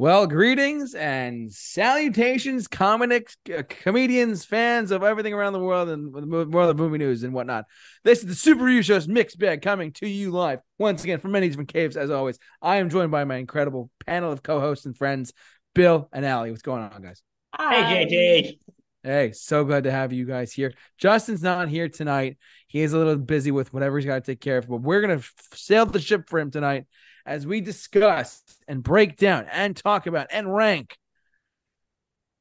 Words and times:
Well, 0.00 0.26
greetings 0.26 0.94
and 0.94 1.52
salutations, 1.52 2.66
comics, 2.66 3.36
uh, 3.54 3.64
comedians, 3.68 4.46
fans 4.46 4.92
of 4.92 5.02
everything 5.02 5.34
around 5.34 5.52
the 5.52 5.58
world 5.58 5.90
and 5.90 6.10
the 6.14 6.22
mo- 6.22 6.46
world 6.46 6.70
of 6.70 6.78
movie 6.78 6.96
news 6.96 7.22
and 7.22 7.34
whatnot. 7.34 7.66
This 8.02 8.20
is 8.20 8.24
the 8.24 8.34
Super 8.34 8.64
Review 8.64 8.80
Show's 8.80 9.06
mixed 9.06 9.38
bag 9.38 9.60
coming 9.60 9.92
to 9.92 10.08
you 10.08 10.30
live 10.30 10.60
once 10.78 11.04
again 11.04 11.20
from 11.20 11.32
many 11.32 11.48
different 11.48 11.70
caves. 11.70 11.98
As 11.98 12.08
always, 12.10 12.38
I 12.62 12.76
am 12.76 12.88
joined 12.88 13.10
by 13.10 13.24
my 13.24 13.36
incredible 13.36 13.90
panel 14.06 14.32
of 14.32 14.42
co-hosts 14.42 14.86
and 14.86 14.96
friends, 14.96 15.34
Bill 15.74 16.08
and 16.14 16.24
Allie. 16.24 16.50
What's 16.50 16.62
going 16.62 16.82
on, 16.82 17.02
guys? 17.02 17.20
Hey, 17.58 18.06
JJ. 18.06 18.58
Hey, 19.02 19.32
so 19.32 19.64
glad 19.66 19.84
to 19.84 19.90
have 19.90 20.14
you 20.14 20.24
guys 20.24 20.50
here. 20.50 20.72
Justin's 20.96 21.42
not 21.42 21.68
here 21.68 21.90
tonight. 21.90 22.38
He 22.68 22.80
is 22.80 22.94
a 22.94 22.96
little 22.96 23.18
busy 23.18 23.50
with 23.50 23.74
whatever 23.74 23.98
he's 23.98 24.06
got 24.06 24.24
to 24.24 24.32
take 24.32 24.40
care 24.40 24.56
of, 24.56 24.66
but 24.66 24.80
we're 24.80 25.02
gonna 25.02 25.16
f- 25.16 25.34
sail 25.52 25.84
the 25.84 26.00
ship 26.00 26.30
for 26.30 26.38
him 26.38 26.50
tonight 26.50 26.86
as 27.26 27.46
we 27.46 27.60
discuss 27.60 28.42
and 28.66 28.82
break 28.82 29.16
down 29.16 29.46
and 29.52 29.76
talk 29.76 30.06
about 30.06 30.26
and 30.30 30.54
rank 30.54 30.96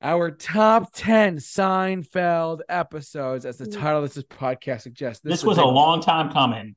our 0.02 0.32
top 0.32 0.92
10 0.94 1.38
Seinfeld 1.38 2.62
episodes, 2.70 3.46
as 3.46 3.58
the 3.58 3.66
mm. 3.66 3.80
title 3.80 4.04
of 4.04 4.14
this 4.14 4.24
podcast 4.24 4.82
suggests. 4.82 5.22
This, 5.22 5.40
is 5.40 5.46
was 5.46 5.58
a 5.58 5.64
a 5.64 5.66
long 5.66 6.02
time 6.02 6.32
coming 6.32 6.76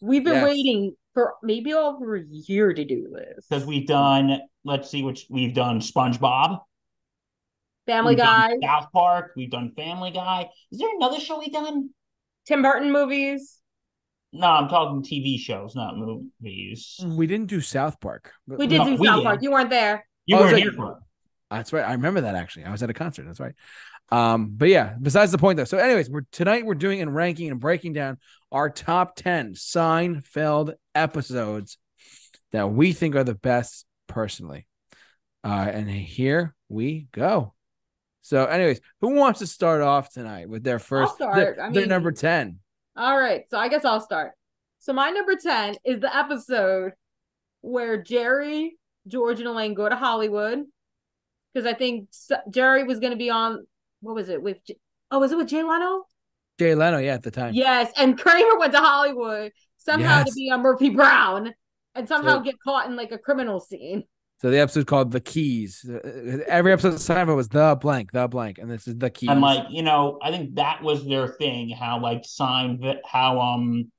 We've 0.00 0.24
been 0.24 0.34
Yes. 0.34 0.44
waiting 0.44 0.96
for 1.14 1.34
maybe 1.44 1.72
over 1.74 2.16
a 2.16 2.24
year 2.24 2.72
to 2.72 2.84
do 2.84 3.08
this. 3.14 3.46
because 3.48 3.64
we've 3.64 3.86
done, 3.86 4.40
let's 4.64 4.90
see, 4.90 5.04
which 5.04 5.26
we've 5.30 5.54
done 5.54 5.80
SpongeBob, 5.80 6.60
Family 7.86 8.14
we've 8.14 8.24
Guy, 8.24 8.56
South 8.62 8.88
Park, 8.92 9.32
we've 9.36 9.50
done 9.50 9.72
Family 9.76 10.10
Guy. 10.10 10.50
Is 10.72 10.78
there 10.78 10.94
another 10.96 11.20
show 11.20 11.38
we've 11.38 11.52
done? 11.52 11.90
Tim 12.46 12.62
Burton 12.62 12.90
movies. 12.90 13.61
No, 14.32 14.46
I'm 14.46 14.68
talking 14.68 15.02
TV 15.02 15.38
shows, 15.38 15.74
not 15.74 15.96
movies. 15.96 16.98
We 17.04 17.26
didn't 17.26 17.46
do 17.48 17.60
South 17.60 18.00
Park. 18.00 18.32
We 18.46 18.66
did 18.66 18.78
No, 18.78 18.84
do 18.86 18.96
we 18.96 19.06
South 19.06 19.16
did. 19.18 19.24
Park. 19.24 19.42
You 19.42 19.50
weren't 19.50 19.70
there. 19.70 20.06
You 20.26 20.36
weren't 20.36 20.52
is 20.52 20.58
it- 20.58 20.62
here 20.62 20.72
for 20.72 20.92
it. 20.92 20.96
That's 21.50 21.70
right. 21.70 21.84
I 21.84 21.92
remember 21.92 22.22
that 22.22 22.34
actually. 22.34 22.64
I 22.64 22.70
was 22.70 22.82
at 22.82 22.88
a 22.88 22.94
concert. 22.94 23.26
That's 23.26 23.38
right. 23.38 23.54
Um, 24.10 24.52
but 24.56 24.70
yeah, 24.70 24.94
besides 25.00 25.32
the 25.32 25.38
point 25.38 25.58
though. 25.58 25.64
So, 25.64 25.76
anyways, 25.76 26.08
we're 26.08 26.22
tonight 26.32 26.64
we're 26.64 26.74
doing 26.74 27.02
and 27.02 27.14
ranking 27.14 27.50
and 27.50 27.60
breaking 27.60 27.92
down 27.92 28.16
our 28.50 28.70
top 28.70 29.16
10 29.16 29.52
Seinfeld 29.52 30.74
episodes 30.94 31.76
that 32.52 32.70
we 32.72 32.94
think 32.94 33.16
are 33.16 33.24
the 33.24 33.34
best 33.34 33.84
personally. 34.06 34.66
Uh, 35.44 35.68
and 35.70 35.90
here 35.90 36.54
we 36.70 37.06
go. 37.12 37.52
So, 38.22 38.46
anyways, 38.46 38.80
who 39.02 39.14
wants 39.14 39.40
to 39.40 39.46
start 39.46 39.82
off 39.82 40.10
tonight 40.10 40.48
with 40.48 40.62
their 40.62 40.78
1st 40.78 41.14
start. 41.14 41.34
their, 41.36 41.62
I 41.62 41.70
their 41.70 41.86
number 41.86 42.12
10? 42.12 42.60
All 42.96 43.18
right. 43.18 43.44
So 43.50 43.58
I 43.58 43.68
guess 43.68 43.84
I'll 43.84 44.00
start. 44.00 44.32
So 44.78 44.92
my 44.92 45.10
number 45.10 45.36
10 45.36 45.76
is 45.84 46.00
the 46.00 46.14
episode 46.14 46.92
where 47.60 48.02
Jerry, 48.02 48.76
George, 49.06 49.38
and 49.38 49.48
Elaine 49.48 49.74
go 49.74 49.88
to 49.88 49.96
Hollywood. 49.96 50.64
Because 51.54 51.66
I 51.66 51.74
think 51.74 52.08
Jerry 52.50 52.84
was 52.84 52.98
going 52.98 53.12
to 53.12 53.18
be 53.18 53.30
on, 53.30 53.66
what 54.00 54.14
was 54.14 54.28
it? 54.28 54.42
With, 54.42 54.58
oh, 55.10 55.18
was 55.18 55.32
it 55.32 55.36
with 55.36 55.48
Jay 55.48 55.62
Leno? 55.62 56.04
Jay 56.58 56.74
Leno, 56.74 56.98
yeah, 56.98 57.14
at 57.14 57.22
the 57.22 57.30
time. 57.30 57.54
Yes. 57.54 57.92
And 57.96 58.18
Kramer 58.18 58.58
went 58.58 58.72
to 58.72 58.78
Hollywood 58.80 59.52
somehow 59.76 60.18
Yes. 60.18 60.28
to 60.28 60.34
be 60.34 60.50
on 60.50 60.62
Murphy 60.62 60.90
Brown 60.90 61.52
and 61.94 62.08
somehow 62.08 62.38
So- 62.38 62.40
get 62.44 62.54
caught 62.62 62.86
in 62.86 62.96
like 62.96 63.12
a 63.12 63.18
criminal 63.18 63.60
scene. 63.60 64.04
So 64.42 64.50
the 64.50 64.58
episode 64.58 64.88
called 64.88 65.12
The 65.12 65.20
Keys. 65.20 65.88
Uh, 65.88 66.38
Every 66.48 66.72
episode 66.72 66.94
of 66.94 66.98
Seinfeld 66.98 67.36
was 67.36 67.48
the 67.48 67.78
blank, 67.80 68.10
the 68.10 68.26
blank, 68.26 68.58
and 68.58 68.68
this 68.68 68.88
is 68.88 68.96
the 68.98 69.08
keys. 69.08 69.30
And 69.30 69.40
like, 69.40 69.66
you 69.70 69.82
know, 69.84 70.18
I 70.20 70.32
think 70.32 70.56
that 70.56 70.82
was 70.82 71.06
their 71.06 71.28
thing, 71.28 71.68
how 71.70 72.00
like 72.00 72.22
Seinfeld, 72.24 72.98
how 73.06 73.40
um 73.40 73.90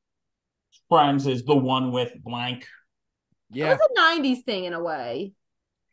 Friends 0.89 1.25
is 1.27 1.43
the 1.45 1.55
one 1.55 1.91
with 1.93 2.11
blank. 2.21 2.67
yeah. 3.51 3.71
It 3.71 3.79
was 3.79 3.89
a 3.97 4.21
90s 4.21 4.43
thing 4.43 4.65
in 4.65 4.73
a 4.73 4.83
way. 4.83 5.31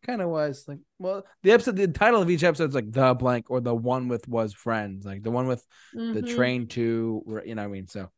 kind 0.04 0.20
of 0.20 0.28
was 0.30 0.64
like 0.66 0.78
well 0.98 1.24
the 1.42 1.52
episode 1.52 1.76
the 1.76 1.86
title 1.86 2.20
of 2.20 2.28
each 2.28 2.42
episode 2.42 2.70
is 2.70 2.74
like 2.74 2.90
the 2.90 3.14
blank 3.14 3.50
or 3.50 3.60
the 3.60 3.74
one 3.74 4.08
with 4.08 4.26
was 4.26 4.52
friends 4.52 5.05
like 5.06 5.22
the 5.22 5.30
one 5.30 5.46
with 5.46 5.64
the 5.92 6.22
Mhm. 6.22 6.34
train 6.34 6.66
to 6.68 7.22
you 7.46 7.55
know 7.55 7.62
what 7.62 7.68
i 7.68 7.72
mean 7.72 7.86
so 7.86 8.10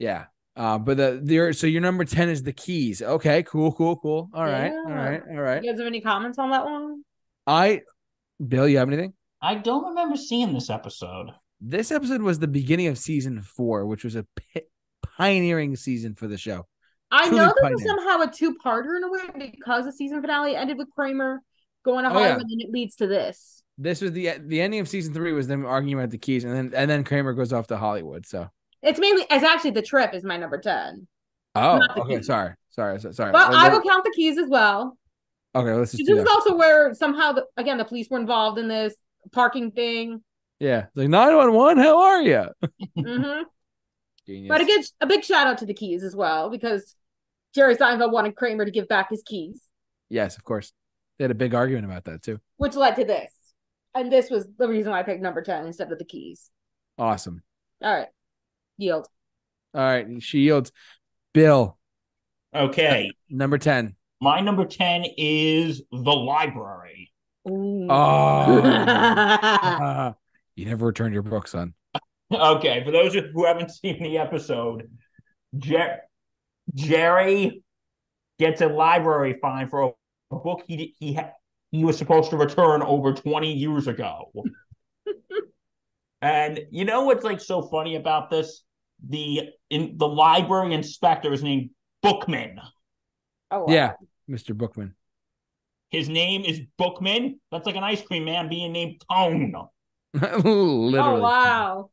yeah 0.00 0.26
uh 0.56 0.78
but 0.78 0.96
the 0.96 1.20
there 1.22 1.52
so 1.52 1.66
your 1.66 1.80
number 1.82 2.04
10 2.04 2.28
is 2.28 2.42
the 2.42 2.52
keys 2.52 3.02
okay 3.02 3.42
cool 3.42 3.72
cool 3.72 3.96
cool 3.96 4.28
all 4.34 4.44
right 4.44 4.72
all 4.72 4.88
Yeah. 4.88 4.94
right 5.10 5.22
all 5.30 5.36
right 5.40 5.62
You 5.62 5.70
guys 5.70 5.78
have 5.78 5.86
any 5.86 6.00
comments 6.00 6.38
on 6.38 6.50
that 6.50 6.64
one? 6.64 7.02
i 7.46 7.82
bill 8.46 8.66
you 8.68 8.78
have 8.78 8.88
anything 8.88 9.12
I 9.42 9.54
don't 9.54 9.84
remember 9.90 10.16
seeing 10.16 10.54
this 10.54 10.70
episode. 10.70 11.28
this 11.60 11.92
episode 11.92 12.22
was 12.22 12.38
the 12.38 12.48
beginning 12.48 12.86
of 12.88 12.96
season 12.98 13.42
four 13.42 13.86
which 13.86 14.02
was 14.02 14.16
a 14.16 14.26
pioneering 15.02 15.76
season 15.76 16.14
for 16.14 16.26
the 16.26 16.38
show 16.38 16.66
I 17.10 17.26
Truly 17.28 17.36
know 17.38 17.46
this 17.46 17.54
quite 17.60 17.74
was 17.74 17.84
somehow 17.84 18.20
a 18.22 18.30
two-parter 18.30 18.96
in 18.96 19.04
a 19.04 19.10
way 19.10 19.50
because 19.52 19.84
the 19.84 19.92
season 19.92 20.20
finale 20.20 20.56
ended 20.56 20.76
with 20.76 20.88
Kramer 20.90 21.40
going 21.84 22.04
to 22.04 22.10
Oh, 22.10 22.14
yeah. 22.18 22.30
Hollywood 22.32 22.50
and 22.50 22.60
it 22.62 22.70
leads 22.72 22.96
to 22.96 23.06
this. 23.06 23.62
this 23.78 24.00
was 24.00 24.10
the 24.12 24.30
the 24.44 24.60
ending 24.60 24.80
of 24.80 24.88
season 24.88 25.14
three 25.14 25.32
was 25.32 25.46
them 25.46 25.64
arguing 25.64 25.98
about 25.98 26.10
the 26.10 26.18
keys 26.18 26.42
and 26.44 26.52
then 26.54 26.72
and 26.74 26.90
then 26.90 27.04
kramer 27.04 27.32
goes 27.34 27.52
off 27.52 27.66
to 27.68 27.76
hollywood 27.76 28.26
so 28.26 28.48
It's 28.82 28.98
mainly 28.98 29.24
as 29.30 29.42
actually 29.42 29.72
the 29.72 29.82
trip 29.82 30.14
is 30.14 30.22
my 30.24 30.36
number 30.36 30.58
10. 30.58 31.06
oh 31.54 31.80
okay 31.98 32.16
keys. 32.16 32.26
sorry 32.26 32.54
sorry 32.70 33.00
sorry 33.00 33.32
But 33.32 33.48
Well, 33.50 33.58
I 33.58 33.68
will 33.70 33.82
count 33.82 34.04
the 34.04 34.12
keys 34.14 34.38
as 34.38 34.48
well. 34.48 34.96
okay 35.54 35.72
let's 35.72 35.92
just 35.92 36.06
This 36.06 36.18
is 36.18 36.26
also 36.28 36.56
where 36.56 36.94
somehow 36.94 37.32
the, 37.32 37.46
again 37.56 37.78
the 37.78 37.84
police 37.84 38.08
were 38.10 38.18
involved 38.20 38.58
in 38.58 38.68
this 38.68 38.94
parking 39.32 39.70
thing. 39.72 40.22
Yeah, 40.60 40.86
like 40.94 41.08
nine 41.08 41.36
one 41.36 41.52
one. 41.52 41.78
How 41.78 42.00
are 42.00 42.22
you? 42.22 42.46
hmm 42.96 43.42
Genius. 44.26 44.48
But 44.48 44.60
again, 44.60 44.82
a 45.00 45.06
big 45.06 45.22
shout 45.24 45.46
out 45.46 45.58
to 45.58 45.66
the 45.66 45.74
keys 45.74 46.02
as 46.02 46.16
well 46.16 46.50
because 46.50 46.96
Jerry 47.54 47.76
Seinfeld 47.76 48.10
wanted 48.10 48.34
Kramer 48.34 48.64
to 48.64 48.70
give 48.70 48.88
back 48.88 49.10
his 49.10 49.22
keys, 49.24 49.62
yes, 50.10 50.36
of 50.36 50.44
course. 50.44 50.72
They 51.18 51.24
had 51.24 51.30
a 51.30 51.34
big 51.34 51.54
argument 51.54 51.84
about 51.86 52.04
that 52.04 52.22
too. 52.22 52.38
which 52.56 52.74
led 52.74 52.96
to 52.96 53.04
this. 53.04 53.32
And 53.94 54.12
this 54.12 54.28
was 54.28 54.46
the 54.58 54.68
reason 54.68 54.90
why 54.92 55.00
I 55.00 55.02
picked 55.04 55.22
number 55.22 55.40
10 55.42 55.64
instead 55.64 55.90
of 55.90 55.98
the 55.98 56.04
keys. 56.04 56.50
Awesome. 56.98 57.42
All 57.82 57.94
right. 57.94 58.08
Yield. 58.78 59.06
All 59.74 59.80
right, 59.82 60.06
she 60.22 60.38
yields. 60.40 60.72
Bill, 61.34 61.78
Okay. 62.54 63.12
number 63.28 63.58
ten. 63.58 63.96
My 64.20 64.40
number 64.40 64.64
10 64.64 65.04
is 65.18 65.82
The 65.92 66.10
Library. 66.10 67.12
Ooh. 67.46 67.86
Oh, 67.90 68.54
you 70.56 70.64
never 70.64 70.86
returned 70.86 71.12
your 71.12 71.22
book, 71.22 71.46
son. 71.46 71.74
Okay, 72.32 72.82
for 72.82 72.90
those 72.90 73.12
who 73.14 73.44
haven't 73.44 73.70
seen 73.72 74.02
the 74.02 74.16
episode, 74.16 74.90
Jer- 75.58 76.00
Jerry 76.74 77.62
gets 78.38 78.62
a 78.62 78.66
library 78.68 79.38
fine 79.40 79.68
for 79.68 79.82
a 79.82 80.36
book 80.36 80.64
he 80.66 80.94
he 80.98 81.12
ha- 81.14 81.32
he 81.70 81.84
was 81.84 81.96
supposed 81.98 82.30
to 82.30 82.36
return 82.36 82.82
over 82.82 83.12
20 83.12 83.52
years 83.52 83.86
ago. 83.86 84.32
and 86.22 86.60
you 86.70 86.84
know 86.84 87.04
what's 87.04 87.24
like 87.24 87.40
so 87.40 87.62
funny 87.62 87.96
about 87.96 88.30
this? 88.30 88.64
The 89.04 89.50
in 89.70 89.98
the 89.98 90.08
library 90.08 90.74
inspector 90.74 91.32
is 91.32 91.42
named 91.42 91.70
Bookman. 92.02 92.60
oh, 93.50 93.64
wow. 93.64 93.72
Yeah, 93.72 93.92
Mr. 94.30 94.56
Bookman. 94.56 94.94
His 95.90 96.08
name 96.08 96.44
is 96.44 96.60
Bookman. 96.78 97.38
That's 97.50 97.66
like 97.66 97.76
an 97.76 97.84
ice 97.84 98.02
cream 98.02 98.24
man 98.24 98.48
being 98.48 98.72
named 98.72 99.02
Tone. 99.10 99.54
Oh, 100.18 100.38
Literally. 100.40 101.18
Oh, 101.18 101.20
wow. 101.20 101.90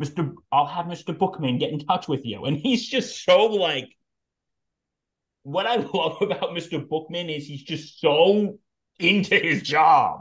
Mr. 0.00 0.34
I'll 0.50 0.66
have 0.66 0.86
Mr. 0.86 1.16
Bookman 1.16 1.58
get 1.58 1.70
in 1.70 1.78
touch 1.78 2.08
with 2.08 2.26
you. 2.26 2.44
And 2.46 2.56
he's 2.56 2.88
just 2.88 3.24
so 3.24 3.46
like 3.46 3.88
what 5.42 5.66
I 5.66 5.76
love 5.94 6.20
about 6.20 6.50
Mr. 6.50 6.86
Bookman 6.86 7.30
is 7.30 7.46
he's 7.46 7.62
just 7.62 8.00
so 8.00 8.58
into 8.98 9.36
his 9.36 9.62
job. 9.62 10.20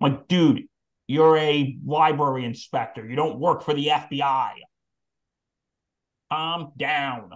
Like, 0.00 0.28
dude, 0.28 0.64
you're 1.06 1.36
a 1.36 1.78
library 1.84 2.44
inspector. 2.44 3.06
You 3.06 3.16
don't 3.16 3.38
work 3.38 3.62
for 3.62 3.74
the 3.74 3.88
FBI. 3.88 4.52
Calm 6.30 6.72
down. 6.78 7.30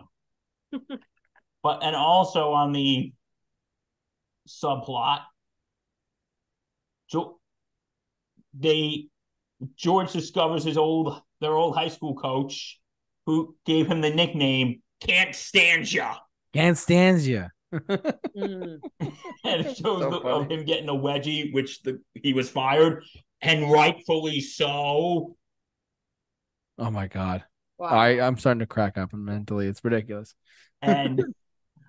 but 1.62 1.82
and 1.82 1.96
also 1.96 2.52
on 2.52 2.72
the 2.72 3.12
subplot, 4.48 5.20
so 7.06 7.38
they 8.58 9.08
George 9.76 10.12
discovers 10.12 10.64
his 10.64 10.76
old 10.76 11.20
their 11.40 11.54
old 11.54 11.74
high 11.74 11.88
school 11.88 12.14
coach 12.14 12.80
who 13.26 13.56
gave 13.64 13.86
him 13.86 14.00
the 14.00 14.10
nickname 14.10 14.82
Can't 15.00 15.34
Stand 15.34 15.92
Ya. 15.92 16.16
Can't 16.52 16.78
stand 16.78 17.22
you. 17.22 17.46
Mm. 18.36 18.80
And 19.44 19.66
it 19.66 19.76
shows 19.76 20.02
So 20.02 20.10
the, 20.10 20.16
of 20.18 20.50
him 20.50 20.64
getting 20.64 20.88
a 20.88 20.94
wedgie, 20.94 21.52
which 21.52 21.82
the 21.82 22.00
he 22.14 22.32
was 22.32 22.50
fired, 22.50 23.04
and 23.40 23.70
rightfully 23.70 24.40
so. 24.40 25.36
Oh 26.78 26.90
my 26.90 27.06
god. 27.06 27.44
Wow. 27.78 27.88
I 27.88 28.20
I'm 28.26 28.36
starting 28.38 28.60
to 28.60 28.66
crack 28.66 28.96
up 28.98 29.12
mentally. 29.12 29.66
It's 29.66 29.84
ridiculous. 29.84 30.34
And 30.82 31.22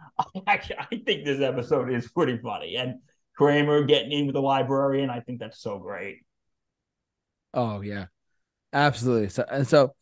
I, 0.20 0.26
actually, 0.48 0.78
I 0.80 0.86
think 1.06 1.26
this 1.26 1.42
episode 1.42 1.92
is 1.92 2.10
pretty 2.10 2.38
funny. 2.38 2.76
And 2.78 3.00
Kramer 3.38 3.84
getting 3.84 4.12
in 4.12 4.26
with 4.28 4.36
the 4.36 4.42
librarian, 4.42 5.10
I 5.10 5.20
think 5.20 5.40
that's 5.40 5.60
so 5.62 5.80
great. 5.80 6.20
Oh 7.54 7.82
yeah, 7.82 8.08
absolutely. 8.74 9.30
So 9.30 9.46
and 9.50 9.68
so, 9.68 9.96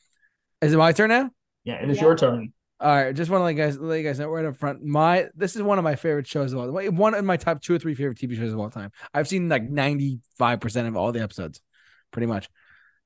is 0.62 0.74
it 0.74 0.78
my 0.78 0.92
turn 0.92 1.10
now? 1.10 1.32
Yeah, 1.64 1.76
it 1.84 1.90
is 1.90 1.98
Yeah. 1.98 2.04
your 2.04 2.18
turn. 2.18 2.54
All 2.80 2.94
right, 2.94 3.16
just 3.16 3.32
want 3.32 3.42
to 3.42 3.46
let 3.46 3.52
you 3.56 3.58
guys 3.58 3.78
let 3.80 3.98
you 3.98 4.04
guys 4.04 4.20
know 4.20 4.28
right 4.30 4.46
up 4.46 4.58
front. 4.58 4.84
My 4.84 5.30
this 5.36 5.56
is 5.56 5.62
one 5.62 5.78
of 5.78 5.84
my 5.84 5.96
favorite 5.96 6.28
shows 6.28 6.54
of 6.54 6.60
all 6.60 6.74
time. 6.74 6.96
One 6.98 7.14
of 7.14 7.24
my 7.24 7.38
top 7.38 7.62
two 7.62 7.76
or 7.76 7.80
three 7.80 7.96
favorite 7.96 8.18
TV 8.18 8.36
shows 8.36 8.52
of 8.52 8.60
all 8.60 8.70
time. 8.70 8.92
I've 9.14 9.28
seen 9.28 9.48
like 9.48 9.64
ninety 9.64 10.20
five 10.38 10.60
percent 10.60 10.88
of 10.88 10.98
all 10.98 11.12
the 11.12 11.22
episodes, 11.22 11.62
pretty 12.12 12.26
much. 12.28 12.50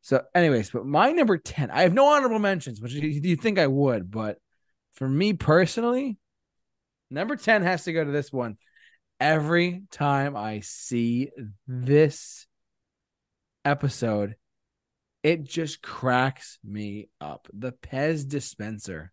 So, 0.07 0.23
anyways, 0.33 0.71
but 0.71 0.85
my 0.85 1.11
number 1.11 1.37
ten, 1.37 1.69
I 1.69 1.81
have 1.81 1.93
no 1.93 2.05
honorable 2.05 2.39
mentions, 2.39 2.79
which 2.79 2.93
you, 2.93 3.09
you 3.09 3.35
think 3.35 3.59
I 3.59 3.67
would, 3.67 4.09
but 4.09 4.37
for 4.93 5.05
me 5.05 5.33
personally, 5.33 6.17
number 7.11 7.35
ten 7.35 7.61
has 7.63 7.83
to 7.83 7.91
go 7.91 8.05
to 8.05 8.11
this 8.11 8.31
one. 8.31 8.55
Every 9.19 9.83
time 9.91 10.37
I 10.37 10.61
see 10.61 11.31
this 11.67 12.47
episode, 13.65 14.35
it 15.23 15.43
just 15.43 15.81
cracks 15.81 16.57
me 16.63 17.09
up. 17.19 17.49
The 17.53 17.73
Pez 17.73 18.25
dispenser. 18.25 19.11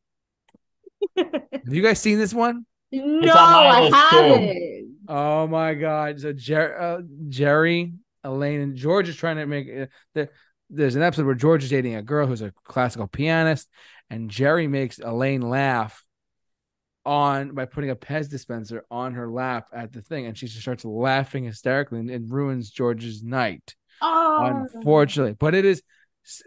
Have 1.17 1.43
you 1.67 1.83
guys 1.83 2.01
seen 2.01 2.21
this 2.21 2.33
one? 2.33 2.67
no, 2.93 3.35
I 3.35 3.91
haven't. 3.93 4.99
Oh 5.09 5.49
my 5.49 5.75
god! 5.75 6.21
So 6.21 6.33
Jer- 6.33 6.81
uh, 6.81 7.01
Jerry, 7.29 7.95
Elaine, 8.23 8.61
and 8.61 8.77
George 8.77 9.09
is 9.09 9.17
trying 9.17 9.39
to 9.39 9.47
make 9.47 9.67
uh, 9.69 9.87
the. 10.15 10.29
There's 10.75 10.97
an 10.97 11.03
episode 11.03 11.27
where 11.27 11.35
George 11.35 11.65
is 11.65 11.71
dating 11.71 11.95
a 11.95 12.03
girl 12.03 12.27
who's 12.27 12.43
a 12.43 12.53
classical 12.65 13.07
pianist, 13.07 13.69
and 14.11 14.31
Jerry 14.31 14.67
makes 14.67 14.99
Elaine 14.99 15.41
laugh 15.41 16.05
on 17.07 17.55
by 17.55 17.67
putting 17.67 17.91
a 17.91 17.97
Pez 17.97 18.29
dispenser 18.29 18.85
on 18.91 19.15
her 19.15 19.31
lap 19.31 19.69
at 19.73 19.93
the 19.93 20.03
thing, 20.03 20.27
and 20.27 20.37
she 20.37 20.47
just 20.47 20.61
starts 20.61 20.85
laughing 20.85 21.45
hysterically, 21.45 22.01
and 22.01 22.11
it 22.11 22.23
ruins 22.27 22.71
George's 22.71 23.23
night. 23.23 23.75
Oh, 24.03 24.67
Unfortunately, 24.75 25.37
but 25.39 25.55
it 25.55 25.65
is 25.65 25.83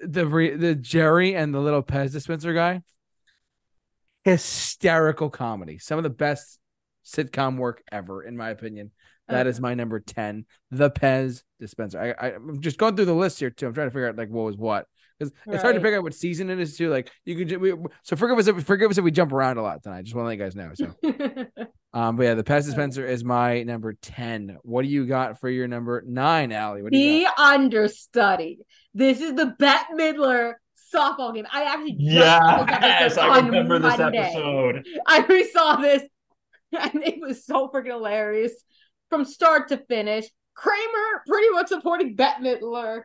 the 0.01 0.25
the 0.57 0.75
Jerry 0.75 1.35
and 1.35 1.53
the 1.53 1.59
little 1.59 1.83
Pez 1.83 2.11
dispenser 2.11 2.53
guy. 2.53 2.81
Hysterical 4.23 5.29
comedy, 5.29 5.77
some 5.77 5.97
of 5.97 6.03
the 6.03 6.09
best 6.09 6.59
sitcom 7.05 7.57
work 7.57 7.81
ever, 7.91 8.23
in 8.23 8.35
my 8.35 8.49
opinion. 8.49 8.91
That 9.27 9.41
Okay. 9.41 9.49
is 9.49 9.59
my 9.59 9.73
number 9.73 9.99
ten, 9.99 10.45
the 10.71 10.89
Pez 10.89 11.43
dispenser. 11.59 11.99
I, 12.19 12.27
I 12.27 12.31
I'm 12.35 12.61
just 12.61 12.77
going 12.77 12.95
through 12.95 13.05
the 13.05 13.13
list 13.13 13.39
here 13.39 13.49
too. 13.49 13.67
I'm 13.67 13.73
trying 13.73 13.87
to 13.87 13.91
figure 13.91 14.07
out 14.09 14.15
like 14.17 14.29
what 14.29 14.45
was 14.45 14.55
what 14.57 14.85
because 15.19 15.33
it's 15.47 15.61
hard 15.63 15.73
to 15.73 15.79
Right. 15.79 15.83
figure 15.85 15.97
out 15.97 16.03
what 16.03 16.13
season 16.13 16.49
it 16.49 16.59
is 16.59 16.77
too. 16.77 16.89
Like 16.89 17.11
you 17.25 17.35
could 17.35 17.49
ju- 17.49 17.59
we, 17.59 17.73
so 18.03 18.15
forgive 18.15 18.37
us 18.37 18.47
if 18.47 18.63
forgive 18.65 18.89
us 18.91 18.97
if 18.97 19.03
we 19.03 19.11
jump 19.11 19.31
around 19.33 19.57
a 19.57 19.63
lot 19.63 19.83
tonight. 19.83 20.03
Just 20.03 20.15
want 20.15 20.25
to 20.25 20.27
let 20.29 20.37
you 20.37 20.43
guys 20.43 20.55
know. 20.55 20.71
So 20.75 21.65
um, 21.99 22.15
but 22.15 22.23
yeah, 22.23 22.33
the 22.35 22.43
Pez 22.43 22.65
dispenser 22.65 23.05
is 23.05 23.23
my 23.23 23.63
number 23.63 23.93
ten. 24.01 24.57
What 24.61 24.83
do 24.83 24.87
you 24.87 25.05
got 25.07 25.39
for 25.39 25.49
your 25.49 25.67
number 25.67 26.03
nine, 26.05 26.51
Allie? 26.51 26.83
What 26.83 26.91
do 26.91 26.97
you 26.97 27.23
got? 27.25 27.35
the 27.37 27.43
understudy. 27.43 28.59
This 28.93 29.19
is 29.21 29.33
the 29.33 29.47
Bette 29.59 29.93
Midler 29.93 30.53
softball 30.93 31.33
game. 31.33 31.45
I 31.51 31.63
actually 31.63 31.93
just 31.99 32.15
saw 32.15 32.63
this 32.63 32.77
Yes, 32.81 33.17
I 33.17 33.27
on 33.39 33.45
remember 33.47 33.79
this 33.79 33.99
episode. 33.99 34.85
I 35.05 35.21
resaw 35.23 35.81
this, 35.81 36.03
and 36.93 37.03
it 37.03 37.19
was 37.19 37.45
so 37.45 37.69
freaking 37.69 37.87
hilarious 37.87 38.53
from 39.09 39.25
start 39.25 39.69
to 39.69 39.77
finish. 39.77 40.25
Kramer 40.55 41.23
pretty 41.27 41.49
much 41.49 41.67
supporting 41.67 42.15
Bette 42.15 42.41
Midler, 42.43 43.03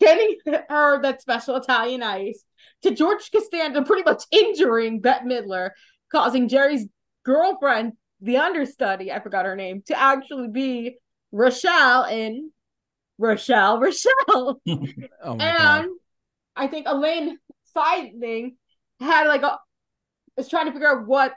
getting 0.00 0.36
her 0.68 1.02
that 1.02 1.20
special 1.20 1.56
Italian 1.56 2.02
ice 2.02 2.44
to 2.82 2.92
George 2.92 3.30
Costanza 3.32 3.82
pretty 3.82 4.04
much 4.04 4.24
injuring 4.30 5.00
Bette 5.00 5.26
Midler, 5.26 5.70
causing 6.10 6.48
Jerry's 6.48 6.86
girlfriend, 7.24 7.94
the 8.20 8.36
understudy, 8.38 9.12
I 9.12 9.20
forgot 9.20 9.44
her 9.44 9.56
name, 9.56 9.82
to 9.86 9.98
actually 9.98 10.48
be 10.48 10.98
Rochelle 11.32 12.04
in 12.04 12.50
Rochelle, 13.18 13.80
Rochelle. 13.80 14.60
Oh 15.22 15.34
my 15.34 15.56
god. 15.56 15.84
And 15.84 15.90
I 16.54 16.68
think 16.68 16.86
Elaine 16.88 17.38
Siding 17.64 18.56
had 19.00 19.26
like 19.26 19.42
a 19.42 19.58
was 20.36 20.48
trying 20.48 20.66
to 20.66 20.72
figure 20.72 20.88
out 20.88 21.06
what 21.06 21.34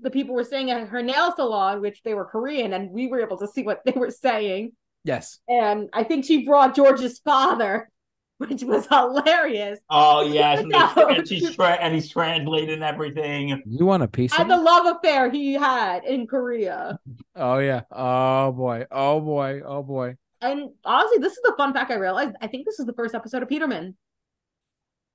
the 0.00 0.10
people 0.10 0.34
were 0.34 0.44
saying 0.44 0.70
at 0.70 0.88
her 0.88 1.02
nail 1.02 1.32
salon, 1.34 1.80
which 1.80 2.02
they 2.02 2.14
were 2.14 2.24
Korean, 2.24 2.72
and 2.72 2.90
we 2.90 3.06
were 3.08 3.20
able 3.20 3.38
to 3.38 3.46
see 3.48 3.62
what 3.62 3.82
they 3.84 3.92
were 3.92 4.10
saying. 4.10 4.72
Yes. 5.04 5.38
And 5.48 5.88
I 5.92 6.04
think 6.04 6.24
she 6.24 6.44
brought 6.46 6.74
George's 6.74 7.18
father, 7.20 7.90
which 8.38 8.62
was 8.64 8.86
hilarious. 8.86 9.78
Oh 9.90 10.22
yes, 10.22 10.60
and, 10.60 10.68
No. 10.70 10.92
they- 10.96 11.16
and 11.16 11.28
she's 11.28 11.54
tra- 11.54 11.78
and 11.80 11.94
he's 11.94 12.08
translating 12.10 12.82
everything. 12.82 13.62
You 13.66 13.86
want 13.86 14.02
a 14.02 14.08
piece 14.08 14.36
of 14.38 14.48
the 14.48 14.54
it? 14.54 14.62
love 14.62 14.96
affair 14.96 15.30
he 15.30 15.52
had 15.54 16.04
in 16.04 16.26
Korea. 16.26 16.98
Oh 17.36 17.58
yeah. 17.58 17.82
Oh 17.92 18.52
boy. 18.52 18.86
Oh 18.90 19.20
boy. 19.20 19.60
Oh 19.64 19.82
boy. 19.82 20.16
And 20.40 20.70
honestly, 20.84 21.18
this 21.18 21.32
is 21.32 21.40
the 21.42 21.54
fun 21.56 21.72
fact 21.72 21.90
I 21.90 21.94
realized. 21.94 22.34
I 22.40 22.48
think 22.48 22.66
this 22.66 22.78
is 22.78 22.86
the 22.86 22.92
first 22.92 23.14
episode 23.14 23.42
of 23.42 23.48
Peterman. 23.48 23.96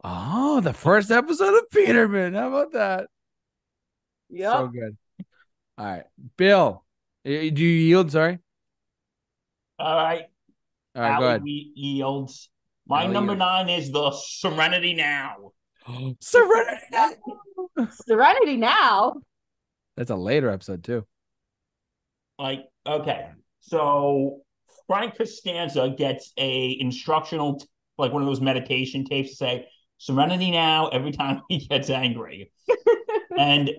Oh, 0.04 0.62
the 0.62 0.74
first 0.74 1.12
episode 1.12 1.56
of 1.58 1.70
Peterman. 1.72 2.34
How 2.34 2.48
about 2.48 2.72
that? 2.74 3.08
Yep. 4.30 4.52
So 4.54 4.68
good. 4.68 4.98
All 5.78 5.86
right. 5.86 6.04
Bill. 6.38 6.84
Do 7.26 7.32
you 7.32 7.52
yield? 7.52 8.12
Sorry. 8.12 8.40
All 9.78 9.96
right, 9.96 10.26
All 10.96 11.02
right, 11.02 11.20
go 11.20 11.28
ahead. 11.28 11.42
Yields. 11.46 12.50
My 12.86 13.04
Allie 13.04 13.14
number 13.14 13.32
yields. 13.32 13.40
nine 13.40 13.70
is 13.70 13.92
the 13.92 14.12
Serenity 14.12 14.94
Now. 14.94 15.52
Serenity. 16.20 16.82
Serenity 18.06 18.58
now. 18.58 19.16
That's 19.96 20.10
a 20.10 20.16
later 20.16 20.50
episode 20.50 20.84
too. 20.84 21.06
Like, 22.38 22.66
okay, 22.86 23.30
so 23.62 24.42
Frank 24.88 25.18
Costanza 25.18 25.90
gets 25.98 26.34
a 26.38 26.78
instructional, 26.80 27.64
like 27.98 28.12
one 28.12 28.22
of 28.22 28.28
those 28.28 28.42
meditation 28.42 29.06
tapes 29.06 29.30
to 29.32 29.36
say 29.36 29.68
Serenity 29.98 30.52
Now 30.52 30.88
every 30.90 31.12
time 31.12 31.42
he 31.50 31.60
gets 31.68 31.90
angry. 31.90 32.52
and 33.38 33.70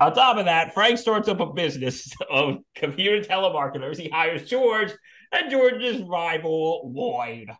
on 0.00 0.14
top 0.14 0.36
of 0.38 0.46
that, 0.46 0.74
Frank 0.74 0.98
starts 0.98 1.28
up 1.28 1.40
a 1.40 1.46
business 1.52 2.12
of 2.30 2.58
computer 2.74 3.26
telemarketers. 3.26 3.96
He 3.96 4.08
hires 4.08 4.48
George 4.48 4.92
and 5.32 5.50
George's 5.50 6.02
rival 6.02 6.92
Lloyd. 6.94 7.50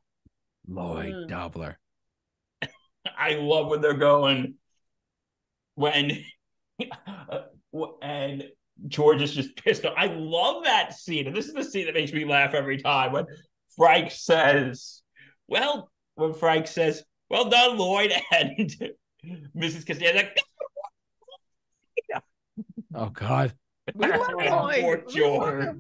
Lloyd 0.67 1.13
Mm. 1.13 1.29
Dobler. 1.29 1.79
I 3.19 3.35
love 3.35 3.69
when 3.69 3.81
they're 3.81 3.95
going 3.95 4.55
when 5.75 6.25
and 8.03 8.45
George 8.89 9.23
is 9.23 9.35
just 9.35 9.57
pissed 9.57 9.85
off. 9.85 9.95
I 9.97 10.07
love 10.07 10.65
that 10.65 10.95
scene, 10.95 11.27
and 11.27 11.37
this 11.37 11.47
is 11.47 11.55
the 11.55 11.65
scene 11.65 11.87
that 11.87 11.95
makes 11.95 12.13
me 12.13 12.25
laugh 12.25 12.55
every 12.55 12.79
time 12.81 13.13
when 13.13 13.27
Frank 13.77 14.11
says, 14.11 15.03
"Well," 15.49 15.91
when 16.15 16.35
Frank 16.35 16.67
says, 16.67 17.05
"Well 17.29 17.49
done, 17.49 17.77
Lloyd," 17.79 18.13
and 18.33 18.75
Mrs. 19.57 19.87
Costanza 19.87 20.15
like, 20.15 20.39
Oh 22.95 23.11
God. 23.11 23.55
poor 23.99 25.05
George, 25.09 25.77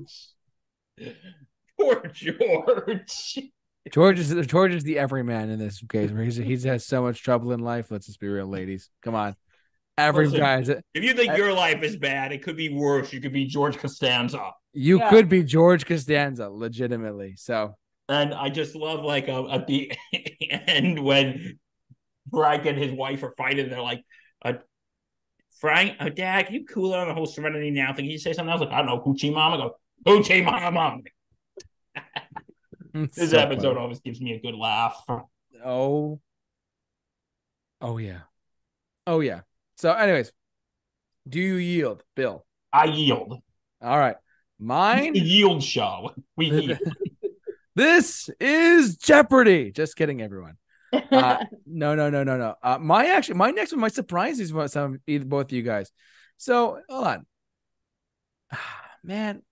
poor 1.78 2.06
George. 2.12 3.38
George 3.90 4.18
is 4.18 4.46
George 4.46 4.74
is 4.74 4.82
the 4.84 4.98
everyman 4.98 5.50
in 5.50 5.58
this 5.58 5.82
case 5.88 6.10
where 6.10 6.24
he's 6.24 6.36
he's 6.36 6.64
had 6.64 6.82
so 6.82 7.02
much 7.02 7.22
trouble 7.22 7.52
in 7.52 7.60
life. 7.60 7.90
Let's 7.90 8.06
just 8.06 8.20
be 8.20 8.28
real, 8.28 8.46
ladies. 8.46 8.90
Come 9.02 9.14
on. 9.14 9.36
Every 9.96 10.24
Listen. 10.26 10.40
guy's 10.40 10.68
If 10.68 10.82
you 11.04 11.14
think 11.14 11.36
your 11.36 11.52
life 11.52 11.82
is 11.82 11.96
bad, 11.96 12.32
it 12.32 12.42
could 12.42 12.56
be 12.56 12.68
worse. 12.68 13.12
You 13.12 13.20
could 13.20 13.32
be 13.32 13.46
George 13.46 13.76
Costanza. 13.78 14.50
you 14.72 14.98
Yeah. 14.98 15.10
could 15.10 15.28
be 15.28 15.44
George 15.44 15.86
Costanza, 15.86 16.48
legitimately. 16.50 17.34
So 17.36 17.74
And 18.08 18.34
I 18.34 18.48
just 18.48 18.74
love 18.74 19.04
like 19.04 19.28
uh, 19.28 19.48
at 19.50 19.66
the 19.68 19.92
end 20.50 20.98
when 20.98 21.58
Frank 22.32 22.66
and 22.66 22.76
his 22.76 22.90
wife 22.90 23.22
are 23.22 23.32
fighting, 23.36 23.68
they're 23.68 23.80
like, 23.82 24.02
uh, 24.44 24.54
Frank, 25.60 25.96
oh, 26.00 26.08
Dad, 26.08 26.46
can 26.46 26.54
you 26.54 26.64
cool 26.66 26.94
on 26.94 27.08
the 27.08 27.14
whole 27.14 27.26
Serenity 27.26 27.70
Now 27.70 27.94
thing? 27.94 28.04
Can 28.04 28.10
you 28.10 28.18
say 28.18 28.32
something 28.32 28.50
else? 28.50 28.60
Like, 28.60 28.70
I 28.70 28.78
don't 28.78 28.86
know, 28.86 29.00
Hoochie 29.00 29.32
Mama. 29.32 29.56
Go, 29.56 29.76
Hoochie 30.06 30.44
Mama. 30.44 31.02
This 32.92 33.30
so 33.30 33.38
episode 33.38 33.62
funny. 33.62 33.78
always 33.80 34.00
gives 34.00 34.20
me 34.20 34.34
a 34.34 34.40
good 34.40 34.54
laugh. 34.54 35.04
Oh. 35.64 36.20
Oh 37.80 37.98
yeah. 37.98 38.20
Oh 39.06 39.20
yeah. 39.20 39.40
So, 39.76 39.92
anyways, 39.92 40.32
do 41.28 41.40
you 41.40 41.54
yield, 41.56 42.04
Bill? 42.14 42.46
I 42.72 42.84
yield. 42.84 43.40
All 43.82 43.98
right. 43.98 44.16
Mine. 44.58 45.14
yield 45.14 45.62
show. 45.62 46.12
We 46.36 46.46
yield. 46.50 46.78
this 47.74 48.30
is 48.40 48.96
Jeopardy. 48.96 49.72
Just 49.72 49.96
kidding, 49.96 50.22
everyone. 50.22 50.56
Uh, 51.10 51.44
no, 51.66 51.94
no, 51.94 52.10
no, 52.10 52.24
no, 52.24 52.36
no. 52.36 52.54
Uh, 52.62 52.78
my 52.78 53.06
actually, 53.06 53.36
my 53.36 53.50
next 53.50 53.72
one 53.72 53.80
might 53.80 53.94
surprise 53.94 54.38
you, 54.38 54.46
some, 54.46 54.68
some 54.68 55.00
either 55.06 55.24
both 55.24 55.46
of 55.46 55.52
you 55.52 55.62
guys. 55.62 55.90
So 56.36 56.80
hold 56.88 57.06
on, 57.06 57.26
man. 59.02 59.42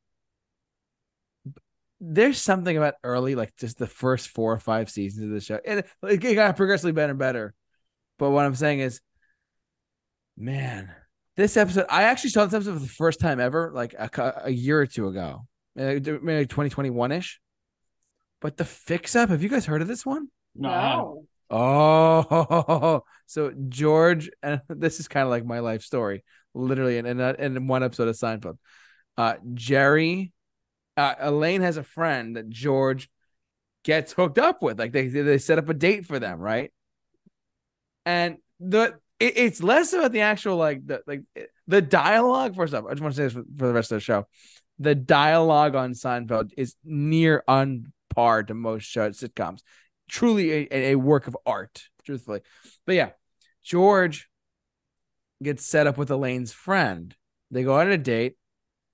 There's 2.00 2.38
something 2.38 2.76
about 2.76 2.94
early, 3.04 3.37
like 3.37 3.54
just 3.56 3.78
the 3.78 3.87
first 3.87 4.28
four 4.28 4.52
or 4.52 4.58
five 4.58 4.90
seasons 4.90 5.26
of 5.26 5.30
the 5.30 5.40
show, 5.40 5.61
and 5.64 5.80
it, 5.80 6.25
it 6.25 6.34
got 6.34 6.56
progressively 6.56 6.92
better 6.92 7.11
and 7.11 7.18
better. 7.18 7.54
But 8.18 8.30
what 8.30 8.44
I'm 8.44 8.56
saying 8.56 8.80
is, 8.80 9.00
man, 10.37 10.92
this 11.37 11.56
episode, 11.56 11.87
I 11.88 12.04
actually 12.04 12.30
saw 12.30 12.44
this 12.44 12.54
episode 12.54 12.75
for 12.75 12.80
the 12.80 12.88
first 12.88 13.20
time 13.20 13.40
ever, 13.40 13.70
like 13.72 13.94
a, 13.94 14.42
a 14.44 14.50
year 14.50 14.80
or 14.80 14.87
two 14.87 15.08
ago, 15.08 15.46
maybe 15.75 16.00
2021 16.00 17.12
ish. 17.12 17.40
But 18.40 18.56
the 18.56 18.64
fix 18.64 19.14
up, 19.14 19.30
have 19.30 19.42
you 19.42 19.49
guys 19.49 19.64
heard 19.64 19.82
of 19.82 19.88
this 19.88 20.04
one? 20.04 20.28
No, 20.54 20.68
no. 20.68 21.26
Oh, 21.52 23.02
so 23.26 23.52
George, 23.68 24.30
and 24.42 24.62
this 24.68 24.99
is 24.99 25.06
kind 25.06 25.25
of 25.25 25.30
like 25.30 25.44
my 25.44 25.61
life 25.61 25.82
story, 25.82 26.25
literally, 26.54 26.99
in 26.99 27.06
in, 27.06 27.66
one 27.68 27.82
episode 27.82 28.09
of 28.09 28.16
Seinfeld. 28.16 28.59
Uh, 29.18 29.35
Jerry, 29.52 30.32
uh, 30.97 31.14
Elaine 31.21 31.61
has 31.61 31.76
a 31.76 31.82
friend 31.82 32.37
that 32.37 32.49
George 32.49 33.11
gets 33.85 34.12
hooked 34.14 34.38
up 34.38 34.62
with. 34.62 34.78
Like 34.78 34.92
they 34.92 35.09
they 35.09 35.38
set 35.38 35.59
up 35.59 35.68
a 35.68 35.75
date 35.75 36.06
for 36.06 36.18
them, 36.18 36.40
right? 36.40 36.73
And 38.06 38.38
the 38.59 38.99
it, 39.21 39.37
it's 39.37 39.62
less 39.62 39.92
about 39.92 40.12
the 40.12 40.23
actual 40.23 40.56
like 40.56 40.87
the 40.87 41.02
like 41.06 41.23
the 41.66 41.82
dialogue. 41.82 42.56
First 42.56 42.73
off, 42.73 42.87
I 42.87 42.92
just 42.92 43.02
want 43.02 43.14
to 43.14 43.16
say 43.16 43.25
this 43.25 43.35
for, 43.35 43.44
for 43.59 43.66
the 43.66 43.75
rest 43.75 43.92
of 43.92 43.97
the 43.97 44.00
show. 44.00 44.26
The 44.78 44.94
dialogue 44.94 45.75
on 45.75 45.92
Seinfeld 45.92 46.52
is 46.56 46.76
near 46.82 47.44
on 47.47 47.92
par 48.14 48.42
to 48.44 48.54
most 48.54 48.85
show, 48.85 49.11
sitcoms 49.11 49.61
truly 50.09 50.68
a, 50.71 50.92
a 50.92 50.94
work 50.97 51.26
of 51.26 51.37
art, 51.47 51.88
truthfully. 52.04 52.40
But 52.87 52.94
yeah, 52.94 53.11
George 53.62 54.28
gets 55.42 55.64
set 55.64 55.87
up 55.87 55.99
with 55.99 56.11
Elaine's 56.11 56.52
friend. 56.52 57.14
They 57.50 57.62
go 57.62 57.78
on 57.78 57.90
a 57.90 57.99
date, 57.99 58.37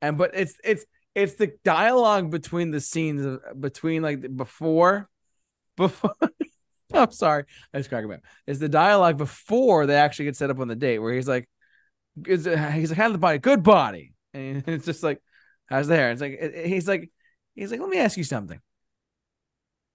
and 0.00 0.18
but 0.18 0.32
it's 0.34 0.54
it's 0.64 0.84
it's 1.14 1.34
the 1.34 1.52
dialogue 1.64 2.30
between 2.30 2.70
the 2.70 2.80
scenes 2.80 3.38
between 3.58 4.02
like 4.02 4.36
before 4.36 5.08
before 5.76 6.14
I'm 6.94 7.12
sorry, 7.12 7.44
I 7.72 7.78
just 7.78 7.90
cracking 7.90 8.12
up. 8.12 8.20
It's 8.46 8.60
the 8.60 8.68
dialogue 8.68 9.18
before 9.18 9.86
they 9.86 9.94
actually 9.96 10.26
get 10.26 10.36
set 10.36 10.50
up 10.50 10.58
on 10.58 10.68
the 10.68 10.76
date 10.76 10.98
where 10.98 11.12
he's 11.12 11.28
like, 11.28 11.48
he's 12.26 12.46
like, 12.46 12.92
how's 12.92 13.12
the 13.12 13.18
body? 13.18 13.38
Good 13.38 13.62
body. 13.62 14.14
And 14.32 14.64
it's 14.66 14.86
just 14.86 15.02
like, 15.02 15.20
how's 15.66 15.86
the 15.86 15.96
hair? 15.96 16.10
It's 16.10 16.20
like, 16.20 16.40
he's 16.64 16.88
like, 16.88 17.10
he's 17.54 17.70
like, 17.70 17.80
let 17.80 17.90
me 17.90 17.98
ask 17.98 18.16
you 18.16 18.24
something. 18.24 18.60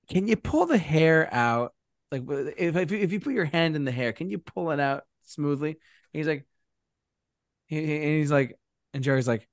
Can 0.10 0.27
you 0.27 0.36
pull 0.36 0.65
the 0.65 0.77
hair 0.77 1.29
out? 1.33 1.74
Like 2.12 2.24
if 2.57 2.75
if 2.75 2.91
you, 2.91 2.98
if 2.98 3.12
you 3.12 3.19
put 3.19 3.33
your 3.33 3.45
hand 3.45 3.75
in 3.75 3.86
the 3.86 3.91
hair, 3.91 4.13
can 4.13 4.29
you 4.29 4.38
pull 4.38 4.72
it 4.72 4.79
out 4.79 5.03
smoothly? 5.24 5.72
And 5.72 5.77
he's 6.12 6.27
like, 6.27 6.45
and 7.69 7.79
he's 7.79 8.31
like, 8.31 8.57
and 8.93 9.03
Jerry's 9.03 9.27
like, 9.27 9.48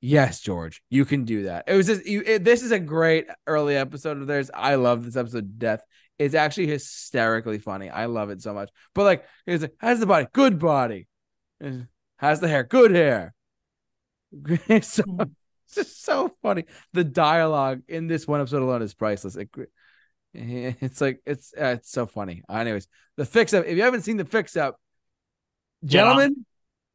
yes, 0.00 0.40
George, 0.40 0.82
you 0.90 1.04
can 1.04 1.24
do 1.24 1.44
that. 1.44 1.64
It 1.66 1.74
was 1.74 1.86
just 1.86 2.06
you. 2.06 2.22
It, 2.24 2.44
this 2.44 2.62
is 2.62 2.72
a 2.72 2.78
great 2.78 3.26
early 3.46 3.76
episode 3.76 4.18
of 4.18 4.26
theirs. 4.26 4.50
I 4.52 4.74
love 4.76 5.04
this 5.04 5.16
episode. 5.16 5.58
Death. 5.58 5.82
It's 6.18 6.34
actually 6.34 6.66
hysterically 6.66 7.58
funny. 7.58 7.90
I 7.90 8.06
love 8.06 8.30
it 8.30 8.42
so 8.42 8.52
much. 8.52 8.70
But 8.92 9.04
like, 9.04 9.24
he's 9.46 9.62
like, 9.62 9.74
how's 9.78 10.00
the 10.00 10.06
body? 10.06 10.26
Good 10.32 10.58
body. 10.58 11.06
How's 12.16 12.40
the 12.40 12.48
hair? 12.48 12.64
Good 12.64 12.90
hair. 12.90 13.34
so 14.82 15.04
it's 15.68 15.74
just 15.74 16.04
so 16.04 16.34
funny. 16.42 16.64
The 16.94 17.04
dialogue 17.04 17.82
in 17.88 18.06
this 18.06 18.26
one 18.26 18.40
episode 18.40 18.62
alone 18.62 18.82
is 18.82 18.94
priceless. 18.94 19.36
It, 19.36 19.50
it's 20.34 21.00
like 21.00 21.20
it's 21.26 21.52
uh, 21.58 21.76
it's 21.78 21.90
so 21.90 22.06
funny. 22.06 22.42
Anyways, 22.48 22.88
the 23.16 23.26
fix 23.26 23.52
up. 23.52 23.66
If 23.66 23.76
you 23.76 23.82
haven't 23.82 24.02
seen 24.02 24.16
the 24.16 24.24
fix 24.24 24.56
up, 24.56 24.80
gentlemen, 25.84 26.46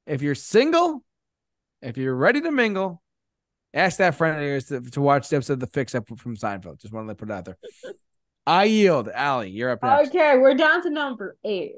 yeah. 0.07 0.13
if 0.15 0.21
you're 0.21 0.35
single, 0.35 1.03
if 1.81 1.97
you're 1.97 2.15
ready 2.15 2.41
to 2.41 2.51
mingle, 2.51 3.03
ask 3.73 3.97
that 3.97 4.15
friend 4.15 4.37
of 4.37 4.43
yours 4.43 4.65
to, 4.65 4.81
to 4.81 5.01
watch 5.01 5.29
the 5.29 5.35
episode 5.35 5.53
of 5.53 5.59
the 5.59 5.67
fix 5.67 5.93
up 5.93 6.07
from 6.17 6.35
Seinfeld. 6.35 6.81
Just 6.81 6.93
want 6.93 7.07
to 7.09 7.15
put 7.15 7.29
it 7.29 7.33
out 7.33 7.45
there. 7.45 7.57
I 8.47 8.65
yield, 8.65 9.07
Allie. 9.07 9.51
You're 9.51 9.69
up 9.69 9.83
next. 9.83 10.09
Okay, 10.09 10.37
we're 10.37 10.55
down 10.55 10.81
to 10.83 10.89
number 10.89 11.37
eight. 11.45 11.75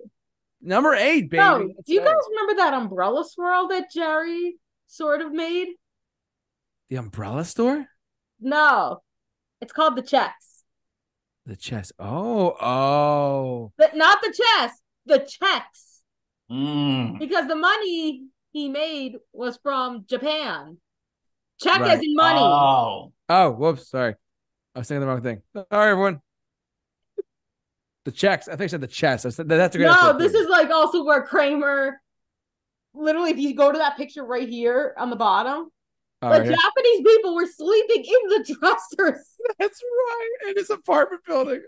Number 0.61 0.95
eight, 0.95 1.29
baby. 1.29 1.43
No, 1.43 1.59
do 1.85 1.93
you 1.93 1.99
guys 1.99 2.15
remember 2.29 2.55
that 2.55 2.73
umbrella 2.73 3.23
swirl 3.23 3.67
that 3.67 3.91
Jerry 3.91 4.55
sort 4.87 5.21
of 5.21 5.31
made? 5.31 5.67
The 6.89 6.97
umbrella 6.97 7.45
store? 7.45 7.85
No, 8.39 9.01
it's 9.61 9.73
called 9.73 9.95
the 9.95 10.01
chess. 10.01 10.63
The 11.45 11.55
chess. 11.55 11.91
Oh, 11.99 12.55
oh. 12.61 13.71
But 13.77 13.95
not 13.95 14.21
the 14.21 14.33
chess, 14.33 14.81
the 15.05 15.19
checks. 15.19 16.01
Mm. 16.51 17.19
Because 17.19 17.47
the 17.47 17.55
money 17.55 18.23
he 18.51 18.69
made 18.69 19.17
was 19.33 19.57
from 19.61 20.05
Japan. 20.07 20.77
Check 21.61 21.79
right. 21.79 21.91
as 21.91 22.03
in 22.03 22.15
money. 22.15 22.39
Oh. 22.39 23.11
Oh, 23.29 23.51
whoops. 23.51 23.89
Sorry. 23.89 24.15
I 24.75 24.79
was 24.79 24.87
saying 24.87 25.01
the 25.01 25.07
wrong 25.07 25.21
thing. 25.21 25.41
Sorry, 25.55 25.91
everyone. 25.91 26.21
The 28.03 28.11
checks. 28.11 28.47
I 28.47 28.51
think 28.51 28.63
I 28.63 28.67
said 28.67 28.81
the 28.81 28.87
chess. 28.87 29.25
I 29.25 29.29
said 29.29 29.47
that's 29.47 29.75
a 29.75 29.79
great. 29.79 29.87
No, 29.87 30.17
this 30.17 30.33
is 30.33 30.47
like 30.47 30.69
also 30.69 31.03
where 31.03 31.23
Kramer. 31.23 31.99
Literally, 32.93 33.31
if 33.31 33.37
you 33.37 33.55
go 33.55 33.71
to 33.71 33.77
that 33.77 33.97
picture 33.97 34.23
right 34.23 34.47
here 34.47 34.93
on 34.97 35.09
the 35.09 35.15
bottom, 35.15 35.69
the 36.21 36.27
right. 36.27 36.43
Japanese 36.43 37.01
people 37.05 37.35
were 37.35 37.47
sleeping 37.47 38.03
in 38.03 38.29
the 38.29 38.55
dressers. 38.59 39.25
That's 39.59 39.81
right, 39.83 40.49
in 40.49 40.57
his 40.57 40.69
apartment 40.69 41.21
building. 41.27 41.61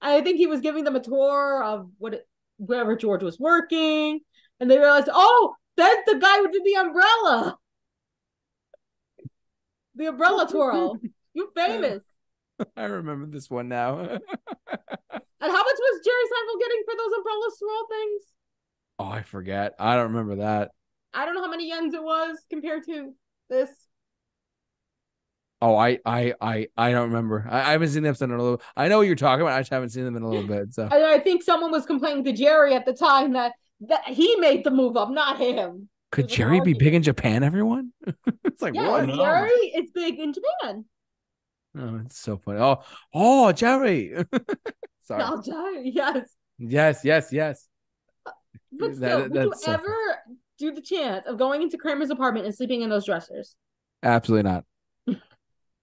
I 0.00 0.20
think 0.20 0.38
he 0.38 0.46
was 0.46 0.60
giving 0.60 0.84
them 0.84 0.96
a 0.96 1.00
tour 1.00 1.62
of 1.62 1.88
what 1.98 2.14
it, 2.14 2.28
wherever 2.58 2.96
George 2.96 3.22
was 3.22 3.38
working, 3.38 4.20
and 4.60 4.70
they 4.70 4.78
realized, 4.78 5.08
oh, 5.12 5.54
that's 5.76 6.02
the 6.06 6.18
guy 6.18 6.40
with 6.40 6.52
the 6.52 6.74
umbrella, 6.74 7.56
the 9.94 10.06
umbrella 10.06 10.48
twirl. 10.50 10.98
You 11.34 11.50
famous. 11.54 12.02
I 12.76 12.84
remember 12.84 13.26
this 13.26 13.48
one 13.48 13.68
now. 13.68 13.98
and 13.98 14.08
how 14.08 14.18
much 14.18 14.20
was 15.40 16.04
Jerry 16.04 16.24
Seinfeld 16.24 16.60
getting 16.60 16.82
for 16.84 16.94
those 16.96 17.16
umbrella 17.16 17.50
swirl 17.56 17.86
things? 17.88 18.22
Oh, 18.98 19.08
I 19.08 19.22
forget. 19.22 19.74
I 19.78 19.96
don't 19.96 20.12
remember 20.12 20.36
that. 20.36 20.70
I 21.14 21.24
don't 21.24 21.34
know 21.34 21.42
how 21.42 21.50
many 21.50 21.72
yens 21.72 21.94
it 21.94 22.02
was 22.02 22.38
compared 22.50 22.84
to 22.86 23.14
this? 23.52 23.70
Oh, 25.60 25.76
I, 25.76 26.00
I, 26.04 26.34
I, 26.40 26.66
I 26.76 26.90
don't 26.90 27.10
remember. 27.10 27.46
I, 27.48 27.60
I 27.60 27.70
haven't 27.72 27.90
seen 27.90 28.02
the 28.02 28.08
episode 28.08 28.30
in 28.30 28.32
a 28.32 28.42
little. 28.42 28.62
I 28.76 28.88
know 28.88 28.98
what 28.98 29.06
you're 29.06 29.14
talking 29.14 29.42
about. 29.42 29.56
I 29.56 29.60
just 29.60 29.70
haven't 29.70 29.90
seen 29.90 30.04
them 30.04 30.16
in 30.16 30.22
a 30.24 30.28
little 30.28 30.46
bit. 30.46 30.74
So 30.74 30.88
I, 30.90 31.14
I 31.14 31.18
think 31.20 31.44
someone 31.44 31.70
was 31.70 31.86
complaining 31.86 32.24
to 32.24 32.32
Jerry 32.32 32.74
at 32.74 32.84
the 32.84 32.92
time 32.92 33.34
that 33.34 33.52
that 33.82 34.04
he 34.04 34.34
made 34.36 34.64
the 34.64 34.72
move 34.72 34.96
up, 34.96 35.10
not 35.10 35.38
him. 35.38 35.88
Could 36.10 36.28
Jerry 36.28 36.60
be 36.60 36.72
big 36.72 36.94
in 36.94 37.02
Japan? 37.02 37.44
Everyone, 37.44 37.92
it's 38.44 38.60
like 38.60 38.74
yeah, 38.74 38.88
what? 38.88 39.08
Jerry 39.08 39.50
is 39.50 39.90
big 39.92 40.18
in 40.18 40.32
Japan. 40.32 40.84
Oh, 41.78 42.00
it's 42.04 42.18
so 42.18 42.36
funny. 42.36 42.58
Oh, 42.58 42.82
oh, 43.14 43.52
Jerry. 43.52 44.14
Sorry. 45.04 45.22
Oh, 45.24 45.40
Jerry. 45.40 45.90
Yes. 45.90 46.28
Yes. 46.58 47.04
Yes. 47.04 47.32
Yes. 47.32 47.68
But 48.72 48.96
still, 48.96 49.28
that, 49.28 49.30
would 49.30 49.44
you 49.44 49.52
so 49.56 49.72
ever 49.72 49.84
funny 49.84 50.36
do 50.62 50.72
the 50.72 50.80
chance 50.80 51.26
of 51.26 51.36
going 51.38 51.60
into 51.60 51.76
Kramer's 51.76 52.10
apartment 52.10 52.46
and 52.46 52.54
sleeping 52.54 52.82
in 52.82 52.90
those 52.90 53.04
dressers? 53.04 53.56
Absolutely 54.02 54.50
not. 54.50 54.64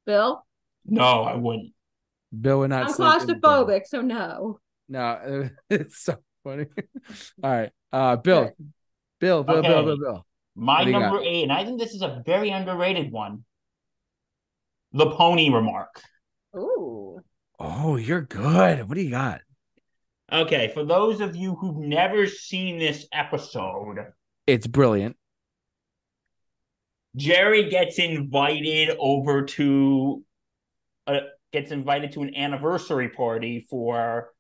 Bill? 0.06 0.46
No, 0.86 1.24
I 1.24 1.36
wouldn't. 1.36 1.74
Bill 2.40 2.60
would 2.60 2.70
not. 2.70 2.88
I'm 2.88 2.94
claustrophobic, 2.94 3.86
so 3.86 4.02
no. 4.02 4.60
No, 4.88 5.50
it's 5.70 6.00
so 6.02 6.18
funny. 6.44 6.66
All 7.44 7.52
right, 7.52 7.72
uh, 7.92 8.16
Bill, 8.16 8.52
Bill, 9.20 9.44
Bill, 9.44 9.58
okay. 9.58 9.68
Bill, 9.68 9.84
Bill, 9.84 9.98
Bill. 9.98 10.26
My 10.56 10.84
number 10.84 11.22
eight, 11.22 11.44
and 11.44 11.52
I 11.52 11.66
think 11.66 11.80
this 11.80 11.94
is 11.94 12.02
a 12.02 12.24
very 12.26 12.50
underrated 12.50 13.12
one. 13.12 13.44
The 14.94 15.12
pony 15.12 15.50
remark. 15.50 16.02
Ooh. 16.56 17.20
Oh, 17.60 17.98
you're 17.98 18.22
good. 18.22 18.88
What 18.88 18.96
do 18.96 19.02
you 19.02 19.12
got? 19.12 19.42
Okay, 20.32 20.72
for 20.74 20.84
those 20.86 21.22
of 21.22 21.36
you 21.36 21.56
who've 21.56 21.78
never 21.78 22.28
seen 22.28 22.80
this 22.80 23.08
episode, 23.12 23.98
it's 24.53 24.68
brilliant. 24.68 25.15
Jerry 27.15 27.70
gets 27.70 28.00
invited 28.00 28.96
over 29.00 29.46
to 29.46 30.24
uh, 31.08 31.20
gets 31.51 31.72
invited 31.72 32.12
to 32.13 32.22
an 32.22 32.36
anniversary 32.36 33.10
party 33.10 33.65
for 33.70 34.32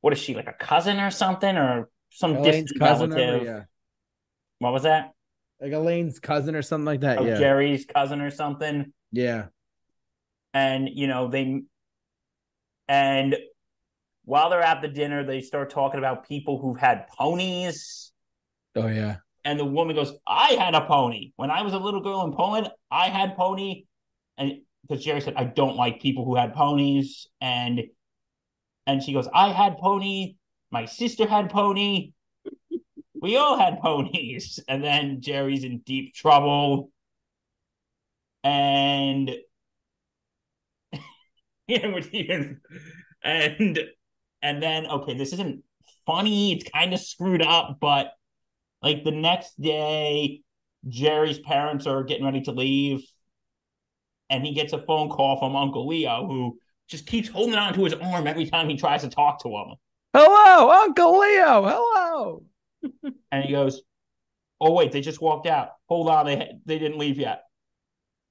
what 0.00 0.12
is 0.12 0.18
she 0.18 0.34
like 0.34 0.46
a 0.46 0.52
cousin 0.52 0.98
or 0.98 1.10
something 1.10 1.56
or 1.56 1.88
some 2.10 2.36
Elaine's 2.36 2.70
distant 2.70 2.80
cousin 2.80 3.10
relative? 3.10 3.42
yeah. 3.46 3.62
What 4.58 4.72
was 4.72 4.84
that? 4.84 5.12
Like 5.60 5.72
Elaine's 5.72 6.18
cousin 6.18 6.54
or 6.54 6.62
something 6.62 6.86
like 6.86 7.00
that. 7.00 7.18
Oh, 7.18 7.24
yeah. 7.24 7.38
Jerry's 7.38 7.84
cousin 7.84 8.20
or 8.20 8.30
something. 8.30 8.92
Yeah. 9.12 9.46
And 10.54 10.88
you 10.92 11.06
know 11.06 11.28
they 11.28 11.62
and 12.88 13.36
while 14.24 14.50
they're 14.50 14.62
at 14.62 14.82
the 14.82 14.88
dinner, 14.88 15.24
they 15.24 15.40
start 15.40 15.70
talking 15.70 15.98
about 15.98 16.26
people 16.26 16.60
who've 16.60 16.78
had 16.78 17.08
ponies 17.08 18.09
Oh 18.76 18.86
yeah. 18.86 19.16
And 19.44 19.58
the 19.58 19.64
woman 19.64 19.96
goes, 19.96 20.12
"I 20.26 20.52
had 20.52 20.74
a 20.74 20.86
pony 20.86 21.32
when 21.36 21.50
I 21.50 21.62
was 21.62 21.72
a 21.72 21.78
little 21.78 22.00
girl 22.00 22.24
in 22.24 22.32
Poland. 22.32 22.70
I 22.90 23.08
had 23.08 23.36
pony." 23.36 23.84
And 24.38 24.62
because 24.82 25.04
Jerry 25.04 25.20
said, 25.20 25.34
"I 25.36 25.44
don't 25.44 25.76
like 25.76 26.00
people 26.00 26.24
who 26.24 26.36
had 26.36 26.54
ponies," 26.54 27.26
and 27.40 27.82
and 28.86 29.02
she 29.02 29.12
goes, 29.12 29.28
"I 29.32 29.52
had 29.52 29.78
pony. 29.78 30.36
My 30.70 30.84
sister 30.84 31.26
had 31.26 31.50
pony. 31.50 32.12
we 33.14 33.36
all 33.36 33.58
had 33.58 33.80
ponies." 33.80 34.60
And 34.68 34.84
then 34.84 35.20
Jerry's 35.20 35.64
in 35.64 35.78
deep 35.80 36.14
trouble, 36.14 36.90
and 38.44 39.30
and 43.22 43.80
and 44.42 44.62
then 44.62 44.86
okay, 44.86 45.14
this 45.14 45.32
isn't 45.32 45.62
funny. 46.06 46.52
It's 46.52 46.70
kind 46.70 46.92
of 46.92 47.00
screwed 47.00 47.42
up, 47.42 47.78
but 47.80 48.12
like 48.82 49.04
the 49.04 49.10
next 49.10 49.60
day, 49.60 50.42
Jerry's 50.88 51.38
parents 51.38 51.86
are 51.86 52.02
getting 52.04 52.24
ready 52.24 52.40
to 52.42 52.52
leave, 52.52 53.02
and 54.30 54.44
he 54.44 54.54
gets 54.54 54.72
a 54.72 54.82
phone 54.82 55.10
call 55.10 55.38
from 55.38 55.56
Uncle 55.56 55.86
Leo, 55.86 56.26
who 56.26 56.58
just 56.88 57.06
keeps 57.06 57.28
holding 57.28 57.54
on 57.54 57.74
to 57.74 57.84
his 57.84 57.94
arm 57.94 58.26
every 58.26 58.46
time 58.46 58.68
he 58.68 58.76
tries 58.76 59.02
to 59.02 59.08
talk 59.08 59.42
to 59.42 59.48
him. 59.48 59.74
Hello, 60.14 60.70
Uncle 60.70 61.18
Leo. 61.18 61.62
Hello. 61.66 62.42
And 63.32 63.44
he 63.44 63.52
goes, 63.52 63.82
"Oh 64.60 64.72
wait, 64.72 64.90
they 64.90 65.00
just 65.00 65.20
walked 65.20 65.46
out. 65.46 65.68
Hold 65.88 66.08
on, 66.08 66.26
they 66.26 66.50
they 66.64 66.78
didn't 66.78 66.98
leave 66.98 67.16
yet." 67.16 67.42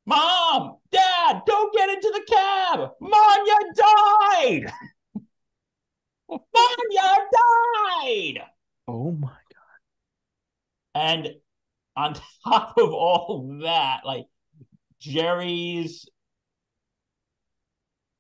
Mom, 0.05 0.77
Dad, 0.91 1.41
don't 1.45 1.73
get 1.73 1.89
into 1.89 2.11
the 2.13 2.25
cab. 2.27 2.89
Manya 2.99 3.53
died. 3.75 4.73
Manya 6.29 7.27
died. 7.31 8.41
Oh 8.87 9.11
my 9.11 9.37
And 10.95 11.29
on 11.95 12.15
top 12.43 12.77
of 12.77 12.91
all 12.93 13.59
that, 13.61 14.01
like 14.05 14.25
Jerry's 14.99 16.07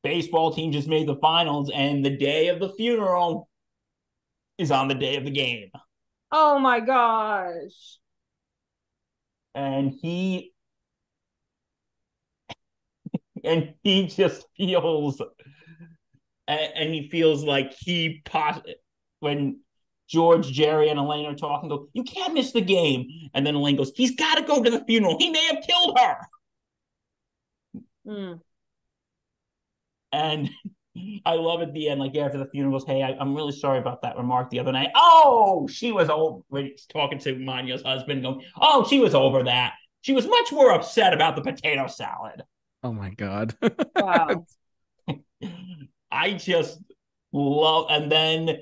baseball 0.03 0.53
team 0.53 0.71
just 0.71 0.87
made 0.87 1.07
the 1.07 1.15
finals, 1.17 1.69
and 1.73 2.03
the 2.05 2.15
day 2.17 2.47
of 2.47 2.59
the 2.59 2.69
funeral 2.73 3.49
is 4.57 4.71
on 4.71 4.87
the 4.87 4.95
day 4.95 5.15
of 5.15 5.23
the 5.25 5.31
game. 5.31 5.69
oh 6.31 6.59
my 6.59 6.79
gosh. 6.79 7.99
And 9.55 9.93
he 10.01 10.53
and 13.43 13.73
he 13.83 14.07
just 14.07 14.45
feels 14.57 15.21
and, 16.47 16.71
and 16.75 16.93
he 16.93 17.09
feels 17.09 17.43
like 17.43 17.73
he 17.73 18.21
pos- 18.25 18.61
when 19.19 19.59
George, 20.09 20.51
Jerry, 20.51 20.89
and 20.89 20.99
Elaine 20.99 21.27
are 21.27 21.35
talking, 21.35 21.69
go, 21.69 21.87
you 21.93 22.03
can't 22.03 22.33
miss 22.33 22.51
the 22.51 22.61
game. 22.61 23.07
And 23.33 23.45
then 23.45 23.55
Elaine 23.55 23.75
goes, 23.75 23.91
he's 23.95 24.15
got 24.15 24.35
to 24.35 24.41
go 24.41 24.63
to 24.63 24.69
the 24.69 24.83
funeral. 24.85 25.17
He 25.19 25.29
may 25.29 25.45
have 25.45 25.63
killed 25.63 25.97
her. 25.99 26.17
Hmm. 28.05 28.33
And 30.11 30.49
I 31.25 31.35
love 31.35 31.61
at 31.61 31.73
the 31.73 31.89
end, 31.89 31.99
like 31.99 32.15
after 32.15 32.37
the 32.37 32.47
funeral, 32.47 32.77
goes, 32.77 32.85
"Hey, 32.85 33.03
I, 33.03 33.15
I'm 33.19 33.35
really 33.35 33.51
sorry 33.51 33.79
about 33.79 34.01
that 34.01 34.17
remark 34.17 34.49
the 34.49 34.59
other 34.59 34.71
night. 34.71 34.89
Oh, 34.95 35.67
she 35.71 35.91
was 35.91 36.09
old." 36.09 36.43
When 36.49 36.65
he's 36.65 36.85
talking 36.85 37.19
to 37.19 37.35
Manya's 37.35 37.83
husband, 37.83 38.23
going, 38.23 38.43
"Oh, 38.59 38.85
she 38.89 38.99
was 38.99 39.15
over 39.15 39.43
that. 39.43 39.73
She 40.01 40.13
was 40.13 40.27
much 40.27 40.51
more 40.51 40.71
upset 40.71 41.13
about 41.13 41.35
the 41.35 41.41
potato 41.41 41.87
salad." 41.87 42.43
Oh 42.83 42.91
my 42.93 43.11
god. 43.11 43.55
Wow. 43.95 44.45
I 46.11 46.33
just 46.33 46.79
love. 47.31 47.87
And 47.89 48.11
then, 48.11 48.57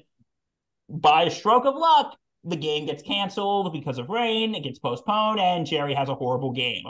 by 0.90 1.24
a 1.24 1.32
stroke 1.32 1.66
of 1.66 1.76
luck, 1.76 2.18
the 2.44 2.56
game 2.56 2.86
gets 2.86 3.04
canceled 3.04 3.74
because 3.74 3.98
of 3.98 4.10
rain. 4.10 4.56
It 4.56 4.64
gets 4.64 4.80
postponed, 4.80 5.40
and 5.40 5.66
Jerry 5.66 5.94
has 5.94 6.10
a 6.10 6.16
horrible 6.16 6.52
game. 6.52 6.84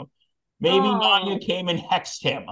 Maybe 0.60 0.86
Oh. 0.86 0.98
Manya 0.98 1.38
came 1.38 1.68
and 1.68 1.78
hexed 1.78 2.22
him. 2.22 2.44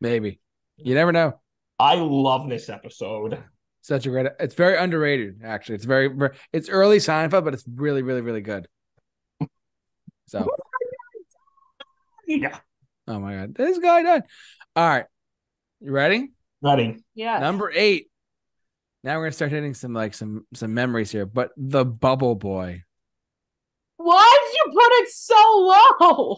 Maybe. 0.00 0.40
You 0.76 0.94
never 0.94 1.12
know. 1.12 1.40
I 1.78 1.94
love 1.96 2.48
this 2.48 2.68
episode. 2.68 3.42
Such 3.82 4.06
a 4.06 4.10
great. 4.10 4.26
It's 4.38 4.54
very 4.54 4.76
underrated, 4.76 5.40
actually. 5.44 5.76
It's 5.76 5.84
very. 5.84 6.10
It's 6.52 6.68
early 6.68 6.98
Seinfeld, 6.98 7.44
but 7.44 7.54
it's 7.54 7.64
really, 7.66 8.02
really, 8.02 8.20
really 8.20 8.42
good. 8.42 8.68
So, 10.26 10.46
Yeah. 12.26 12.58
oh 13.08 13.18
my 13.18 13.34
god, 13.34 13.54
this 13.54 13.78
guy 13.78 14.02
done. 14.02 14.22
All 14.76 14.88
right, 14.88 15.06
you 15.80 15.90
ready? 15.90 16.30
Ready. 16.62 17.02
Yeah. 17.14 17.38
Number 17.40 17.70
eight. 17.74 18.08
Now 19.02 19.16
we're 19.16 19.24
gonna 19.24 19.32
start 19.32 19.50
hitting 19.50 19.74
some 19.74 19.94
like 19.94 20.14
some 20.14 20.46
some 20.54 20.74
memories 20.74 21.10
here. 21.10 21.26
But 21.26 21.52
the 21.56 21.84
Bubble 21.84 22.34
Boy. 22.34 22.82
Why 23.96 24.38
did 24.44 24.58
you 24.58 24.80
put 24.80 24.92
it 25.02 25.08
so 25.10 25.94
low? 26.00 26.36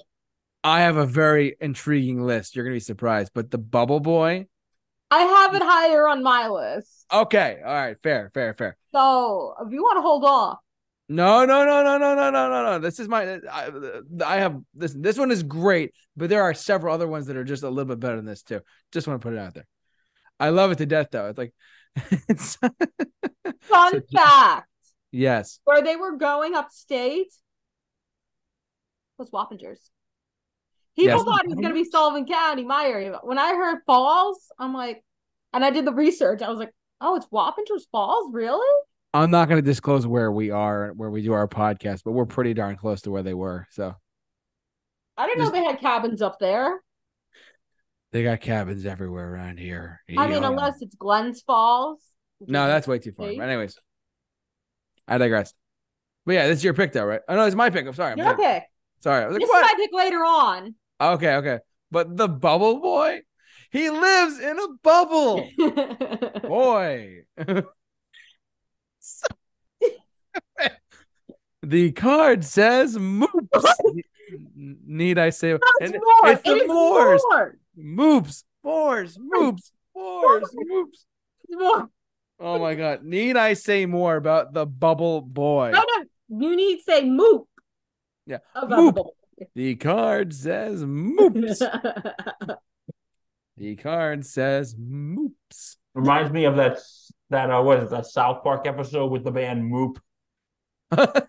I 0.65 0.83
have 0.83 0.97
a 0.97 1.07
very 1.07 1.57
intriguing 1.61 2.23
list. 2.23 2.55
You're 2.55 2.65
gonna 2.65 2.77
be 2.77 2.81
surprised. 2.81 3.33
But 3.35 3.51
the 3.51 3.59
Bubble 3.59 4.01
Boy. 4.01 4.47
I 5.11 5.19
have 5.19 5.55
it 5.55 5.63
higher 5.63 6.09
on 6.09 6.23
my 6.23 6.49
list. 6.49 7.07
Okay. 7.13 7.61
All 7.65 7.75
right. 7.75 7.97
Fair. 8.03 8.31
Fair. 8.33 8.55
Fair. 8.55 8.77
So 8.95 9.55
if 9.61 9.73
you 9.73 9.83
want 9.83 9.99
to 9.99 10.03
hold 10.03 10.25
off, 10.25 10.59
No, 11.09 11.45
no, 11.45 11.67
no, 11.67 11.83
no, 11.83 11.99
no, 11.99 12.15
no, 12.15 12.31
no, 12.31 12.49
no, 12.49 12.63
no. 12.65 12.79
This 12.79 12.99
is 12.99 13.09
my. 13.09 13.39
I, 13.51 13.71
I 14.25 14.37
have 14.39 14.59
this. 14.73 14.95
This 14.95 15.19
one 15.19 15.31
is 15.31 15.43
great, 15.43 15.93
but 16.17 16.31
there 16.31 16.43
are 16.43 16.55
several 16.55 16.95
other 16.95 17.09
ones 17.09 17.27
that 17.27 17.37
are 17.37 17.45
just 17.45 17.65
a 17.65 17.69
little 17.69 17.85
bit 17.85 18.01
better 18.01 18.17
than 18.17 18.25
this 18.25 18.43
too. 18.43 18.61
Just 18.93 19.07
want 19.07 19.21
to 19.21 19.27
put 19.27 19.35
it 19.35 19.39
out 19.39 19.53
there. 19.55 19.67
I 20.41 20.49
love 20.49 20.71
it 20.73 20.79
to 20.79 20.87
death, 20.87 21.09
though. 21.13 21.29
It's 21.29 21.39
like, 21.39 21.53
fun 22.37 22.73
So- 23.61 24.01
fact: 24.15 24.69
yes. 25.11 25.59
where 25.65 25.83
they 25.83 25.97
were 25.97 26.17
going 26.17 26.55
upstate 26.55 27.33
was 29.19 29.31
Wappingers. 29.31 29.79
People 30.97 31.17
Yes. 31.17 31.25
thought 31.25 31.45
it 31.45 31.49
was 31.49 31.55
going 31.57 31.69
to 31.69 31.75
be 31.75 31.85
Sullivan 31.85 32.27
County, 32.27 32.65
my 32.65 32.85
area. 32.87 33.13
But 33.13 33.27
when 33.27 33.39
I 33.39 33.55
heard 33.55 33.79
Falls, 33.87 34.51
I'm 34.59 34.75
like, 34.75 35.03
and 35.55 35.65
I 35.65 35.71
did 35.71 35.87
the 35.87 35.93
research. 35.93 36.43
I 36.43 36.51
was 36.51 36.59
like, 36.59 36.73
oh, 37.01 37.17
it's 37.17 37.27
Wappingers 37.27 37.83
Falls, 37.91 38.33
really? 38.33 38.67
I'm 39.15 39.31
not 39.31 39.49
going 39.49 39.57
to 39.63 39.65
disclose 39.67 40.07
where 40.07 40.31
we 40.33 40.51
are, 40.51 40.93
where 40.97 41.11
we 41.11 41.23
do 41.23 41.33
our 41.33 41.49
podcast, 41.49 42.03
but 42.05 42.13
we're 42.13 42.27
pretty 42.27 42.53
darn 42.55 42.77
close 42.77 43.03
to 43.03 43.11
where 43.11 43.23
they 43.23 43.35
were. 43.35 43.67
So 43.71 43.95
I 45.17 45.27
didn't 45.27 45.39
know 45.39 45.45
Just- 45.45 45.55
they 45.55 45.65
had 45.65 45.81
cabins 45.81 46.21
up 46.23 46.39
there. 46.39 46.83
They 48.13 48.23
got 48.23 48.41
cabins 48.41 48.87
everywhere 48.87 49.33
around 49.35 49.59
here. 49.59 50.01
I 50.09 50.13
mean, 50.29 50.39
oh, 50.39 50.41
Yeah. 50.41 50.49
unless 50.49 50.81
it's 50.83 50.95
Glens 50.95 51.43
Falls. 51.43 52.01
no, 52.41 52.67
that's 52.67 52.87
way 52.87 52.99
too 52.99 53.13
far. 53.13 53.27
But 53.37 53.49
anyways, 53.49 53.79
I 55.09 55.19
digress. 55.19 55.53
But 56.25 56.35
yeah, 56.35 56.47
this 56.49 56.59
is 56.59 56.65
your 56.65 56.75
pick, 56.75 56.93
though, 56.93 57.05
right? 57.05 57.21
Oh 57.29 57.35
no, 57.35 57.45
it's 57.47 57.57
my 57.57 57.71
pick. 57.71 57.87
I'm 57.87 57.95
sorry. 57.95 58.13
I'm 58.13 58.19
your 58.19 58.27
sorry. 58.29 58.37
pick. 58.37 58.63
Sorry. 59.01 59.25
Like, 59.25 59.41
This 59.41 59.49
is 59.49 59.51
my 59.53 59.73
pick 59.77 59.91
later 59.93 60.19
on. 60.19 60.75
Okay, 61.01 61.35
okay. 61.37 61.59
But 61.91 62.17
the 62.17 62.29
bubble 62.29 62.81
boy, 62.81 63.23
he 63.71 63.91
lives 63.91 64.39
in 64.39 64.59
a 64.59 64.69
bubble. 64.83 65.49
boy. 66.43 67.23
the 71.63 71.93
card 71.93 72.45
says 72.45 72.97
moops. 72.97 73.75
Need 74.55 75.19
I 75.19 75.31
say 75.31 75.53
more. 75.53 75.61
it's 75.81 76.43
the 76.43 76.57
It 76.57 76.69
Moors. 76.69 77.23
more. 77.31 77.57
Moops, 77.79 78.45
Moors, 78.65 79.19
moops, 79.19 79.73
Moors, 79.95 80.55
moops. 80.55 81.89
Oh 82.39 82.59
my 82.59 82.75
god. 82.75 83.05
Need 83.05 83.37
I 83.37 83.55
say 83.55 83.87
more 83.87 84.17
about 84.17 84.53
the 84.53 84.67
bubble 84.67 85.21
boy? 85.21 85.71
No, 85.73 85.85
no, 85.97 86.05
you 86.49 86.57
need 86.57 86.79
to 86.79 86.83
say 86.83 87.03
moop. 87.05 87.45
Yeah. 88.27 88.39
Moop. 88.57 88.95
the 89.39 89.47
The 89.55 89.77
card 89.77 90.35
says 90.35 90.85
moops. 90.85 91.59
the 93.57 93.77
card 93.77 94.27
says 94.27 94.75
moops. 94.75 95.77
Reminds 95.95 96.33
me 96.33 96.45
of 96.45 96.57
that 96.57 96.79
that 97.31 97.51
uh, 97.51 97.63
what 97.63 97.79
is 97.79 97.85
it, 97.85 97.91
that 97.91 98.07
South 98.07 98.43
Park 98.43 98.67
episode 98.67 99.11
with 99.11 99.25
the 99.25 99.31
band 99.31 99.71
Moop. 99.71 99.99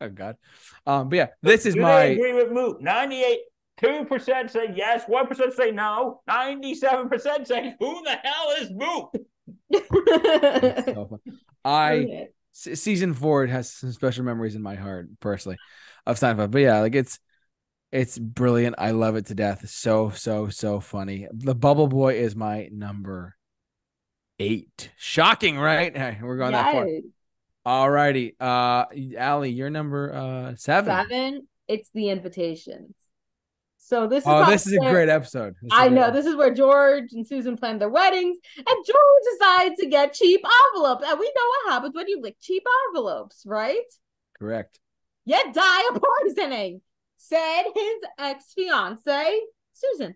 Oh 0.00 0.08
god. 0.08 0.36
Um, 0.84 1.08
but 1.08 1.16
yeah, 1.16 1.26
this 1.40 1.64
is 1.64 1.74
Do 1.74 1.80
my 1.80 2.02
agree 2.02 2.34
with 2.34 2.48
Moop? 2.48 2.80
Ninety-eight. 2.80 3.40
Two 3.76 4.04
percent 4.04 4.50
say 4.50 4.72
yes. 4.74 5.04
One 5.06 5.26
percent 5.26 5.52
say 5.52 5.70
no. 5.70 6.20
Ninety-seven 6.28 7.08
percent 7.08 7.48
say 7.48 7.74
who 7.80 8.02
the 8.04 8.16
hell 8.22 8.54
is 8.60 8.70
Moop? 8.70 9.14
so 10.94 11.06
fun. 11.06 11.18
I 11.64 12.28
se- 12.52 12.76
season 12.76 13.14
four 13.14 13.46
has 13.46 13.72
some 13.72 13.92
special 13.92 14.24
memories 14.24 14.54
in 14.54 14.62
my 14.62 14.76
heart 14.76 15.08
personally 15.20 15.56
of 16.06 16.18
Seinfeld. 16.18 16.52
But 16.52 16.60
yeah, 16.60 16.80
like 16.80 16.94
it's 16.94 17.18
it's 17.90 18.18
brilliant. 18.18 18.76
I 18.78 18.92
love 18.92 19.16
it 19.16 19.26
to 19.26 19.34
death. 19.34 19.68
So 19.68 20.10
so 20.10 20.48
so 20.48 20.80
funny. 20.80 21.26
The 21.32 21.54
Bubble 21.54 21.88
Boy 21.88 22.14
is 22.14 22.36
my 22.36 22.68
number 22.72 23.34
eight. 24.38 24.90
Shocking, 24.96 25.58
right? 25.58 25.94
Hey, 25.96 26.18
we're 26.22 26.36
going 26.36 26.52
that 26.52 26.72
far. 26.72 26.86
All 27.66 27.90
righty. 27.90 28.36
Uh 28.38 28.84
Allie, 29.18 29.50
you're 29.50 29.70
number 29.70 30.14
uh 30.14 30.54
seven. 30.56 30.94
Seven. 30.94 31.48
It's 31.66 31.90
the 31.94 32.10
invitations. 32.10 32.94
So 33.86 34.06
this 34.06 34.22
is 34.22 34.28
Oh, 34.30 34.46
this 34.46 34.66
is 34.66 34.72
a 34.72 34.78
great 34.78 35.10
episode. 35.10 35.56
This 35.60 35.66
is 35.66 35.78
I 35.78 35.88
know 35.90 36.10
this 36.10 36.24
is 36.24 36.34
where 36.36 36.54
George 36.54 37.12
and 37.12 37.28
Susan 37.28 37.54
planned 37.54 37.82
their 37.82 37.90
weddings, 37.90 38.38
and 38.56 38.66
George 38.66 39.22
decides 39.34 39.78
to 39.78 39.86
get 39.86 40.14
cheap 40.14 40.40
envelopes. 40.72 41.04
And 41.06 41.20
we 41.20 41.26
know 41.26 41.48
what 41.48 41.72
happens 41.74 41.94
when 41.94 42.08
you 42.08 42.18
lick 42.22 42.36
cheap 42.40 42.64
envelopes, 42.88 43.42
right? 43.44 43.76
correct. 44.38 44.80
You 45.26 45.36
die 45.52 45.88
of 45.92 46.02
poisoning, 46.02 46.80
said 47.18 47.64
his 47.74 47.94
ex 48.18 48.54
fiance 48.54 49.40
Susan. 49.74 50.14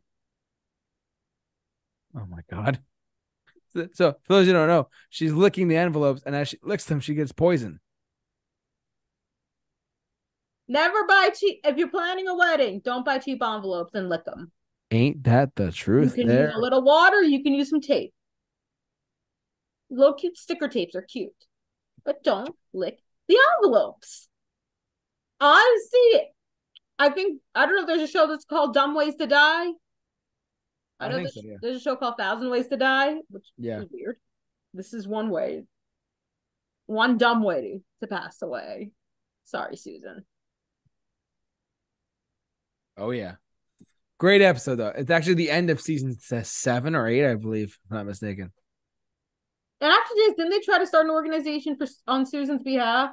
Oh 2.17 2.27
my 2.27 2.41
god. 2.51 2.81
So, 3.71 3.87
so 3.93 4.13
for 4.23 4.33
those 4.33 4.47
who 4.47 4.55
don't 4.55 4.67
know, 4.67 4.89
she's 5.11 5.35
licking 5.35 5.69
the 5.69 5.77
envelopes, 5.77 6.23
and 6.25 6.35
as 6.35 6.49
she 6.49 6.59
licks 6.63 6.87
them, 6.87 7.01
she 7.01 7.13
gets 7.13 7.33
poison. 7.33 7.81
Never 10.69 11.07
buy 11.07 11.31
cheap. 11.35 11.61
If 11.65 11.77
you're 11.79 11.89
planning 11.89 12.29
a 12.29 12.37
wedding, 12.37 12.81
don't 12.85 13.05
buy 13.05 13.19
cheap 13.19 13.43
envelopes 13.43 13.95
and 13.95 14.09
lick 14.09 14.25
them. 14.25 14.53
Ain't 14.91 15.25
that 15.25 15.55
the 15.57 15.73
truth? 15.73 16.05
You 16.05 16.09
truth? 16.11 16.17
can 16.17 16.29
There. 16.29 16.47
use 16.49 16.55
a 16.57 16.61
little 16.61 16.83
water. 16.83 17.23
You 17.23 17.43
can 17.43 17.55
use 17.55 17.71
some 17.71 17.81
tape. 17.81 18.13
Little 19.91 20.15
cute 20.15 20.37
sticker 20.37 20.69
tapes 20.69 20.95
are 20.95 21.03
cute, 21.03 21.33
but 22.05 22.23
don't 22.23 22.55
lick 22.75 22.99
the 23.27 23.39
envelopes. 23.57 24.29
Honestly, 25.41 26.29
I 26.99 27.09
think 27.11 27.41
I 27.55 27.65
don't 27.65 27.75
know 27.77 27.83
if 27.83 27.87
there's 27.87 28.03
a 28.09 28.13
show 28.13 28.27
that's 28.27 28.45
called 28.45 28.75
Dumb 28.75 28.95
Ways 28.95 29.15
to 29.17 29.27
Die. 29.27 29.37
I 29.41 29.73
I 31.01 31.09
know 31.09 31.15
think 31.17 31.25
there's, 31.29 31.35
so, 31.35 31.41
yeah. 31.45 31.57
there's 31.63 31.77
a 31.77 31.81
show 31.81 31.97
called 31.97 32.17
Thousand 32.19 32.51
Ways 32.51 32.67
to 32.69 32.77
Die, 32.77 33.15
which 33.31 33.47
Yeah. 33.57 33.81
is 33.81 33.87
weird. 33.91 34.17
This 34.75 34.93
is 34.93 35.09
one 35.09 35.31
way, 35.31 35.65
one 36.87 37.17
dumb 37.17 37.43
way 37.43 37.81
to 38.01 38.07
pass 38.07 38.43
away. 38.43 38.91
Sorry, 39.45 39.77
Susan. 39.77 40.27
Oh 42.99 43.11
yeah. 43.11 43.37
Great 44.19 44.43
episode 44.43 44.77
though. 44.77 44.89
It's 44.89 45.11
actually 45.11 45.35
the 45.35 45.51
end 45.51 45.71
of 45.71 45.81
season 45.81 46.17
seven 46.45 46.95
or 46.95 47.07
eight, 47.09 47.27
I 47.31 47.35
believe, 47.37 47.69
if 47.69 47.79
I'm 47.91 47.99
not 47.99 48.07
mistaken. 48.07 48.53
And 49.81 49.93
after 49.93 50.15
this, 50.17 50.35
didn't 50.35 50.51
they 50.51 50.61
try 50.61 50.79
to 50.79 50.87
start 50.87 51.05
an 51.07 51.13
organization 51.13 51.77
for 51.77 51.87
on 52.09 52.27
Susan's 52.27 52.63
behalf 52.63 53.11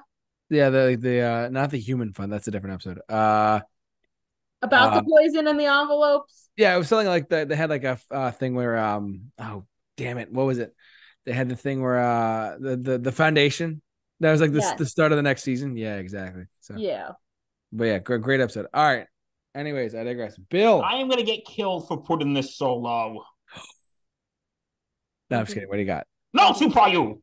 Yeah, 0.50 0.70
the 0.70 0.98
the 1.00 1.22
uh 1.22 1.50
not 1.50 1.72
the 1.72 1.80
human 1.80 2.14
fund, 2.14 2.32
that's 2.32 2.48
a 2.48 2.52
different 2.52 2.76
episode. 2.76 3.02
Uh 3.10 3.62
about 4.62 4.94
Uh, 4.94 5.00
the 5.02 5.04
poison 5.04 5.48
and 5.48 5.60
the 5.60 5.66
envelopes? 5.66 6.50
yeah, 6.58 6.74
it 6.74 6.78
was 6.78 6.88
something 6.88 7.08
like 7.08 7.30
that. 7.30 7.50
They 7.50 7.56
had 7.56 7.70
like 7.70 7.84
a 7.84 8.00
uh, 8.12 8.32
thing 8.32 8.56
where 8.56 8.78
um 8.78 9.32
oh 9.40 9.66
damn 9.98 10.18
it, 10.18 10.32
what 10.32 10.46
was 10.46 10.58
it? 10.58 10.74
They 11.26 11.34
had 11.34 11.50
the 11.50 11.56
thing 11.56 11.82
where 11.82 12.00
uh 12.00 12.58
the 12.60 12.78
the, 12.78 12.98
the 12.98 13.12
foundation 13.12 13.82
that 14.22 14.32
was 14.32 14.42
like 14.42 14.52
the, 14.54 14.60
Yes. 14.60 14.78
the 14.78 14.86
start 14.86 15.12
of 15.12 15.18
the 15.18 15.24
next 15.24 15.44
season. 15.44 15.76
Yeah, 15.78 15.98
exactly. 15.98 16.46
So 16.62 16.76
Yeah. 16.78 17.12
but 17.72 17.86
yeah, 17.86 18.00
great, 18.00 18.22
great 18.22 18.42
episode. 18.42 18.68
All 18.74 18.84
right. 18.84 19.08
Anyways, 19.56 19.96
I 19.96 20.04
digress. 20.04 20.38
Bill. 20.38 20.82
I 20.84 20.96
am 20.96 21.10
gonna 21.10 21.24
get 21.24 21.46
killed 21.46 21.88
for 21.88 22.04
putting 22.04 22.34
this 22.34 22.58
so 22.58 22.76
low. 22.76 23.24
no, 25.30 25.40
I'm 25.40 25.46
just 25.46 25.54
kidding. 25.54 25.70
What 25.70 25.76
do 25.76 25.82
you 25.82 25.88
got? 25.88 26.06
No, 26.34 26.52
Super 26.54 26.88
you. 26.90 27.22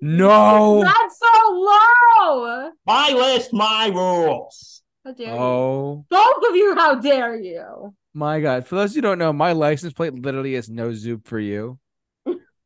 No. 0.00 0.82
That's 0.82 1.18
so 1.18 1.52
low. 1.52 2.70
My 2.84 3.12
list, 3.12 3.52
my 3.52 3.86
rules. 3.86 4.82
How 5.04 5.12
dare 5.12 5.28
you? 5.28 5.40
Oh 5.40 6.04
Both 6.10 6.50
of 6.50 6.56
you, 6.56 6.74
how 6.74 6.96
dare 6.96 7.40
you? 7.40 7.94
my 8.12 8.40
god. 8.40 8.66
For 8.66 8.74
those 8.74 8.94
who 8.94 9.00
don't 9.00 9.18
know, 9.18 9.32
my 9.32 9.52
license 9.52 9.92
plate 9.92 10.14
literally 10.14 10.56
is 10.56 10.68
no 10.68 10.92
zoop 10.92 11.26
for 11.26 11.38
you. 11.38 11.78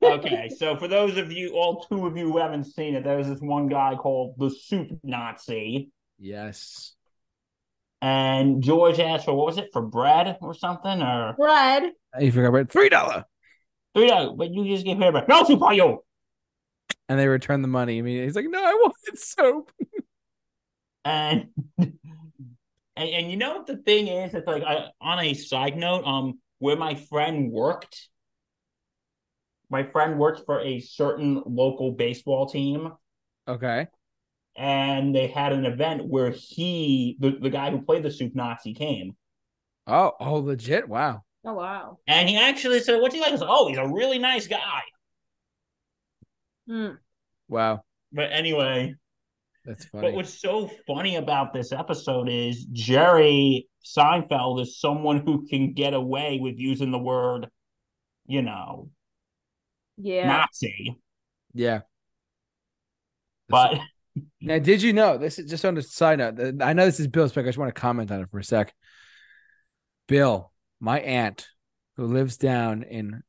Okay, 0.02 0.48
so 0.59 0.76
for 0.76 0.88
those 0.88 1.16
of 1.18 1.30
you, 1.30 1.50
all 1.50 1.82
two 1.85 2.06
of 2.06 2.16
you 2.16 2.32
who 2.32 2.38
haven't 2.38 2.64
seen 2.64 2.94
it, 2.94 3.04
there's 3.04 3.28
this 3.28 3.40
one 3.40 3.68
guy 3.68 3.94
called 3.94 4.35
the 4.38 4.50
Soup 4.50 4.88
Nazi, 5.02 5.90
Yes. 6.18 6.95
And 8.02 8.62
George 8.62 9.00
asked 9.00 9.24
for 9.24 9.35
what 9.35 9.46
was 9.46 9.59
it 9.59 9.70
for 9.72 9.82
bread 9.82 10.38
or 10.40 10.54
something 10.54 11.02
or 11.02 11.35
Bread. 11.37 11.92
You 12.18 12.32
forgot 12.32 12.48
about 12.48 12.70
three 12.70 12.88
dollar. 12.88 13.24
Three 13.94 14.09
dollar. 14.09 14.35
but 14.37 14.52
you 14.52 14.64
just 14.64 14.85
give 14.85 14.98
him 14.98 15.16
a 15.16 15.24
no 15.26 15.44
Super 15.44 15.72
you. 15.72 16.02
And 17.09 17.18
they 17.18 17.28
returned 17.28 17.62
the 17.62 17.68
money. 17.68 17.98
I 17.98 18.02
mean, 18.02 18.24
he's 18.24 18.35
like, 18.37 18.46
no, 18.48 18.59
I 18.62 18.72
wanted 18.74 19.18
soap. 19.18 19.70
And, 21.04 21.48
and 21.78 21.90
and 22.96 23.30
you 23.30 23.37
know 23.37 23.59
what 23.59 23.66
the 23.66 23.76
thing 23.76 24.09
is? 24.09 24.35
It's 24.35 24.46
like 24.46 24.64
I, 24.64 24.88
on 25.00 25.20
a 25.20 25.35
side 25.35 25.76
note, 25.76 26.04
um, 26.04 26.40
where 26.59 26.76
my 26.76 26.94
friend 26.94 27.50
worked, 27.52 28.09
my 29.70 29.85
friend 29.85 30.18
worked 30.18 30.44
for 30.46 30.61
a 30.61 30.80
certain 30.80 31.42
local 31.46 31.92
baseball 31.92 32.46
team, 32.46 32.92
Okay. 33.48 33.87
And 34.57 35.14
they 35.14 35.27
had 35.27 35.53
an 35.53 35.66
event 35.66 36.07
where 36.07 36.31
he, 36.31 37.16
the, 37.21 37.31
the 37.40 37.51
guy 37.51 37.71
who 37.71 37.83
played 37.83 38.03
the 38.03 38.11
Soup 38.11 38.35
Nazi, 38.35 38.75
came, 38.75 39.16
Oh, 39.87 40.12
oh, 40.19 40.37
legit. 40.37 40.88
Wow. 40.88 41.23
Oh 41.45 41.53
wow. 41.55 41.99
and 42.09 42.29
he 42.29 42.37
actually 42.37 42.81
said, 42.81 43.01
"What's 43.01 43.14
he 43.14 43.21
like?" 43.21 43.33
I 43.33 43.37
said, 43.37 43.47
"Oh, 43.49 43.69
he's 43.69 43.79
a 43.79 43.87
really 43.87 44.19
nice 44.19 44.49
guy." 44.49 44.81
Hmm. 46.66 46.88
Wow. 47.49 47.85
But 48.12 48.33
anyway, 48.33 48.95
That's 49.64 49.85
funny. 49.85 50.09
But 50.09 50.14
what's 50.14 50.40
so 50.40 50.69
funny 50.87 51.16
about 51.16 51.53
this 51.53 51.71
episode 51.73 52.29
is 52.29 52.64
Jerry 52.73 53.69
Seinfeld 53.85 54.61
is 54.61 54.81
someone 54.81 55.19
who 55.25 55.47
can 55.47 55.73
get 55.73 55.95
away 55.95 56.38
with 56.40 56.59
using 56.59 56.90
the 56.90 56.99
word, 56.99 57.49
you 58.27 58.42
know, 58.42 58.90
Yeah. 59.97 60.27
Nazi. 60.27 60.99
yeah. 61.55 61.83
But 63.49 63.79
Now, 64.40 64.59
did 64.59 64.83
you 64.83 64.92
know 64.92 65.18
this 65.18 65.38
is 65.38 65.50
just 65.50 65.64
on 65.64 65.76
a 65.76 65.83
side 65.83 66.18
note? 66.18 66.62
I 66.62 66.72
know 66.72 66.87
this 66.87 67.00
is 67.00 67.09
Bill's 67.09 67.33
pick. 67.33 67.44
I 67.44 67.48
just 67.48 67.59
want 67.59 67.74
to 67.74 67.81
comment 67.81 68.11
on 68.11 68.20
it 68.20 68.31
for 68.31 68.38
a 68.38 68.44
sec. 68.44 68.74
Bill, 70.09 70.52
my 70.81 71.00
aunt, 71.00 71.48
who 71.96 72.07
lives 72.07 72.37
down 72.37 72.83
in 72.83 73.22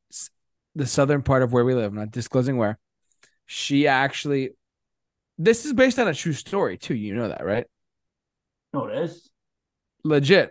the 0.74 0.86
southern 0.86 1.22
part 1.22 1.42
of 1.42 1.52
where 1.52 1.64
we 1.64 1.74
live, 1.74 1.92
I'm 1.92 1.98
not 1.98 2.10
disclosing 2.10 2.56
where, 2.56 2.78
she 3.46 3.86
actually, 3.86 4.50
this 5.38 5.64
is 5.64 5.72
based 5.72 5.98
on 5.98 6.08
a 6.08 6.14
true 6.14 6.32
story 6.32 6.78
too. 6.78 6.94
You 6.94 7.14
know 7.14 7.28
that, 7.28 7.44
right? 7.44 7.66
no, 8.72 8.86
it 8.86 8.98
is. 8.98 9.30
Legit. 10.04 10.50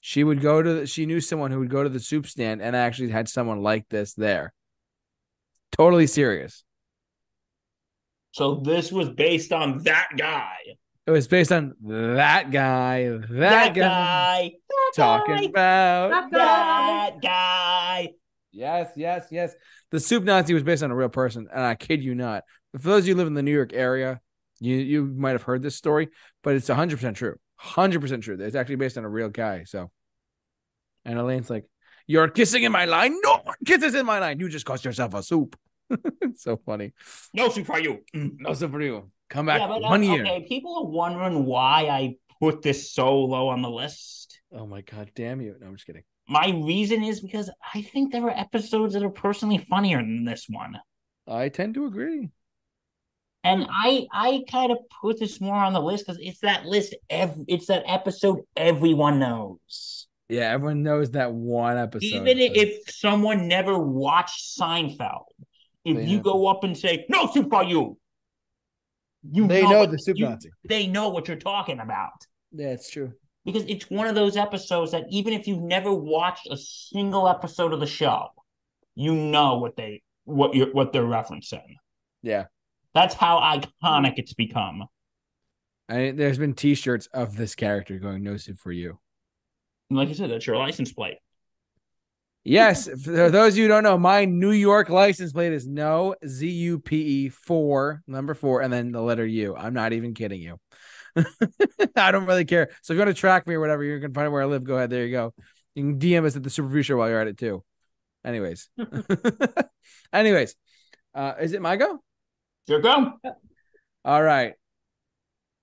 She 0.00 0.22
would 0.22 0.40
go 0.40 0.62
to, 0.62 0.74
the, 0.74 0.86
she 0.86 1.06
knew 1.06 1.20
someone 1.20 1.50
who 1.50 1.60
would 1.60 1.70
go 1.70 1.82
to 1.82 1.88
the 1.88 2.00
soup 2.00 2.26
stand 2.26 2.60
and 2.60 2.76
actually 2.76 3.08
had 3.08 3.28
someone 3.28 3.62
like 3.62 3.88
this 3.88 4.12
there. 4.14 4.52
Totally 5.72 6.06
serious. 6.06 6.63
So 8.34 8.56
this 8.56 8.90
was 8.90 9.10
based 9.10 9.52
on 9.52 9.84
that 9.84 10.08
guy. 10.16 10.56
It 11.06 11.10
was 11.12 11.28
based 11.28 11.52
on 11.52 11.74
that 11.82 12.50
guy, 12.50 13.08
that, 13.08 13.28
That, 13.30 13.74
guy, 13.74 13.80
guy. 13.80 14.52
That 14.68 14.92
talking 14.96 15.36
guy. 15.36 15.42
about 15.44 16.10
That 16.10 16.30
guy. 16.32 17.10
That 17.10 17.22
guy. 17.22 18.12
Yes, 18.50 18.90
yes, 18.96 19.28
yes. 19.30 19.54
The 19.92 20.00
soup 20.00 20.24
Nazi 20.24 20.52
was 20.52 20.64
based 20.64 20.82
on 20.82 20.90
a 20.90 20.96
real 20.96 21.08
person, 21.08 21.46
and 21.54 21.62
I 21.62 21.76
kid 21.76 22.02
you 22.02 22.16
not. 22.16 22.42
For 22.72 22.88
those 22.88 23.04
of 23.04 23.06
you 23.06 23.14
who 23.14 23.18
live 23.18 23.28
in 23.28 23.34
the 23.34 23.42
New 23.44 23.52
York 23.52 23.72
area, 23.72 24.20
you 24.58 24.74
you 24.78 25.04
might 25.04 25.30
have 25.30 25.44
heard 25.44 25.62
this 25.62 25.76
story, 25.76 26.08
but 26.42 26.56
it's 26.56 26.66
hundred 26.66 26.96
percent 26.96 27.16
true. 27.16 27.36
Hundred 27.54 28.00
percent 28.00 28.24
true. 28.24 28.36
It's 28.40 28.56
actually 28.56 28.76
based 28.76 28.98
on 28.98 29.04
a 29.04 29.08
real 29.08 29.28
guy. 29.28 29.62
So, 29.62 29.92
and 31.04 31.20
Elaine's 31.20 31.50
like, 31.50 31.66
"You're 32.08 32.26
kissing 32.26 32.64
in 32.64 32.72
my 32.72 32.86
line. 32.86 33.14
No 33.22 33.42
one 33.44 33.56
kisses 33.64 33.94
in 33.94 34.04
my 34.04 34.18
line. 34.18 34.40
You 34.40 34.48
just 34.48 34.66
cost 34.66 34.84
yourself 34.84 35.14
a 35.14 35.22
soup." 35.22 35.56
it's 36.22 36.42
so 36.42 36.56
funny. 36.56 36.92
No 37.32 37.48
soup 37.48 37.66
for 37.66 37.78
you. 37.78 38.00
Mm. 38.14 38.36
No 38.40 38.54
soup 38.54 38.72
for 38.72 38.80
you. 38.82 39.10
Come 39.30 39.46
back 39.46 39.60
Yeah, 39.60 39.68
but 39.68 39.84
uh, 39.84 39.88
one 39.88 40.02
year. 40.02 40.22
okay, 40.22 40.46
people 40.48 40.76
are 40.78 40.86
wondering 40.86 41.44
why 41.44 41.88
I 41.90 42.16
put 42.40 42.62
this 42.62 42.92
so 42.92 43.18
low 43.18 43.48
on 43.48 43.62
the 43.62 43.70
list. 43.70 44.40
Oh 44.52 44.66
my 44.66 44.82
god, 44.82 45.10
damn 45.14 45.40
you! 45.40 45.56
No, 45.60 45.66
I'm 45.66 45.74
just 45.74 45.86
kidding. 45.86 46.04
My 46.28 46.50
reason 46.64 47.02
is 47.02 47.20
because 47.20 47.50
I 47.74 47.82
think 47.82 48.12
there 48.12 48.22
are 48.24 48.30
episodes 48.30 48.94
that 48.94 49.02
are 49.02 49.10
personally 49.10 49.58
funnier 49.58 49.98
than 49.98 50.24
this 50.24 50.46
one. 50.48 50.78
I 51.26 51.48
tend 51.48 51.74
to 51.74 51.86
agree. 51.86 52.30
And 53.42 53.66
I 53.70 54.06
I 54.10 54.42
kind 54.50 54.72
of 54.72 54.78
put 55.02 55.18
this 55.20 55.40
more 55.40 55.56
on 55.56 55.74
the 55.74 55.80
list 55.80 56.06
because 56.06 56.20
it's 56.22 56.40
that 56.40 56.64
list. 56.64 56.94
Ev- 57.10 57.44
it's 57.46 57.66
that 57.66 57.82
episode 57.86 58.40
everyone 58.56 59.18
knows. 59.18 60.06
Yeah, 60.30 60.50
everyone 60.52 60.82
knows 60.82 61.10
that 61.10 61.32
one 61.32 61.76
episode. 61.76 62.06
Even 62.06 62.38
if 62.38 62.90
someone 62.90 63.46
never 63.46 63.78
watched 63.78 64.58
Seinfeld, 64.58 65.26
if 65.84 65.96
They 65.96 66.04
you 66.06 66.16
know. 66.18 66.22
go 66.22 66.46
up 66.46 66.64
and 66.64 66.76
say 66.76 67.04
no 67.08 67.26
soup 67.26 67.50
for 67.50 67.62
you, 67.64 67.98
you 69.30 69.46
they 69.46 69.62
know 69.62 69.80
what- 69.80 69.90
the 69.90 69.98
soup 69.98 70.18
you- 70.18 70.26
Nazi. 70.28 70.50
They 70.68 70.86
know 70.86 71.08
what 71.08 71.28
you're 71.28 71.36
talking 71.36 71.80
about 71.80 72.26
Yeah, 72.52 72.68
it's 72.68 72.90
true. 72.90 73.12
because 73.44 73.64
it's 73.64 73.90
one 73.90 74.06
of 74.06 74.14
those 74.14 74.36
episodes 74.36 74.92
that 74.92 75.04
even 75.10 75.32
if 75.32 75.46
you've 75.46 75.62
never 75.62 75.92
watched 75.92 76.46
a 76.50 76.56
single 76.56 77.28
episode 77.28 77.72
of 77.72 77.80
the 77.80 77.86
show, 77.86 78.28
you 78.94 79.14
know 79.14 79.58
what 79.58 79.76
they 79.76 80.02
what 80.24 80.54
you're 80.54 80.72
what 80.72 80.92
they're 80.92 81.02
referencing. 81.04 81.76
Yeah. 82.22 82.46
That's 82.94 83.14
how 83.14 83.40
iconic 83.40 84.14
it's 84.18 84.34
become. 84.34 84.84
I 85.88 86.12
there's 86.12 86.38
been 86.38 86.54
T-shirts 86.54 87.08
of 87.12 87.36
this 87.36 87.54
character 87.54 87.98
going 87.98 88.22
"No 88.22 88.36
soup 88.38 88.58
for 88.58 88.72
you." 88.72 88.98
And 89.90 89.98
like 89.98 90.08
I 90.08 90.12
said, 90.12 90.30
that's 90.30 90.46
your 90.46 90.56
license 90.56 90.92
plate. 90.92 91.18
Yes, 92.46 92.88
for 93.02 93.30
those 93.30 93.54
of 93.54 93.56
you 93.56 93.64
who 93.64 93.68
don't 93.68 93.84
know, 93.84 93.96
my 93.96 94.26
New 94.26 94.50
York 94.50 94.90
license 94.90 95.32
plate 95.32 95.54
is 95.54 95.66
no 95.66 96.14
Z 96.26 96.46
U 96.46 96.78
P 96.78 96.96
E 96.96 97.28
four 97.30 98.02
number 98.06 98.34
four, 98.34 98.60
and 98.60 98.70
then 98.70 98.92
the 98.92 99.00
letter 99.00 99.24
U. 99.24 99.56
I'm 99.56 99.72
not 99.72 99.94
even 99.94 100.12
kidding 100.12 100.42
you. 100.42 100.60
I 101.96 102.10
don't 102.10 102.26
really 102.26 102.44
care. 102.44 102.68
So 102.82 102.92
if 102.92 102.96
you 102.96 103.04
want 103.04 103.16
to 103.16 103.18
track 103.18 103.46
me 103.46 103.54
or 103.54 103.60
whatever, 103.60 103.82
you 103.82 103.98
can 103.98 104.12
find 104.12 104.30
where 104.30 104.42
I 104.42 104.44
live. 104.44 104.62
Go 104.62 104.76
ahead. 104.76 104.90
There 104.90 105.06
you 105.06 105.12
go. 105.12 105.32
You 105.74 105.84
can 105.84 105.98
DM 105.98 106.26
us 106.26 106.36
at 106.36 106.42
the 106.42 106.50
Super 106.50 106.68
Review 106.68 106.82
Show 106.82 106.96
while 106.98 107.08
you're 107.08 107.20
at 107.20 107.28
it 107.28 107.38
too. 107.38 107.64
Anyways, 108.26 108.68
anyways, 110.12 110.54
uh, 111.14 111.34
is 111.40 111.54
it 111.54 111.62
my 111.62 111.76
go? 111.76 111.98
Here 112.66 112.80
go. 112.80 113.12
All 114.04 114.22
right. 114.22 114.52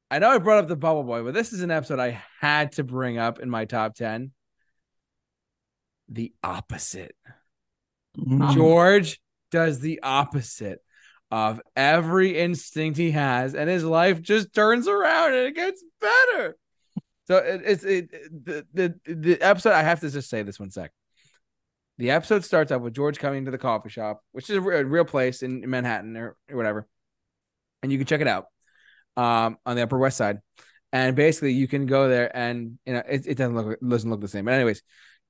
I 0.10 0.18
know 0.18 0.30
I 0.30 0.40
brought 0.40 0.64
up 0.64 0.68
the 0.68 0.76
Bubble 0.76 1.04
Boy, 1.04 1.24
but 1.24 1.36
this 1.36 1.54
is 1.54 1.62
an 1.62 1.70
episode 1.70 2.00
I 2.00 2.24
had 2.40 2.74
to 2.74 2.84
bring 2.84 3.20
up 3.20 3.40
in 3.40 3.50
my 3.50 3.66
top 3.66 3.94
10. 3.96 4.32
The 6.12 6.34
opposite. 6.44 7.16
Mhm. 8.18 8.54
George 8.54 9.22
does 9.50 9.80
the 9.80 10.02
opposite 10.04 10.84
of 11.32 11.62
every 11.76 12.38
instinct 12.38 12.98
he 12.98 13.12
has, 13.12 13.56
and 13.56 13.70
his 13.70 13.84
life 13.86 14.22
just 14.22 14.54
turns 14.54 14.88
around 14.88 15.34
and 15.34 15.48
it 15.48 15.56
gets 15.56 15.84
better. 16.00 16.58
So 17.28 17.38
it, 17.38 17.62
it's 17.64 17.84
it, 17.86 18.12
the, 18.12 18.66
the 18.74 18.96
the 19.06 19.42
episode. 19.42 19.72
I 19.72 19.84
have 19.84 20.02
to 20.02 20.10
just 20.10 20.30
say 20.30 20.44
this 20.44 20.60
one 20.60 20.72
sec. 20.72 20.92
The 21.98 22.12
episode 22.12 22.44
starts 22.44 22.72
off 22.72 22.82
with 22.82 22.94
George 22.94 23.20
coming 23.20 23.46
to 23.46 23.52
the 23.52 23.58
coffee 23.58 23.90
shop, 23.90 24.22
which 24.34 24.50
is 24.50 24.58
a 24.58 24.62
a 24.62 24.84
real 24.84 25.06
place 25.06 25.42
in 25.42 25.70
Manhattan 25.70 26.18
or, 26.18 26.36
or 26.50 26.58
whatever, 26.58 26.88
and 27.82 27.92
you 27.92 27.98
can 27.98 28.08
check 28.08 28.22
it 28.22 28.28
out 28.28 28.48
um, 29.16 29.58
on 29.66 29.78
the 29.78 29.84
Upper 29.84 29.98
West 29.98 30.18
Side. 30.18 30.40
And 30.92 31.16
basically, 31.16 31.54
you 31.54 31.70
can 31.70 31.86
go 31.86 32.10
there, 32.10 32.36
and 32.36 32.78
you 32.86 32.94
know 32.94 33.04
it, 33.08 33.26
it 33.26 33.38
doesn't 33.38 33.56
look 33.56 33.80
doesn't 33.88 34.10
look 34.10 34.20
the 34.20 34.28
same. 34.28 34.44
But 34.44 34.56
anyways, 34.56 34.82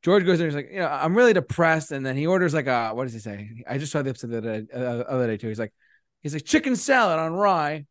George 0.04 0.26
goes 0.26 0.40
there. 0.40 0.48
He's 0.48 0.56
like, 0.56 0.70
you 0.72 0.80
know, 0.80 0.88
I'm 0.88 1.16
really 1.16 1.34
depressed, 1.34 1.92
and 1.92 2.06
then 2.06 2.18
he 2.18 2.26
orders 2.28 2.54
like 2.54 2.68
a 2.68 2.90
what 2.90 3.04
does 3.04 3.14
he 3.14 3.20
say? 3.20 3.64
I 3.68 3.78
just 3.78 3.92
saw 3.92 4.02
the 4.02 4.10
episode 4.10 4.32
the 4.32 4.38
other 4.38 4.62
day, 4.62 4.68
uh, 4.74 5.04
other 5.04 5.28
day 5.28 5.38
too. 5.38 5.48
He's 5.48 5.60
like, 5.60 5.74
he's 6.22 6.34
like 6.34 6.46
chicken 6.46 6.76
salad 6.76 7.20
on 7.20 7.34
rye 7.34 7.86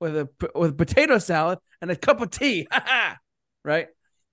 with 0.00 0.16
a 0.16 0.28
with 0.54 0.78
potato 0.78 1.18
salad 1.18 1.58
and 1.80 1.90
a 1.90 1.96
cup 1.96 2.20
of 2.20 2.30
tea, 2.30 2.68
right? 3.64 3.88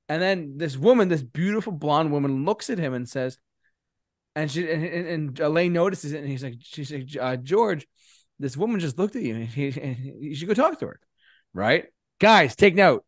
And 0.10 0.22
then 0.22 0.58
this 0.58 0.78
woman, 0.78 1.08
this 1.08 1.24
beautiful 1.24 1.72
blonde 1.72 2.12
woman, 2.12 2.46
looks 2.46 2.70
at 2.70 2.78
him 2.78 2.94
and 2.94 3.10
says, 3.10 3.38
and 4.36 4.52
she 4.52 4.70
and, 4.70 4.84
and 4.84 5.40
Elaine 5.40 5.74
notices 5.74 6.14
it, 6.14 6.20
and 6.20 6.30
he's 6.30 6.44
like, 6.44 6.56
she's 6.60 6.92
like, 6.92 7.10
uh, 7.20 7.36
George, 7.38 7.88
this 8.40 8.58
woman 8.58 8.80
just 8.80 9.00
looked 9.00 9.16
at 9.16 9.24
you, 9.24 9.36
and, 9.36 9.48
he, 9.48 9.68
and 9.82 9.98
you 10.20 10.36
should 10.36 10.48
go 10.48 10.54
talk 10.54 10.80
to 10.80 10.88
her, 10.88 11.00
right? 11.54 11.86
Guys, 12.20 12.56
take 12.56 12.76
note. 12.76 13.04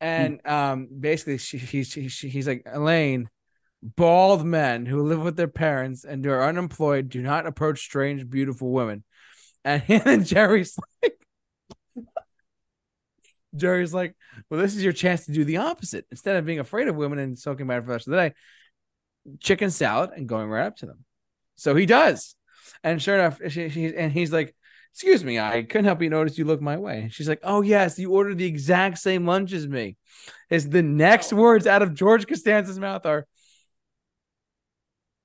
And 0.00 0.46
um, 0.46 0.88
basically, 1.00 1.38
she, 1.38 1.58
he, 1.58 1.82
she, 1.82 2.08
she, 2.08 2.28
he's 2.28 2.46
like, 2.46 2.62
Elaine, 2.66 3.28
bald 3.82 4.44
men 4.44 4.86
who 4.86 5.02
live 5.02 5.20
with 5.20 5.36
their 5.36 5.48
parents 5.48 6.04
and 6.04 6.26
are 6.26 6.44
unemployed 6.44 7.08
do 7.08 7.22
not 7.22 7.46
approach 7.46 7.80
strange, 7.80 8.28
beautiful 8.28 8.70
women. 8.70 9.04
And, 9.64 9.82
and 9.88 10.26
Jerry's 10.26 10.76
like, 11.02 11.18
Jerry's 13.56 13.94
like, 13.94 14.14
well, 14.50 14.60
this 14.60 14.76
is 14.76 14.84
your 14.84 14.92
chance 14.92 15.26
to 15.26 15.32
do 15.32 15.44
the 15.44 15.58
opposite. 15.58 16.06
Instead 16.10 16.36
of 16.36 16.44
being 16.44 16.60
afraid 16.60 16.88
of 16.88 16.96
women 16.96 17.18
and 17.18 17.38
soaking 17.38 17.66
about 17.66 17.78
it 17.78 17.80
for 17.82 17.86
the 17.86 17.92
rest 17.92 18.06
of 18.06 18.12
the 18.12 18.16
day, 18.16 18.34
chicken 19.40 19.70
salad 19.70 20.10
and 20.16 20.28
going 20.28 20.48
right 20.48 20.66
up 20.66 20.76
to 20.76 20.86
them. 20.86 21.04
So 21.56 21.74
he 21.74 21.86
does. 21.86 22.34
And 22.84 23.02
sure 23.02 23.16
enough, 23.16 23.40
she, 23.48 23.68
she, 23.68 23.94
and 23.94 24.12
he's 24.12 24.32
like, 24.32 24.54
excuse 24.92 25.24
me, 25.24 25.38
I 25.38 25.62
couldn't 25.62 25.84
help 25.84 26.02
you 26.02 26.10
notice 26.10 26.38
you 26.38 26.44
look 26.44 26.60
my 26.60 26.76
way. 26.76 27.02
And 27.02 27.12
she's 27.12 27.28
like, 27.28 27.40
oh, 27.42 27.62
yes, 27.62 27.98
you 27.98 28.12
ordered 28.12 28.38
the 28.38 28.46
exact 28.46 28.98
same 28.98 29.26
lunch 29.26 29.52
as 29.52 29.66
me. 29.66 29.96
Is 30.50 30.68
the 30.68 30.82
next 30.82 31.32
oh. 31.32 31.36
words 31.36 31.66
out 31.66 31.82
of 31.82 31.94
George 31.94 32.26
Costanza's 32.26 32.78
mouth 32.78 33.06
are, 33.06 33.26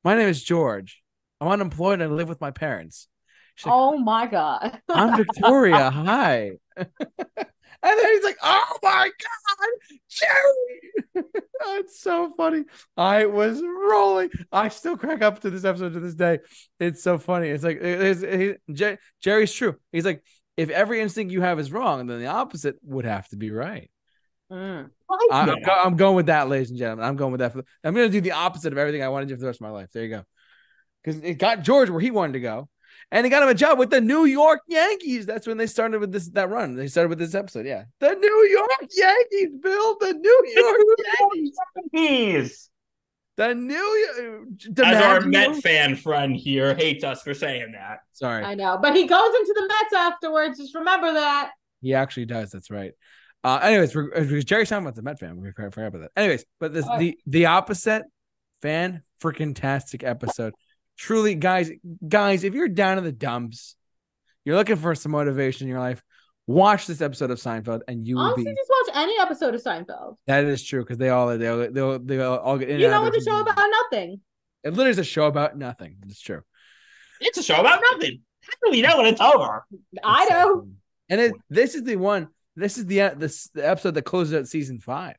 my 0.04 0.16
name 0.16 0.30
is 0.30 0.44
George. 0.44 1.02
I'm 1.42 1.48
unemployed 1.48 2.02
and 2.02 2.12
I 2.12 2.16
live 2.16 2.30
with 2.30 2.42
my 2.42 2.52
parents. 2.52 3.08
She's 3.56 3.66
like, 3.66 3.76
Oh 3.76 3.98
my 3.98 4.28
god. 4.28 4.80
I'm 4.90 5.18
Victoria. 5.18 5.90
Hi. 5.92 6.52
and 7.84 8.00
then 8.00 8.14
he's 8.14 8.24
like, 8.24 8.38
"Oh 8.42 8.78
my 8.82 9.10
god, 9.10 9.70
Jerry!" 10.10 11.26
oh, 11.62 11.78
it's 11.80 12.00
so 12.00 12.34
funny. 12.38 12.64
I 12.96 13.26
was 13.26 13.62
rolling. 13.62 14.30
I 14.52 14.70
still 14.70 14.98
crack 14.98 15.22
up 15.22 15.42
to 15.42 15.50
this 15.50 15.66
episode 15.66 15.94
to 15.94 16.00
this 16.00 16.16
day. 16.16 16.40
It's 16.80 17.04
so 17.04 17.18
funny. 17.18 17.50
It's 17.50 17.64
like 17.64 17.80
it's, 17.82 18.22
it, 18.22 18.62
Jer- 18.72 19.00
Jerry's 19.22 19.54
true. 19.54 19.76
He's 19.92 20.06
like, 20.06 20.24
if 20.56 20.70
every 20.70 21.02
instinct 21.02 21.34
you 21.34 21.42
have 21.42 21.60
is 21.60 21.72
wrong, 21.72 22.08
then 22.08 22.20
the 22.20 22.28
opposite 22.28 22.78
would 22.84 23.06
have 23.06 23.28
to 23.30 23.36
be 23.36 23.52
right. 23.52 23.90
Mm. 24.52 24.90
I'm, 25.32 25.46
go- 25.64 25.82
I'm 25.84 25.96
going 25.98 26.16
with 26.16 26.26
that, 26.28 26.48
ladies 26.50 26.70
and 26.70 26.78
gentlemen. 26.78 27.06
I'm 27.06 27.16
going 27.16 27.32
with 27.32 27.40
that. 27.40 27.54
For, 27.54 27.64
I'm 27.84 27.94
going 27.94 28.08
to 28.08 28.12
do 28.12 28.22
the 28.22 28.34
opposite 28.34 28.72
of 28.72 28.78
everything 28.78 29.02
I 29.04 29.10
want 29.10 29.28
to 29.28 29.34
do 29.34 29.36
for 29.36 29.42
the 29.42 29.48
rest 29.48 29.58
of 29.58 29.62
my 29.66 29.70
life. 29.72 29.90
There 29.94 30.04
you 30.04 30.10
go. 30.10 30.24
Because 31.04 31.22
it 31.22 31.36
got 31.36 31.64
George 31.64 31.90
where 31.90 32.00
he 32.00 32.12
wanted 32.12 32.34
to 32.34 32.40
go, 32.40 32.70
and 33.12 33.26
it 33.26 33.30
got 33.30 33.44
him 33.44 33.50
a 33.50 33.54
job 33.56 33.78
with 33.80 33.90
the 33.90 34.00
New 34.02 34.26
York 34.26 34.62
Yankees. 34.68 35.26
That's 35.26 35.48
when 35.48 35.58
they 35.58 35.68
started 35.68 36.00
with 36.00 36.12
this 36.12 36.30
that 36.30 36.50
run. 36.50 36.76
They 36.76 36.88
started 36.88 37.10
with 37.10 37.20
this 37.20 37.36
episode. 37.36 37.66
Yeah, 37.66 37.86
the 38.00 38.14
New 38.16 38.48
York 38.52 38.90
Yankees, 38.96 39.58
Bill. 39.62 39.98
The 40.00 40.14
New 40.14 40.54
York 40.56 40.80
Yankees. 41.34 41.58
Jeez. 41.96 42.70
The 43.36 43.56
New 43.56 44.08
As 44.86 45.02
our 45.02 45.22
Met 45.22 45.56
fan 45.58 45.96
friend 45.96 46.36
here 46.36 46.76
hates 46.76 47.04
us 47.04 47.24
for 47.24 47.34
saying 47.34 47.72
that. 47.72 48.00
Sorry, 48.12 48.44
I 48.44 48.54
know, 48.54 48.78
but 48.80 48.96
he 48.96 49.08
goes 49.08 49.34
into 49.40 49.54
the 49.56 49.68
Mets 49.68 49.94
afterwards. 49.96 50.60
Just 50.60 50.76
remember 50.76 51.14
that. 51.14 51.52
he 51.82 51.96
actually 51.96 52.26
does. 52.26 52.52
That's 52.52 52.70
right. 52.70 52.92
Uh, 53.44 53.60
anyways, 53.62 53.94
because 53.94 54.46
Jerry's 54.46 54.70
talking 54.70 54.86
about 54.86 54.96
the 54.96 55.02
Met 55.02 55.20
fan, 55.20 55.40
we 55.40 55.52
forgot 55.52 55.78
about 55.78 56.02
that. 56.02 56.12
Anyways, 56.16 56.46
but 56.60 56.74
this 56.74 56.86
All 56.86 56.92
right. 56.92 57.00
the 57.00 57.18
the 57.28 57.46
opposite 57.48 58.04
fan 58.62 59.04
freaking 59.22 59.54
tastic 59.56 60.04
episode. 60.04 60.54
Truly, 60.98 61.36
guys, 61.36 61.72
guys, 62.08 62.44
if 62.44 62.54
you're 62.54 62.70
down 62.70 62.98
in 62.98 63.04
the 63.04 63.12
dumps, 63.12 63.76
you're 64.46 64.56
looking 64.56 64.76
for 64.78 64.96
some 64.96 65.12
motivation 65.12 65.66
in 65.68 65.72
your 65.72 65.80
life. 65.80 66.02
Watch 66.46 66.88
this 66.88 67.02
episode 67.02 67.32
of 67.32 67.38
Seinfeld, 67.38 67.82
and 67.88 68.06
you 68.06 68.16
will 68.18 68.24
Honestly, 68.24 68.44
be. 68.44 68.52
just 68.52 68.70
watch 68.88 68.96
any 68.98 69.20
episode 69.20 69.56
of 69.56 69.62
Seinfeld. 69.64 70.16
That 70.28 70.44
is 70.44 70.64
true 70.64 70.82
because 70.84 70.98
they 70.98 71.10
all 71.10 71.38
they 71.38 71.48
all 71.48 71.68
they 71.70 71.82
all, 71.82 72.00
they 72.00 72.20
all, 72.22 72.38
all 72.38 72.58
get 72.58 72.70
in. 72.70 72.80
You 72.80 72.90
know 72.90 72.96
out 72.98 73.04
what 73.04 73.14
the 73.14 73.22
show 73.22 73.40
about? 73.40 73.56
Nothing. 73.58 74.20
It 74.64 74.70
literally 74.72 74.92
is 74.92 74.98
a 75.00 75.04
show 75.04 75.26
about 75.28 75.58
nothing. 75.58 75.98
It's 76.08 76.22
true. 76.22 76.42
It's 77.20 77.38
a 77.38 77.44
show 77.44 77.60
about 77.60 77.82
nothing. 77.92 78.22
How 78.42 78.54
do 78.66 78.72
we 78.72 78.82
know 78.82 78.98
when 78.98 79.06
it's 79.08 79.22
over? 79.22 79.66
I 80.04 80.22
It's 80.24 80.32
so 80.32 80.38
know. 80.38 80.60
funny. 80.60 80.72
And 81.10 81.22
it, 81.22 81.34
this 81.50 81.76
is 81.76 81.84
the 81.84 81.96
one. 81.96 82.28
This 82.56 82.78
is 82.78 82.86
the 82.86 83.02
uh, 83.02 83.14
this 83.16 83.50
the 83.54 83.68
episode 83.68 83.96
that 83.96 84.04
closes 84.04 84.34
out 84.34 84.48
season 84.48 84.80
five 84.80 85.16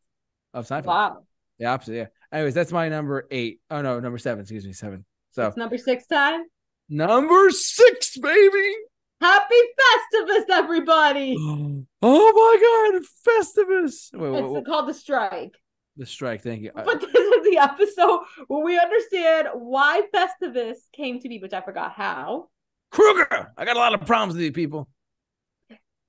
of 0.53 0.67
Seinfeld. 0.67 0.87
Wow. 0.87 1.19
The 1.59 1.67
opposite, 1.67 1.95
yeah. 1.95 2.07
Anyways, 2.33 2.55
that's 2.55 2.73
my 2.73 2.89
number 2.89 3.27
eight. 3.31 3.61
Oh 3.71 3.83
no, 3.83 4.01
number 4.01 4.19
seven. 4.19 4.41
Excuse 4.43 4.65
me, 4.67 4.73
seven. 4.73 5.05
So 5.33 5.47
It's 5.47 5.57
number 5.57 5.79
six 5.79 6.07
time. 6.07 6.43
number 6.89 7.51
six, 7.51 8.17
baby. 8.19 8.75
Happy 9.21 9.55
Festivus, 9.55 10.45
everybody. 10.51 11.37
Oh 12.07 12.33
my 12.37 12.93
God, 12.93 13.03
Festivus. 13.27 14.11
Wait, 14.13 14.31
wait, 14.31 14.45
It's 14.45 14.51
wait, 14.51 14.67
called 14.67 14.89
the 14.89 14.93
strike. 14.95 15.55
the 15.97 16.05
strike. 16.05 16.43
Thank 16.43 16.61
you. 16.63 16.71
But 16.75 17.01
this 17.01 17.09
is 17.15 17.45
the 17.51 17.57
episode 17.59 18.21
where 18.49 18.63
we 18.63 18.79
understand 18.79 19.49
why 19.55 20.03
Festivus 20.15 20.77
came 20.93 21.19
to 21.21 21.29
be, 21.31 21.39
which 21.39 21.55
I 21.55 21.63
forgot 21.63 21.93
how. 21.93 22.51
Kruger. 22.91 23.53
I 23.57 23.65
got 23.65 23.77
a 23.77 23.79
lot 23.79 23.95
of 23.95 24.05
problems 24.07 24.35
with 24.35 24.43
you 24.45 24.53
people. 24.53 24.87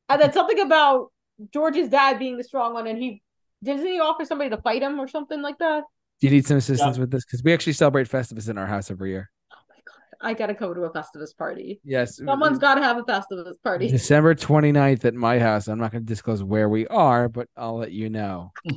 And 0.10 0.22
then 0.22 0.34
something 0.34 0.60
about 0.60 1.12
George's 1.54 1.89
dad 1.89 2.19
being 2.19 2.38
the 2.38 2.43
strong 2.43 2.74
one, 2.74 2.88
and 2.88 2.98
he 2.98 3.21
doesn't 3.63 3.86
he 3.86 4.00
offer 4.00 4.26
somebody 4.26 4.50
to 4.52 4.58
fight 4.58 4.82
him 4.82 5.00
or 5.00 5.08
something 5.08 5.41
like 5.41 5.58
that? 5.60 5.84
Do 6.21 6.28
you 6.28 6.32
need 6.32 6.45
some 6.45 6.58
assistance 6.58 6.98
with 6.98 7.12
this? 7.12 7.26
Because 7.26 7.43
we 7.43 7.54
actually 7.54 7.74
celebrate 7.74 8.08
Festivus 8.08 8.50
in 8.50 8.58
our 8.58 8.67
house 8.67 8.89
every 8.89 9.12
year. 9.12 9.30
Oh 9.54 9.58
my 9.69 9.76
god, 9.76 10.30
I 10.30 10.34
gotta 10.34 10.54
go 10.54 10.74
to 10.74 10.84
a 10.84 10.89
Festivus 10.91 11.36
party. 11.36 11.82
Yes. 11.84 12.17
Someone's 12.17 12.60
got 12.60 12.76
to 12.76 12.82
have 12.82 12.98
a 12.98 13.04
Festivus 13.04 13.62
party. 13.63 13.89
December 13.89 14.36
29th 14.36 15.04
at 15.06 15.13
my 15.13 15.39
house. 15.39 15.67
I'm 15.67 15.80
not 15.80 15.91
going 15.91 16.04
to 16.04 16.08
disclose 16.08 16.43
where 16.43 16.69
we 16.69 16.88
are, 16.88 17.28
but 17.28 17.50
I'll 17.58 17.78
let 17.78 17.91
you 17.91 18.10
know. 18.10 18.52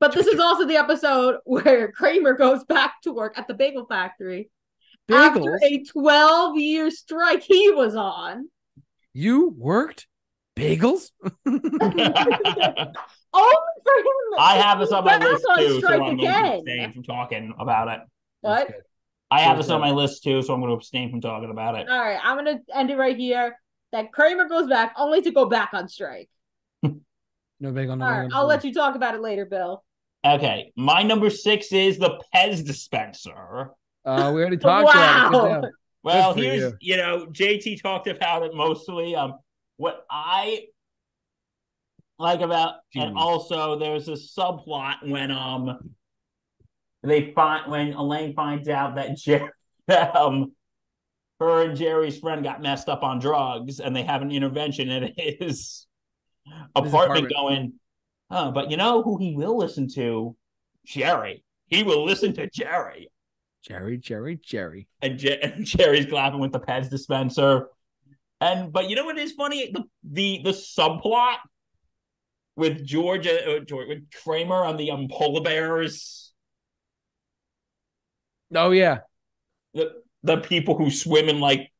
But 0.00 0.14
this 0.14 0.26
is 0.26 0.40
also 0.40 0.66
the 0.66 0.78
episode 0.78 1.36
where 1.44 1.92
Kramer 1.92 2.32
goes 2.32 2.64
back 2.64 3.02
to 3.02 3.12
work 3.12 3.38
at 3.38 3.46
the 3.46 3.54
bagel 3.54 3.84
factory 3.86 4.50
after 5.10 5.58
a 5.62 5.84
12 5.84 6.56
year 6.56 6.90
strike 6.90 7.42
he 7.42 7.70
was 7.70 7.94
on. 7.94 8.48
You 9.12 9.54
worked 9.56 10.06
bagels? 10.60 11.10
Only 11.46 11.62
for 13.32 13.96
him. 13.98 14.38
I 14.38 14.56
have 14.58 14.78
this 14.78 14.92
on 14.92 15.04
my 15.04 15.18
back 15.18 15.28
list 15.28 15.44
on 15.48 15.58
too, 15.58 15.80
so 15.80 15.88
I'm 15.88 15.98
going 15.98 16.18
to 16.18 16.54
abstain 16.56 16.92
from 16.92 17.02
talking 17.02 17.54
about 17.58 17.88
it. 17.88 18.00
What? 18.40 18.70
I 19.30 19.40
have 19.42 19.56
this 19.56 19.70
on 19.70 19.80
my 19.80 19.90
list 19.90 20.24
too, 20.24 20.42
so 20.42 20.52
I'm 20.52 20.60
going 20.60 20.70
to 20.70 20.76
abstain 20.76 21.10
from 21.10 21.20
talking 21.20 21.50
about 21.50 21.76
it. 21.76 21.88
All 21.88 22.00
right, 22.00 22.18
I'm 22.22 22.36
gonna 22.36 22.58
end 22.74 22.90
it 22.90 22.96
right 22.96 23.16
here. 23.16 23.56
That 23.92 24.12
Kramer 24.12 24.48
goes 24.48 24.68
back 24.68 24.94
only 24.96 25.22
to 25.22 25.30
go 25.30 25.46
back 25.46 25.70
on 25.72 25.88
strike. 25.88 26.28
No 27.62 27.72
bagel, 27.72 27.94
no 27.94 28.06
All 28.06 28.10
right, 28.10 28.22
bagel. 28.22 28.38
I'll 28.38 28.46
let 28.46 28.64
you 28.64 28.72
talk 28.72 28.94
about 28.96 29.14
it 29.14 29.20
later, 29.20 29.44
Bill. 29.44 29.84
Okay, 30.24 30.72
my 30.76 31.02
number 31.02 31.28
six 31.28 31.70
is 31.72 31.98
the 31.98 32.18
Pez 32.34 32.64
dispenser. 32.64 33.72
Uh, 34.02 34.32
we 34.34 34.40
already 34.40 34.56
talked 34.58 34.90
about 34.90 34.94
it. 34.96 35.36
Wow. 35.36 35.60
Good 35.60 35.62
job. 35.62 35.70
Well, 36.02 36.34
here's 36.34 36.60
you. 36.60 36.72
you 36.80 36.96
know, 36.96 37.26
JT 37.26 37.82
talked 37.82 38.06
about 38.06 38.44
it 38.44 38.54
mostly. 38.54 39.14
Um, 39.14 39.34
what 39.80 40.04
I 40.10 40.66
like 42.18 42.42
about, 42.42 42.74
and 42.94 43.16
also 43.16 43.78
there's 43.78 44.08
a 44.08 44.12
subplot 44.12 45.08
when 45.08 45.30
um 45.30 45.94
they 47.02 47.32
find 47.32 47.70
when 47.70 47.94
Elaine 47.94 48.34
finds 48.34 48.68
out 48.68 48.96
that 48.96 49.16
Jerry 49.16 49.48
that 49.86 50.14
um 50.16 50.52
her 51.40 51.62
and 51.62 51.78
Jerry's 51.78 52.18
friend 52.18 52.44
got 52.44 52.60
messed 52.60 52.90
up 52.90 53.02
on 53.02 53.20
drugs, 53.20 53.80
and 53.80 53.96
they 53.96 54.02
have 54.02 54.20
an 54.20 54.30
intervention 54.30 54.90
in 54.90 55.14
his 55.16 55.86
apartment, 56.76 57.00
apartment. 57.00 57.32
going, 57.32 57.72
oh, 58.30 58.50
but 58.50 58.70
you 58.70 58.76
know 58.76 59.02
who 59.02 59.16
he 59.16 59.34
will 59.34 59.56
listen 59.56 59.88
to? 59.94 60.36
Jerry. 60.84 61.42
He 61.68 61.84
will 61.84 62.04
listen 62.04 62.34
to 62.34 62.50
Jerry 62.50 63.08
Jerry, 63.62 63.98
Jerry, 63.98 64.36
Jerry. 64.36 64.88
and, 65.00 65.18
Je- 65.18 65.38
and 65.42 65.64
Jerry's 65.64 66.06
clapping 66.06 66.40
with 66.40 66.52
the 66.52 66.60
Pez 66.60 66.90
dispenser. 66.90 67.68
And 68.40 68.72
but 68.72 68.88
you 68.88 68.96
know 68.96 69.04
what 69.04 69.18
is 69.18 69.32
funny? 69.32 69.70
The 69.72 69.84
the 70.02 70.40
the 70.44 70.50
subplot 70.50 71.36
with 72.56 72.84
Georgia 72.84 73.56
uh, 73.56 73.60
George, 73.60 73.88
with 73.88 74.10
Kramer 74.22 74.64
on 74.64 74.76
the 74.76 74.90
um, 74.90 75.08
polar 75.10 75.42
bears, 75.42 76.32
Oh, 78.54 78.70
yeah. 78.70 78.98
the 79.74 80.02
the 80.22 80.38
people 80.38 80.76
who 80.76 80.90
swim 80.90 81.28
in 81.28 81.40
like 81.40 81.70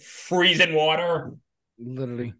freezing 0.00 0.74
water, 0.74 1.32
Literally. 1.78 2.34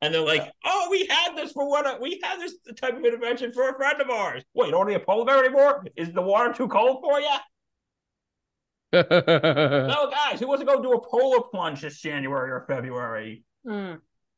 and 0.00 0.14
they're 0.14 0.20
like, 0.20 0.50
"Oh, 0.64 0.88
we 0.90 1.06
had 1.06 1.36
this 1.36 1.52
for 1.52 1.68
what? 1.68 2.00
We 2.00 2.20
had 2.22 2.40
this 2.40 2.54
type 2.76 2.96
of 2.96 3.04
intervention 3.04 3.52
for 3.52 3.68
a 3.68 3.74
friend 3.76 4.00
of 4.00 4.10
ours. 4.10 4.42
Wait, 4.54 4.70
don't 4.70 4.86
need 4.88 4.94
a 4.94 5.00
polar 5.00 5.24
bear 5.24 5.44
anymore? 5.44 5.84
Is 5.96 6.12
the 6.12 6.22
water 6.22 6.52
too 6.52 6.68
cold 6.68 7.00
for 7.02 7.20
you? 7.20 7.36
No, 8.92 9.02
No, 9.88 10.10
guys, 10.10 10.40
who 10.40 10.46
wants 10.46 10.60
to 10.60 10.66
go 10.66 10.82
do 10.82 10.92
a 10.92 11.00
polar 11.00 11.42
plunge 11.50 11.80
this 11.82 12.00
January 12.00 12.50
or 12.50 12.64
February? 12.68 13.44
Hmm. 13.66 13.94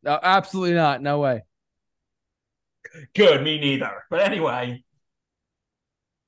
absolutely 0.06 0.74
not. 0.74 1.02
No 1.02 1.18
way. 1.18 1.42
Good, 3.14 3.42
me 3.42 3.58
neither. 3.58 4.04
But 4.10 4.20
anyway, 4.20 4.84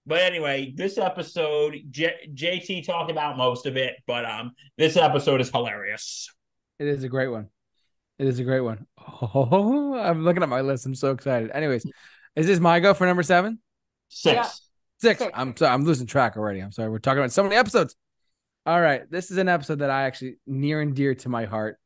But 0.06 0.22
anyway, 0.22 0.72
this 0.74 0.98
episode, 0.98 1.76
J- 1.90 2.28
JT 2.32 2.86
talked 2.86 3.10
about 3.10 3.36
most 3.36 3.66
of 3.66 3.76
it, 3.76 3.96
but 4.06 4.24
um, 4.24 4.52
this 4.78 4.96
episode 4.96 5.40
is 5.40 5.50
hilarious. 5.50 6.30
It 6.78 6.86
is 6.86 7.04
a 7.04 7.08
great 7.08 7.28
one. 7.28 7.48
It 8.18 8.26
is 8.26 8.38
a 8.38 8.44
great 8.44 8.60
one. 8.60 8.86
Oh, 8.98 9.94
I'm 9.98 10.24
looking 10.24 10.42
at 10.42 10.48
my 10.48 10.60
list. 10.60 10.86
I'm 10.86 10.94
so 10.94 11.10
excited. 11.10 11.50
Anyways, 11.50 11.84
is 12.34 12.46
this 12.46 12.60
my 12.60 12.80
go 12.80 12.94
for 12.94 13.06
number 13.06 13.22
seven? 13.22 13.58
Six. 14.08 14.34
Yeah. 14.34 14.42
Six. 14.98 15.18
Six. 15.20 15.32
I'm 15.34 15.56
sorry. 15.56 15.72
I'm 15.74 15.84
losing 15.84 16.06
track 16.06 16.36
already. 16.36 16.60
I'm 16.60 16.72
sorry. 16.72 16.88
We're 16.88 16.98
talking 16.98 17.18
about 17.18 17.32
so 17.32 17.42
many 17.42 17.56
episodes. 17.56 17.96
All 18.66 18.80
right. 18.80 19.08
This 19.08 19.30
is 19.30 19.38
an 19.38 19.48
episode 19.48 19.78
that 19.78 19.90
I 19.90 20.02
actually 20.02 20.38
near 20.44 20.80
and 20.80 20.92
dear 20.92 21.14
to 21.14 21.28
my 21.28 21.44
heart. 21.44 21.78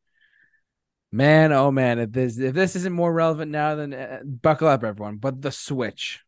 Man, 1.12 1.53
oh 1.53 1.71
man, 1.71 1.99
if 1.99 2.12
this 2.12 2.38
if 2.38 2.55
this 2.55 2.75
isn't 2.75 2.93
more 2.93 3.12
relevant 3.12 3.51
now, 3.51 3.75
then 3.75 3.93
uh, 3.93 4.21
buckle 4.25 4.69
up, 4.69 4.83
everyone. 4.83 5.16
But 5.16 5.43
the 5.43 5.51
switch, 5.51 6.21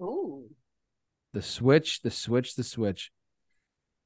Ooh. 0.00 0.48
the 1.32 1.42
switch, 1.42 2.00
the 2.00 2.10
switch, 2.10 2.56
the 2.56 2.64
switch. 2.64 3.12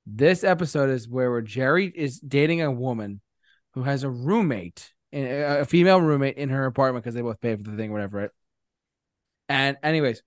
This 0.06 0.44
episode 0.44 0.90
is 0.90 1.08
where, 1.08 1.30
where 1.30 1.40
Jerry 1.40 1.86
is 1.86 2.18
dating 2.18 2.60
a 2.60 2.70
woman 2.70 3.22
who 3.72 3.84
has 3.84 4.02
a 4.02 4.10
roommate, 4.10 4.92
a 5.12 5.60
a 5.60 5.64
female 5.64 6.00
roommate 6.00 6.36
in 6.36 6.50
her 6.50 6.66
apartment 6.66 7.04
because 7.04 7.14
they 7.14 7.22
both 7.22 7.40
pay 7.40 7.56
for 7.56 7.62
the 7.62 7.76
thing, 7.76 7.92
whatever. 7.92 8.18
Right? 8.18 8.30
And 9.48 9.78
anyways, 9.82 10.22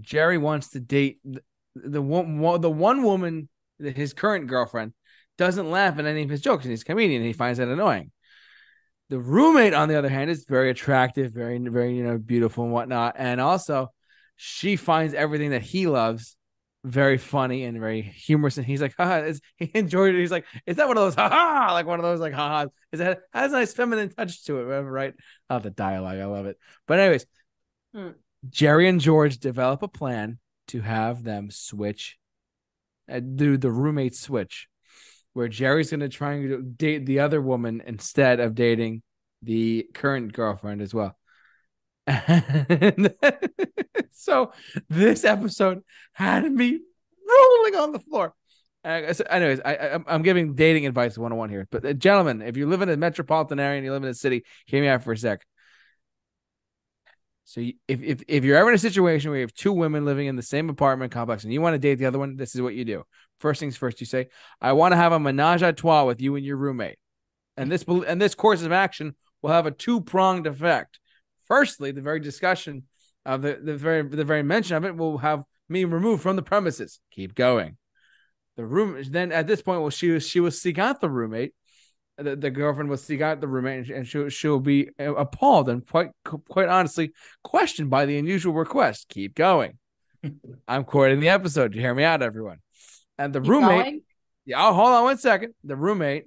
Jerry 0.00 0.38
wants 0.38 0.70
to 0.70 0.80
date 0.80 1.20
the, 1.24 1.42
the 1.76 2.02
one, 2.02 2.60
the 2.60 2.70
one 2.70 3.02
woman, 3.02 3.50
his 3.78 4.12
current 4.12 4.46
girlfriend, 4.46 4.92
doesn't 5.36 5.70
laugh 5.70 5.98
at 5.98 6.06
any 6.06 6.22
of 6.22 6.30
his 6.30 6.40
jokes, 6.40 6.64
and 6.64 6.70
he's 6.70 6.82
a 6.82 6.84
comedian, 6.84 7.22
and 7.22 7.26
he 7.26 7.32
finds 7.32 7.58
that 7.58 7.68
annoying. 7.68 8.10
The 9.10 9.18
roommate, 9.18 9.74
on 9.74 9.88
the 9.88 9.96
other 9.96 10.08
hand, 10.08 10.30
is 10.30 10.44
very 10.44 10.70
attractive, 10.70 11.32
very, 11.32 11.58
very, 11.58 11.96
you 11.96 12.04
know, 12.04 12.18
beautiful 12.18 12.64
and 12.64 12.72
whatnot, 12.72 13.14
and 13.18 13.40
also 13.40 13.92
she 14.36 14.76
finds 14.76 15.14
everything 15.14 15.50
that 15.50 15.62
he 15.62 15.86
loves 15.86 16.36
very 16.84 17.18
funny 17.18 17.64
and 17.64 17.78
very 17.80 18.02
humorous. 18.02 18.56
And 18.56 18.66
he's 18.66 18.80
like, 18.80 18.94
haha, 18.96 19.32
he 19.56 19.70
enjoyed 19.74 20.14
it. 20.14 20.20
He's 20.20 20.30
like, 20.30 20.46
is 20.66 20.76
that 20.76 20.88
one 20.88 20.96
of 20.96 21.02
those 21.02 21.14
haha, 21.14 21.72
like 21.72 21.86
one 21.86 21.98
of 21.98 22.04
those 22.04 22.20
like 22.20 22.32
ha 22.34 22.48
haha? 22.48 22.66
Is 22.92 23.00
that 23.00 23.20
has 23.32 23.52
a 23.52 23.56
nice 23.56 23.72
feminine 23.72 24.10
touch 24.10 24.44
to 24.44 24.60
it, 24.60 24.64
whatever, 24.66 24.90
right? 24.90 25.14
Oh, 25.50 25.58
the 25.58 25.70
dialogue, 25.70 26.18
I 26.18 26.26
love 26.26 26.46
it. 26.46 26.58
But 26.86 27.00
anyways, 27.00 27.26
Hmm. 27.94 28.10
Jerry 28.48 28.88
and 28.88 29.00
George 29.00 29.38
develop 29.38 29.82
a 29.82 29.88
plan 29.88 30.38
to 30.68 30.80
have 30.80 31.22
them 31.22 31.50
switch, 31.50 32.18
uh, 33.08 33.20
do 33.20 33.56
the 33.56 33.70
roommate 33.70 34.14
switch, 34.14 34.68
where 35.32 35.48
Jerry's 35.48 35.90
going 35.90 36.00
to 36.00 36.08
try 36.08 36.34
and 36.34 36.76
date 36.76 37.06
the 37.06 37.20
other 37.20 37.40
woman 37.40 37.82
instead 37.86 38.40
of 38.40 38.54
dating 38.54 39.02
the 39.42 39.88
current 39.94 40.32
girlfriend 40.32 40.82
as 40.82 40.92
well. 40.92 41.16
And 42.06 43.14
so 44.12 44.52
this 44.88 45.24
episode 45.24 45.82
had 46.12 46.50
me 46.50 46.80
rolling 47.28 47.76
on 47.76 47.92
the 47.92 48.00
floor. 48.00 48.34
Uh, 48.84 49.12
so 49.12 49.24
anyways, 49.24 49.60
I, 49.64 49.74
I, 49.74 49.98
I'm 50.06 50.22
giving 50.22 50.54
dating 50.54 50.86
advice 50.86 51.18
101 51.18 51.50
here. 51.50 51.68
But 51.70 51.84
uh, 51.84 51.92
gentlemen, 51.92 52.42
if 52.42 52.56
you 52.56 52.66
live 52.66 52.80
in 52.80 52.88
a 52.88 52.96
metropolitan 52.96 53.60
area 53.60 53.76
and 53.76 53.84
you 53.84 53.92
live 53.92 54.04
in 54.04 54.08
a 54.08 54.14
city, 54.14 54.44
hear 54.66 54.80
me 54.80 54.88
out 54.88 55.02
for 55.02 55.12
a 55.12 55.18
sec. 55.18 55.44
So 57.48 57.62
if, 57.62 58.02
if 58.02 58.22
if 58.28 58.44
you're 58.44 58.58
ever 58.58 58.68
in 58.68 58.74
a 58.74 58.78
situation 58.78 59.30
where 59.30 59.38
you 59.38 59.44
have 59.44 59.54
two 59.54 59.72
women 59.72 60.04
living 60.04 60.26
in 60.26 60.36
the 60.36 60.42
same 60.42 60.68
apartment 60.68 61.12
complex 61.12 61.44
and 61.44 61.52
you 61.52 61.62
want 61.62 61.72
to 61.72 61.78
date 61.78 61.94
the 61.94 62.04
other 62.04 62.18
one, 62.18 62.36
this 62.36 62.54
is 62.54 62.60
what 62.60 62.74
you 62.74 62.84
do. 62.84 63.04
First 63.40 63.58
things 63.58 63.74
first, 63.74 64.00
you 64.00 64.06
say, 64.06 64.28
"I 64.60 64.72
want 64.72 64.92
to 64.92 64.96
have 64.96 65.12
a 65.12 65.18
menage 65.18 65.62
a 65.62 65.72
trois 65.72 66.04
with 66.04 66.20
you 66.20 66.36
and 66.36 66.44
your 66.44 66.58
roommate," 66.58 66.98
and 67.56 67.72
this 67.72 67.84
and 67.84 68.20
this 68.20 68.34
course 68.34 68.60
of 68.60 68.70
action 68.70 69.16
will 69.40 69.48
have 69.48 69.64
a 69.64 69.70
two 69.70 70.02
pronged 70.02 70.46
effect. 70.46 71.00
Firstly, 71.46 71.90
the 71.90 72.02
very 72.02 72.20
discussion 72.20 72.82
of 73.24 73.40
the 73.40 73.58
the 73.62 73.76
very 73.78 74.02
the 74.02 74.26
very 74.26 74.42
mention 74.42 74.76
of 74.76 74.84
it 74.84 74.94
will 74.94 75.16
have 75.16 75.42
me 75.70 75.84
removed 75.84 76.22
from 76.22 76.36
the 76.36 76.42
premises. 76.42 77.00
Keep 77.12 77.34
going. 77.34 77.78
The 78.58 78.66
room 78.66 79.02
then 79.08 79.32
at 79.32 79.46
this 79.46 79.62
point, 79.62 79.80
well, 79.80 79.88
she 79.88 80.10
was 80.10 80.28
she 80.28 80.40
will 80.40 80.50
seek 80.50 80.78
out 80.78 81.00
the 81.00 81.08
roommate. 81.08 81.54
The, 82.18 82.34
the 82.34 82.50
girlfriend 82.50 82.90
will 82.90 82.96
seek 82.96 83.20
out 83.20 83.40
the 83.40 83.46
roommate, 83.48 83.86
and, 83.86 83.90
and 83.98 84.06
she'll 84.06 84.28
she'll 84.28 84.58
be 84.58 84.90
appalled 84.98 85.68
and 85.68 85.86
quite 85.86 86.10
quite 86.48 86.68
honestly 86.68 87.12
questioned 87.44 87.90
by 87.90 88.06
the 88.06 88.18
unusual 88.18 88.54
request. 88.54 89.08
Keep 89.08 89.34
going. 89.36 89.78
I'm 90.68 90.84
quoting 90.84 91.20
the 91.20 91.28
episode. 91.28 91.74
You 91.74 91.80
hear 91.80 91.94
me 91.94 92.02
out, 92.04 92.22
everyone. 92.22 92.58
And 93.18 93.32
the 93.32 93.40
Keep 93.40 93.50
roommate, 93.50 93.84
going? 93.84 94.02
yeah. 94.46 94.66
Oh, 94.66 94.72
hold 94.74 94.88
on 94.88 95.04
one 95.04 95.18
second. 95.18 95.54
The 95.62 95.76
roommate 95.76 96.24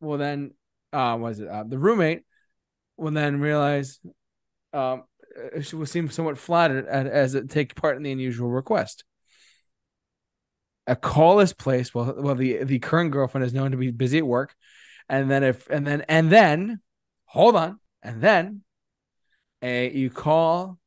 will 0.00 0.18
then, 0.18 0.52
uh, 0.92 1.16
was 1.20 1.40
it 1.40 1.48
uh, 1.48 1.64
the 1.66 1.78
roommate 1.78 2.22
will 2.96 3.10
then 3.10 3.40
realize, 3.40 3.98
um, 4.72 5.02
uh, 5.56 5.60
she 5.60 5.74
will 5.74 5.86
seem 5.86 6.10
somewhat 6.10 6.38
flattered 6.38 6.86
as, 6.86 7.06
as 7.08 7.34
it 7.34 7.50
take 7.50 7.74
part 7.74 7.96
in 7.96 8.04
the 8.04 8.12
unusual 8.12 8.50
request. 8.50 9.02
A 10.86 10.94
call 10.94 11.40
is 11.40 11.52
placed. 11.54 11.94
Well, 11.94 12.14
well, 12.18 12.34
the 12.34 12.62
the 12.62 12.78
current 12.78 13.10
girlfriend 13.10 13.46
is 13.46 13.54
known 13.54 13.70
to 13.70 13.76
be 13.76 13.90
busy 13.90 14.18
at 14.18 14.26
work, 14.26 14.54
and 15.08 15.30
then 15.30 15.42
if 15.42 15.68
and 15.70 15.86
then 15.86 16.02
and 16.08 16.30
then, 16.30 16.80
hold 17.26 17.56
on, 17.56 17.80
and 18.02 18.20
then, 18.22 18.62
a 19.62 19.90
you 19.90 20.10
call 20.10 20.78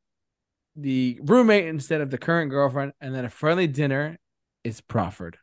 the 0.76 1.18
roommate 1.24 1.66
instead 1.66 2.00
of 2.00 2.10
the 2.10 2.18
current 2.18 2.50
girlfriend, 2.50 2.92
and 3.00 3.14
then 3.14 3.24
a 3.24 3.30
friendly 3.30 3.66
dinner 3.66 4.18
is 4.64 4.80
proffered. 4.80 5.38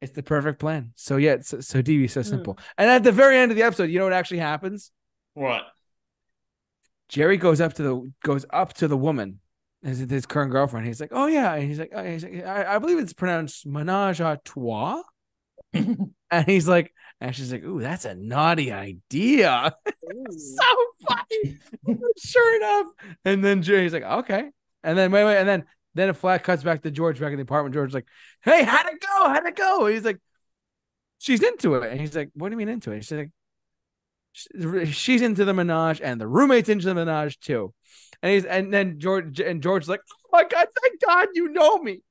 It's 0.00 0.12
the 0.12 0.22
perfect 0.22 0.60
plan. 0.60 0.92
So 0.94 1.16
yeah, 1.16 1.32
it's 1.32 1.48
so, 1.48 1.60
so 1.60 1.82
DB, 1.82 2.08
so 2.08 2.20
Hmm. 2.20 2.28
simple. 2.28 2.58
And 2.76 2.88
at 2.88 3.02
the 3.02 3.12
very 3.12 3.36
end 3.36 3.50
of 3.50 3.56
the 3.56 3.64
episode, 3.64 3.90
you 3.90 3.98
know 3.98 4.04
what 4.04 4.12
actually 4.12 4.38
happens? 4.38 4.92
What? 5.34 5.62
Jerry 7.08 7.36
goes 7.36 7.60
up 7.60 7.72
to 7.74 7.82
the 7.82 8.12
goes 8.22 8.44
up 8.50 8.74
to 8.74 8.86
the 8.88 8.96
woman, 8.96 9.40
his, 9.82 9.98
his 10.00 10.26
current 10.26 10.52
girlfriend. 10.52 10.86
He's 10.86 11.00
like, 11.00 11.10
"Oh 11.12 11.26
yeah," 11.26 11.54
and 11.54 11.64
he's 11.66 11.78
like, 11.78 11.90
oh, 11.94 12.04
he's 12.04 12.22
like 12.22 12.44
I, 12.44 12.76
I 12.76 12.78
believe 12.78 12.98
it's 12.98 13.14
pronounced 13.14 13.66
menage 13.66 14.20
a 14.20 14.38
trois. 14.44 15.02
and 16.30 16.46
he's 16.46 16.68
like, 16.68 16.92
and 17.20 17.34
she's 17.34 17.52
like, 17.52 17.64
"Ooh, 17.64 17.80
that's 17.80 18.04
a 18.04 18.14
naughty 18.14 18.72
idea." 18.72 19.74
so 20.30 20.64
funny. 21.08 21.58
sure 22.18 22.56
enough. 22.56 22.86
And 23.24 23.44
then 23.44 23.62
Jerry's 23.62 23.92
like, 23.92 24.04
okay. 24.04 24.50
And 24.82 24.96
then 24.96 25.10
wait, 25.10 25.24
wait, 25.24 25.38
and 25.38 25.48
then 25.48 25.64
then 25.94 26.08
a 26.08 26.14
flat 26.14 26.44
cuts 26.44 26.62
back 26.62 26.82
to 26.82 26.90
George 26.90 27.18
back 27.20 27.32
in 27.32 27.36
the 27.36 27.42
apartment. 27.42 27.74
George's 27.74 27.94
like, 27.94 28.06
hey, 28.42 28.62
how'd 28.62 28.86
it 28.86 29.00
go? 29.00 29.28
How'd 29.28 29.46
it 29.46 29.56
go? 29.56 29.86
And 29.86 29.94
he's 29.94 30.04
like, 30.04 30.20
she's 31.18 31.42
into 31.42 31.74
it. 31.74 31.90
And 31.90 32.00
he's 32.00 32.14
like, 32.14 32.30
what 32.34 32.48
do 32.48 32.52
you 32.52 32.58
mean 32.58 32.68
into 32.68 32.92
it? 32.92 33.04
She's 33.04 33.18
like, 33.18 33.30
she's 34.88 35.22
into 35.22 35.44
the 35.44 35.54
menage, 35.54 36.00
and 36.00 36.20
the 36.20 36.28
roommate's 36.28 36.68
into 36.68 36.86
the 36.86 36.94
menage 36.94 37.40
too. 37.40 37.74
And 38.22 38.32
he's 38.32 38.44
and 38.44 38.72
then 38.72 38.98
George 39.00 39.40
and 39.40 39.62
George's 39.62 39.88
like, 39.88 40.00
oh 40.10 40.28
my 40.32 40.42
god, 40.42 40.68
thank 40.80 41.00
God 41.00 41.28
you 41.34 41.48
know 41.48 41.78
me. 41.78 42.02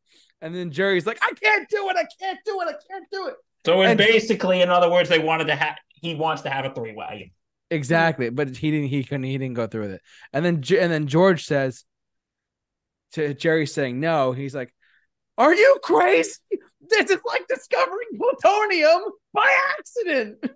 And 0.42 0.54
then 0.54 0.72
Jerry's 0.72 1.08
like, 1.08 1.18
I 1.22 1.32
can't 1.32 1.68
do 1.70 1.90
it, 1.90 1.96
I 1.98 2.06
can't 2.20 2.40
do 2.46 2.62
it, 2.62 2.68
I 2.68 2.76
can't 2.92 3.06
do 3.12 3.28
it. 3.28 3.36
So 3.68 3.82
it's 3.82 3.98
basically, 3.98 4.62
in 4.62 4.70
other 4.70 4.90
words, 4.90 5.10
they 5.10 5.20
wanted 5.20 5.48
to 5.48 5.56
have. 5.56 5.76
He 5.90 6.16
wants 6.16 6.44
to 6.44 6.50
have 6.50 6.64
a 6.64 6.74
three 6.74 6.94
way. 6.94 7.34
Exactly, 7.70 8.30
but 8.30 8.56
he 8.56 8.72
didn't. 8.72 8.88
He 8.88 9.04
couldn't. 9.04 9.26
He 9.26 9.38
didn't 9.38 9.56
go 9.56 9.68
through 9.68 9.82
with 9.82 9.92
it. 9.92 10.02
And 10.32 10.46
then 10.46 10.56
and 10.80 10.90
then 10.90 11.08
George 11.08 11.44
says 11.44 11.84
to 13.12 13.34
Jerry, 13.34 13.66
saying 13.68 14.00
no. 14.00 14.32
He's 14.32 14.56
like, 14.56 14.74
"Are 15.38 15.54
you 15.54 15.80
crazy? 15.84 16.36
This 16.90 17.10
is 17.12 17.20
like 17.26 17.46
discovering 17.50 18.08
plutonium 18.18 19.02
by 19.34 19.54
accident." 19.78 20.38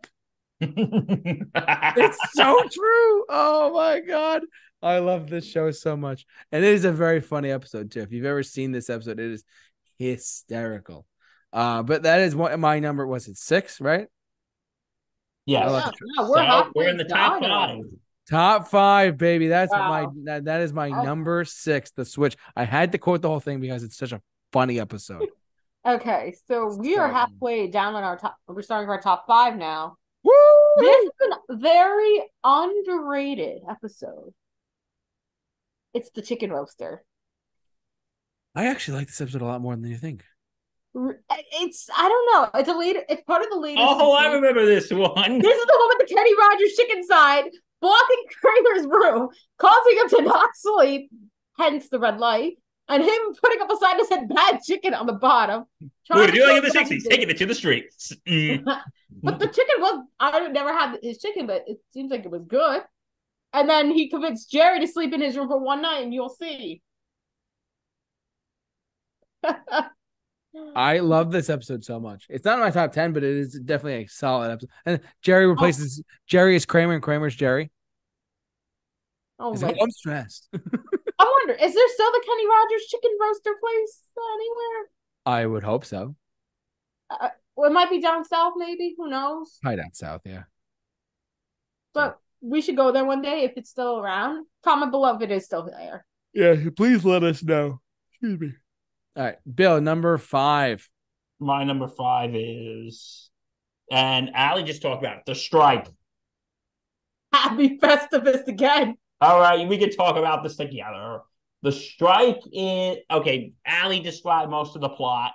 It's 0.63 2.17
so 2.33 2.61
true. 2.71 3.25
Oh 3.27 3.73
my 3.73 3.99
god, 3.99 4.43
I 4.81 4.99
love 4.99 5.29
this 5.29 5.45
show 5.45 5.71
so 5.71 5.97
much, 5.97 6.25
and 6.53 6.63
it 6.63 6.73
is 6.73 6.85
a 6.85 6.93
very 6.93 7.19
funny 7.19 7.51
episode 7.51 7.91
too. 7.91 8.03
If 8.03 8.13
you've 8.13 8.23
ever 8.23 8.43
seen 8.43 8.71
this 8.71 8.89
episode, 8.89 9.19
it 9.19 9.31
is 9.31 9.43
hysterical. 9.99 11.07
Uh, 11.53 11.83
but 11.83 12.03
that 12.03 12.21
is 12.21 12.35
what 12.35 12.57
my 12.59 12.79
number 12.79 13.05
was. 13.05 13.27
It 13.27 13.37
six, 13.37 13.81
right? 13.81 14.07
yes. 15.45 15.67
I 15.67 15.69
like 15.71 15.85
Yeah, 15.85 15.91
yeah, 16.17 16.29
we're, 16.29 16.63
So 16.63 16.71
we're 16.75 16.89
in 16.89 16.97
the 16.97 17.03
top 17.05 17.41
five. 17.41 17.83
Top 18.29 18.67
five, 18.69 19.17
baby. 19.17 19.47
That's 19.47 19.71
Wow. 19.71 19.89
my 19.89 20.07
that, 20.25 20.45
that 20.45 20.61
is 20.61 20.71
my 20.71 20.89
number 20.89 21.43
six. 21.43 21.91
The 21.91 22.05
switch. 22.05 22.37
I 22.55 22.63
had 22.63 22.91
to 22.93 22.97
quote 22.97 23.21
the 23.21 23.27
whole 23.27 23.39
thing 23.39 23.59
because 23.59 23.83
it's 23.83 23.97
such 23.97 24.11
a 24.11 24.21
funny 24.51 24.79
episode. 24.79 25.27
Okay, 25.83 26.35
so 26.47 26.75
we 26.77 26.95
are 26.95 27.11
halfway 27.11 27.65
down 27.65 27.95
on 27.95 28.03
our 28.03 28.15
top. 28.15 28.37
We're 28.47 28.61
starting 28.61 28.87
our 28.87 29.01
top 29.01 29.25
five 29.25 29.57
now. 29.57 29.97
Woo! 30.23 30.31
This 30.77 31.05
is 31.05 31.11
a 31.49 31.55
very 31.55 32.21
underrated 32.43 33.63
episode. 33.67 34.31
It's 35.95 36.11
the 36.11 36.21
chicken 36.21 36.51
roaster. 36.51 37.03
I 38.53 38.67
actually 38.67 38.99
like 38.99 39.07
this 39.07 39.19
episode 39.21 39.41
a 39.41 39.45
lot 39.45 39.59
more 39.61 39.75
than 39.75 39.89
you 39.89 39.97
think. 39.97 40.23
It's 40.93 41.89
I 41.95 42.09
don't 42.09 42.53
know. 42.53 42.59
It's 42.59 42.69
a 42.69 42.77
later. 42.77 43.01
It's 43.07 43.23
part 43.23 43.43
of 43.43 43.49
the 43.49 43.57
latest. 43.57 43.85
Oh, 43.87 44.13
I 44.13 44.33
remember 44.33 44.65
this 44.65 44.91
one. 44.91 45.39
This 45.39 45.57
is 45.57 45.65
the 45.65 45.77
one 45.77 45.97
with 45.97 46.07
the 46.07 46.13
Kenny 46.13 46.35
Rogers 46.37 46.73
chicken 46.75 47.03
side 47.03 47.45
blocking 47.81 48.23
Kramer's 48.41 48.85
room, 48.85 49.29
causing 49.57 49.97
him 49.97 50.09
to 50.09 50.21
not 50.23 50.49
sleep. 50.55 51.09
Hence 51.57 51.89
the 51.89 51.99
red 51.99 52.17
light, 52.17 52.53
and 52.87 53.03
him 53.03 53.21
putting 53.43 53.61
up 53.61 53.71
a 53.71 53.77
sign 53.77 53.97
that 53.97 54.07
said 54.07 54.29
"bad 54.29 54.59
chicken" 54.65 54.93
on 54.93 55.05
the 55.05 55.13
bottom. 55.13 55.65
What 55.79 55.91
trying 56.07 56.29
are 56.29 56.33
you 56.33 56.45
doing 56.45 56.57
in 56.57 56.63
the 56.63 56.71
kill 56.71 56.85
sixties? 56.85 57.07
Taking 57.07 57.29
it 57.29 57.37
to 57.37 57.45
the 57.45 57.55
streets. 57.55 58.13
Mm. 58.27 58.63
But 59.23 59.39
the 59.39 59.47
chicken 59.47 59.75
was 59.79 60.05
I 60.19 60.47
never 60.47 60.71
had 60.71 60.97
his 61.03 61.19
chicken, 61.19 61.45
but 61.45 61.65
it 61.67 61.79
seems 61.93 62.09
like 62.11 62.23
it 62.23 62.31
was 62.31 62.45
good. 62.47 62.81
And 63.53 63.69
then 63.69 63.91
he 63.91 64.09
convinced 64.09 64.49
Jerry 64.49 64.79
to 64.79 64.87
sleep 64.87 65.13
in 65.13 65.19
his 65.19 65.35
room 65.35 65.49
for 65.49 65.59
one 65.59 65.81
night, 65.81 66.03
and 66.03 66.13
you'll 66.13 66.29
see. 66.29 66.81
I 70.75 70.99
love 70.99 71.31
this 71.31 71.49
episode 71.49 71.83
so 71.83 71.99
much. 71.99 72.27
It's 72.29 72.45
not 72.45 72.55
in 72.55 72.59
my 72.59 72.71
top 72.71 72.91
ten, 72.91 73.13
but 73.13 73.23
it 73.23 73.35
is 73.35 73.59
definitely 73.59 74.03
a 74.03 74.07
solid 74.07 74.51
episode. 74.51 74.69
And 74.85 74.99
Jerry 75.21 75.45
oh. 75.45 75.49
replaces 75.49 76.03
Jerry 76.27 76.55
is 76.55 76.65
Kramer 76.65 76.93
and 76.93 77.03
Kramer's 77.03 77.35
Jerry. 77.35 77.71
oh 79.39 79.51
He's 79.51 79.61
my 79.61 79.69
like, 79.69 79.77
"Oh, 79.79 79.83
I'm 79.83 79.91
stressed. 79.91 80.49
I 81.19 81.23
wonder, 81.23 81.53
is 81.53 81.73
there 81.73 81.87
still 81.87 82.11
the 82.11 82.23
Kenny 82.25 82.47
Rogers 82.47 82.87
chicken 82.87 83.11
roaster 83.21 83.51
place 83.59 84.01
anywhere? 84.17 84.89
I 85.25 85.45
would 85.45 85.63
hope 85.63 85.85
so. 85.85 86.15
Uh, 87.09 87.17
uh, 87.21 87.29
well, 87.55 87.69
it 87.69 87.73
might 87.73 87.89
be 87.89 88.01
down 88.01 88.25
south, 88.25 88.53
maybe. 88.57 88.95
Who 88.97 89.09
knows? 89.09 89.59
Probably 89.61 89.77
down 89.77 89.93
south, 89.93 90.21
yeah. 90.25 90.43
But 91.93 92.19
we 92.41 92.61
should 92.61 92.75
go 92.75 92.91
there 92.91 93.05
one 93.05 93.21
day 93.21 93.43
if 93.43 93.53
it's 93.55 93.69
still 93.69 93.99
around. 93.99 94.45
Comment 94.63 94.91
below 94.91 95.15
if 95.15 95.21
it 95.21 95.31
is 95.31 95.45
still 95.45 95.65
there. 95.65 96.05
Yeah, 96.33 96.55
please 96.75 97.05
let 97.05 97.23
us 97.23 97.43
know. 97.43 97.81
Excuse 98.13 98.39
me. 98.39 98.53
All 99.15 99.23
right, 99.23 99.35
Bill, 99.53 99.81
number 99.81 100.17
five. 100.17 100.87
My 101.39 101.63
number 101.63 101.87
five 101.87 102.31
is, 102.33 103.29
and 103.91 104.31
Allie 104.33 104.63
just 104.63 104.81
talked 104.81 105.03
about 105.03 105.17
it, 105.17 105.23
the 105.25 105.35
strike. 105.35 105.87
Happy 107.33 107.77
Festivus 107.77 108.47
again. 108.47 108.95
All 109.19 109.39
right, 109.39 109.67
we 109.67 109.77
can 109.77 109.91
talk 109.91 110.15
about 110.15 110.43
this 110.43 110.55
together. 110.55 111.19
The 111.61 111.71
strike 111.71 112.41
is 112.53 112.97
okay. 113.11 113.53
Allie 113.65 113.99
described 113.99 114.49
most 114.49 114.75
of 114.75 114.81
the 114.81 114.89
plot, 114.89 115.33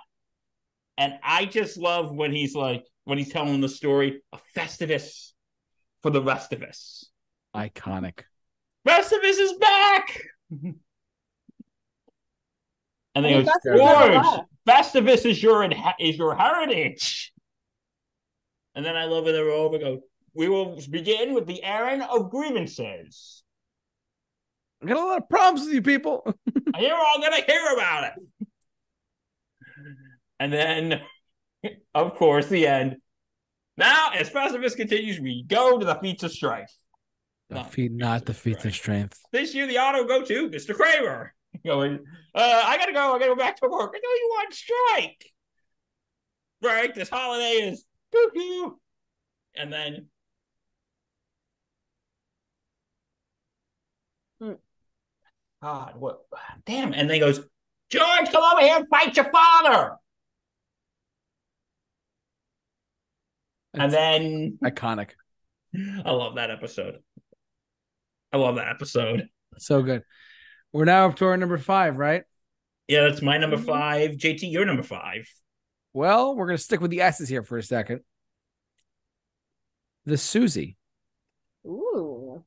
and 0.97 1.13
I 1.23 1.45
just 1.45 1.77
love 1.77 2.13
when 2.13 2.31
he's 2.33 2.55
like 2.55 2.83
when 3.05 3.17
he's 3.17 3.31
telling 3.31 3.61
the 3.61 3.69
story 3.69 4.21
of 4.33 4.41
Festivus 4.55 5.31
for 6.01 6.09
the 6.09 6.21
rest 6.21 6.51
of 6.51 6.63
us. 6.63 7.05
Iconic. 7.55 8.23
Festivus 8.87 9.39
is 9.39 9.53
back. 9.53 10.19
and 13.17 13.25
I 13.25 13.29
they 13.29 13.37
mean, 13.37 13.45
go, 13.45 13.77
George. 13.77 14.45
Festivus 14.67 15.25
is 15.25 15.41
your 15.41 15.61
inhe- 15.67 15.93
is 15.99 16.17
your 16.17 16.35
heritage. 16.35 17.33
And 18.75 18.85
then 18.85 18.95
I 18.95 19.05
love 19.05 19.23
when 19.23 19.33
they're 19.33 19.49
over. 19.49 19.77
Go. 19.79 20.01
We 20.33 20.49
will 20.49 20.79
begin 20.89 21.33
with 21.33 21.47
the 21.47 21.63
airing 21.63 22.01
of 22.01 22.29
grievances. 22.29 23.43
I 24.83 24.85
got 24.85 24.97
a 24.97 25.05
lot 25.05 25.17
of 25.17 25.29
problems 25.29 25.65
with 25.65 25.73
you 25.73 25.81
people. 25.81 26.23
You're 26.79 26.95
all 26.95 27.19
gonna 27.19 27.41
hear 27.47 27.73
about 27.73 28.03
it. 28.03 28.13
And 30.39 30.53
then, 30.53 31.01
of 31.95 32.13
course, 32.15 32.47
the 32.47 32.67
end. 32.67 32.97
Now, 33.77 34.11
as 34.13 34.29
Festivus 34.29 34.75
continues, 34.75 35.19
we 35.19 35.43
go 35.43 35.79
to 35.79 35.85
the 35.85 35.95
feats 35.95 36.23
of 36.23 36.31
strife. 36.31 36.71
The 37.49 37.55
No, 37.55 37.63
feet, 37.63 37.91
not 37.91 38.25
the 38.25 38.33
feats 38.33 38.65
of 38.65 38.75
strength. 38.75 39.19
This 39.31 39.55
year, 39.55 39.65
the 39.65 39.79
auto 39.79 40.03
go 40.03 40.23
to 40.23 40.49
Mr. 40.49 40.75
Kramer. 40.75 41.33
Going, 41.65 41.99
uh, 42.35 42.63
I 42.65 42.77
gotta 42.77 42.93
go. 42.93 43.15
I 43.15 43.19
gotta 43.19 43.31
go 43.31 43.35
back 43.35 43.57
to 43.57 43.67
work. 43.67 43.93
I 43.95 43.99
know 43.99 44.09
you 44.09 44.29
want 44.31 44.53
strike. 44.53 45.31
Break. 46.61 46.95
This 46.95 47.09
holiday 47.09 47.69
is 47.69 47.85
cuckoo. 48.11 48.71
And 49.55 49.71
then, 49.71 50.07
Hmm. 54.39 54.53
God, 55.61 55.95
what? 55.97 56.21
Damn. 56.65 56.93
And 56.93 57.09
then 57.09 57.15
he 57.15 57.19
goes, 57.19 57.39
George, 57.89 58.31
come 58.31 58.43
over 58.43 58.61
here 58.61 58.77
and 58.77 58.87
fight 58.89 59.15
your 59.15 59.31
father. 59.31 59.97
And 63.73 63.91
then 63.91 64.57
iconic. 64.63 65.11
I 65.75 66.11
love 66.11 66.35
that 66.35 66.51
episode. 66.51 66.99
I 68.33 68.37
love 68.37 68.55
that 68.55 68.69
episode. 68.69 69.27
So 69.57 69.81
good. 69.83 70.03
We're 70.73 70.85
now 70.85 71.07
up 71.07 71.15
to 71.17 71.25
our 71.25 71.37
number 71.37 71.57
five, 71.57 71.97
right? 71.97 72.23
Yeah, 72.87 73.01
that's 73.07 73.21
my 73.21 73.37
number 73.37 73.57
Mhm. 73.57 73.65
five. 73.65 74.11
JT, 74.17 74.47
you're 74.47 74.65
number 74.65 74.83
five. 74.83 75.27
Well, 75.93 76.35
we're 76.35 76.45
gonna 76.47 76.57
stick 76.57 76.79
with 76.81 76.91
the 76.91 77.01
S's 77.01 77.29
here 77.29 77.43
for 77.43 77.57
a 77.57 77.63
second. 77.63 78.01
The 80.05 80.17
Susie. 80.17 80.77
Ooh. 81.65 82.43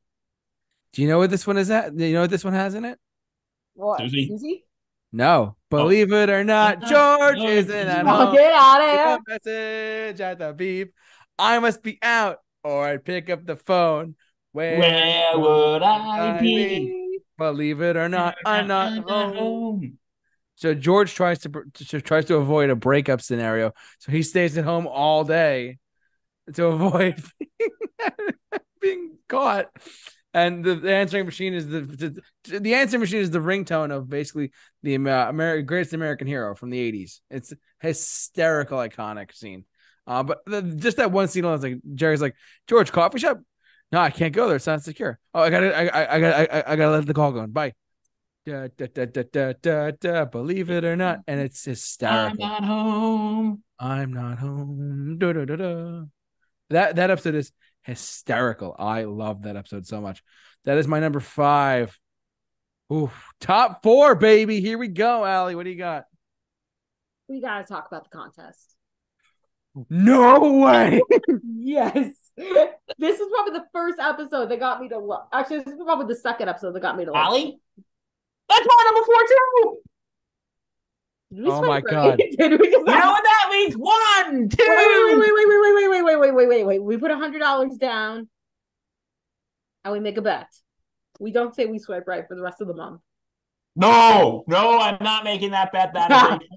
Do 0.92 1.02
you 1.02 1.08
know 1.08 1.18
what 1.18 1.30
this 1.30 1.46
one 1.46 1.58
is 1.58 1.70
at? 1.70 1.94
Do 1.96 2.04
you 2.04 2.14
know 2.14 2.22
what 2.22 2.30
this 2.30 2.44
one 2.44 2.54
has 2.54 2.74
in 2.74 2.84
it? 2.84 2.98
What? 3.74 4.00
Susie? 4.00 4.28
Susie? 4.28 4.64
No. 5.12 5.56
Believe 5.68 6.12
it 6.12 6.30
or 6.30 6.44
not, 6.44 6.80
George 6.88 7.38
No, 7.38 7.46
isn't 7.48 7.70
at 7.88 8.06
Oh, 8.06 8.26
home. 8.26 8.34
get 8.34 8.52
out 8.52 8.80
of 8.80 8.88
Leave 8.88 8.98
here. 8.98 9.16
a 9.16 9.20
message 10.08 10.20
at 10.20 10.38
the 10.38 10.52
beep. 10.52 10.94
I 11.38 11.58
must 11.58 11.82
be 11.82 11.98
out, 12.02 12.38
or 12.64 12.86
I'd 12.86 13.04
pick 13.04 13.28
up 13.30 13.44
the 13.44 13.56
phone. 13.56 14.14
Where, 14.52 14.78
Where 14.78 15.38
would 15.38 15.82
I 15.82 16.36
I 16.36 16.40
be? 16.40 16.99
Believe 17.40 17.80
it 17.80 17.96
or 17.96 18.06
not, 18.10 18.36
I'm 18.44 18.68
not 18.68 18.92
I'm 18.92 19.02
home. 19.02 19.34
home. 19.34 19.98
So 20.56 20.74
George 20.74 21.14
tries 21.14 21.38
to, 21.38 21.50
to 21.72 22.00
tries 22.02 22.26
to 22.26 22.36
avoid 22.36 22.68
a 22.68 22.76
breakup 22.76 23.22
scenario. 23.22 23.72
So 23.98 24.12
he 24.12 24.22
stays 24.22 24.58
at 24.58 24.66
home 24.66 24.86
all 24.86 25.24
day 25.24 25.78
to 26.52 26.66
avoid 26.66 27.22
being 28.82 29.16
caught. 29.26 29.70
And 30.34 30.62
the, 30.62 30.74
the 30.74 30.94
answering 30.94 31.24
machine 31.24 31.54
is 31.54 31.66
the, 31.66 31.80
the 32.44 32.60
the 32.60 32.74
answering 32.74 33.00
machine 33.00 33.22
is 33.22 33.30
the 33.30 33.38
ringtone 33.38 33.90
of 33.90 34.10
basically 34.10 34.52
the 34.82 34.98
Ameri- 34.98 35.64
greatest 35.64 35.94
American 35.94 36.26
hero 36.26 36.54
from 36.54 36.68
the 36.68 36.92
'80s. 36.92 37.20
It's 37.30 37.54
hysterical, 37.80 38.76
iconic 38.76 39.34
scene. 39.34 39.64
Uh, 40.06 40.24
but 40.24 40.40
the, 40.44 40.60
just 40.60 40.98
that 40.98 41.10
one 41.10 41.28
scene, 41.28 41.46
I 41.46 41.52
was 41.52 41.62
like, 41.62 41.78
Jerry's 41.94 42.20
like, 42.20 42.34
George, 42.66 42.92
coffee 42.92 43.18
shop? 43.18 43.40
No, 43.92 44.00
I 44.00 44.10
can't 44.10 44.34
go 44.34 44.46
there. 44.46 44.56
It's 44.56 44.66
not 44.66 44.82
secure. 44.82 45.18
Oh, 45.34 45.40
I 45.40 45.50
gotta, 45.50 45.76
I, 45.76 45.84
I, 45.86 46.14
I 46.14 46.20
gotta, 46.20 46.54
I, 46.54 46.72
I 46.72 46.76
gotta 46.76 46.92
let 46.92 47.06
the 47.06 47.14
call 47.14 47.32
go. 47.32 47.46
Bye. 47.46 47.74
Da, 48.46 48.68
da, 48.76 48.86
da, 48.86 49.04
da, 49.04 49.22
da, 49.30 49.52
da, 49.60 49.90
da, 50.00 50.24
believe 50.24 50.70
it 50.70 50.84
or 50.84 50.96
not, 50.96 51.18
and 51.26 51.40
it's 51.40 51.64
hysterical. 51.64 52.30
I'm 52.30 52.36
not 52.38 52.64
home. 52.64 53.62
I'm 53.78 54.12
not 54.12 54.38
home. 54.38 55.18
Da, 55.18 55.32
da, 55.32 55.44
da, 55.44 55.56
da. 55.56 56.02
That 56.70 56.96
that 56.96 57.10
episode 57.10 57.34
is 57.34 57.52
hysterical. 57.82 58.74
I 58.78 59.04
love 59.04 59.42
that 59.42 59.56
episode 59.56 59.86
so 59.86 60.00
much. 60.00 60.22
That 60.64 60.78
is 60.78 60.88
my 60.88 61.00
number 61.00 61.20
five. 61.20 61.98
Ooh, 62.92 63.10
top 63.40 63.82
four, 63.82 64.14
baby. 64.14 64.60
Here 64.60 64.78
we 64.78 64.88
go, 64.88 65.24
Allie. 65.24 65.54
What 65.54 65.64
do 65.64 65.70
you 65.70 65.78
got? 65.78 66.04
We 67.28 67.40
gotta 67.40 67.64
talk 67.64 67.86
about 67.88 68.04
the 68.10 68.16
contest. 68.16 68.74
No 69.88 70.60
way. 70.60 71.00
Yes. 71.62 72.29
This 72.98 73.20
is 73.20 73.28
probably 73.32 73.52
the 73.58 73.66
first 73.72 73.98
episode 73.98 74.50
that 74.50 74.58
got 74.58 74.80
me 74.80 74.88
to 74.88 74.98
love. 74.98 75.28
Actually, 75.32 75.60
this 75.60 75.74
is 75.74 75.80
probably 75.84 76.06
the 76.06 76.20
second 76.20 76.48
episode 76.48 76.72
that 76.72 76.80
got 76.80 76.96
me 76.96 77.04
to 77.04 77.12
love. 77.12 77.24
Allie? 77.24 77.58
That's 78.48 78.66
my 78.66 78.84
number 78.84 79.06
four 79.06 79.16
too. 79.28 79.78
We 81.32 81.50
Oh 81.50 81.62
my? 81.62 81.80
God. 81.80 82.18
Did 82.18 82.60
we 82.60 82.70
just 82.70 82.78
You 82.78 82.84
know 82.84 83.10
what 83.10 83.22
that 83.24 83.48
means? 83.50 83.74
One, 83.74 84.48
two. 84.48 84.56
wait, 84.58 85.16
wait, 85.16 85.18
wait, 85.18 85.32
wait, 85.36 85.46
wait, 85.46 85.88
wait, 85.88 85.88
wait, 85.88 86.02
wait, 86.02 86.16
wait, 86.18 86.34
wait, 86.34 86.48
wait, 86.48 86.64
wait. 86.64 86.82
We 86.82 86.96
put 86.96 87.10
a 87.10 87.16
hundred 87.16 87.38
dollars 87.38 87.76
down 87.76 88.28
and 89.84 89.92
we 89.92 90.00
make 90.00 90.16
a 90.16 90.22
bet. 90.22 90.48
We 91.20 91.30
don't 91.30 91.54
say 91.54 91.66
we 91.66 91.78
swipe 91.78 92.08
right 92.08 92.26
for 92.26 92.34
the 92.34 92.42
rest 92.42 92.60
of 92.60 92.68
the 92.68 92.74
month. 92.74 93.00
No, 93.76 94.44
no, 94.48 94.78
I'm 94.80 94.98
not 95.00 95.22
making 95.22 95.52
that 95.52 95.70
bet. 95.72 95.92
That 95.94 96.40
is 96.42 96.48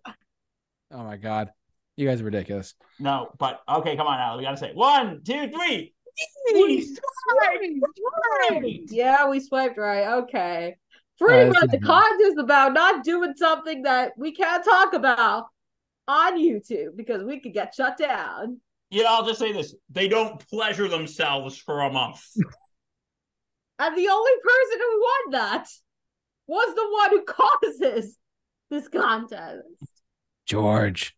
Oh 0.92 1.04
my 1.04 1.18
god, 1.18 1.50
you 1.96 2.08
guys 2.08 2.22
are 2.22 2.26
ridiculous. 2.26 2.74
no. 3.00 3.30
But 3.38 3.62
okay, 3.70 3.96
come 3.96 4.08
on, 4.08 4.20
Allie. 4.20 4.40
We 4.40 4.44
gotta 4.44 4.58
say 4.58 4.72
one, 4.74 5.22
two, 5.24 5.50
three. 5.50 5.94
We 6.54 6.82
swiped. 6.84 8.92
Yeah, 8.92 9.30
we 9.30 9.40
swiped 9.40 9.78
right. 9.78 10.20
Okay. 10.24 10.78
Pretty 11.20 11.50
much 11.50 11.72
the 11.72 11.78
good. 11.78 11.86
contest 11.86 12.22
is 12.22 12.38
about 12.38 12.74
not 12.74 13.04
doing 13.04 13.34
something 13.36 13.84
that 13.84 14.14
we 14.18 14.34
can't 14.34 14.64
talk 14.64 14.94
about 14.94 15.46
on 16.08 16.40
YouTube 16.40 16.96
because 16.96 17.24
we 17.24 17.40
could 17.40 17.54
get 17.54 17.74
shut 17.74 17.98
down. 17.98 18.60
You 18.90 19.04
know, 19.04 19.10
I'll 19.10 19.26
just 19.26 19.40
say 19.40 19.52
this: 19.52 19.76
they 19.90 20.08
don't 20.08 20.46
pleasure 20.50 20.88
themselves 20.88 21.58
for 21.58 21.82
a 21.82 21.92
month. 21.92 22.22
And 23.80 23.98
the 23.98 24.08
only 24.08 24.32
person 24.44 24.80
who 24.80 25.02
won 25.02 25.32
that 25.32 25.68
was 26.48 26.76
the 26.76 26.88
one 26.92 27.10
who 27.10 27.24
causes 27.26 28.18
this 28.70 28.88
contest. 28.88 29.64
George. 30.46 31.16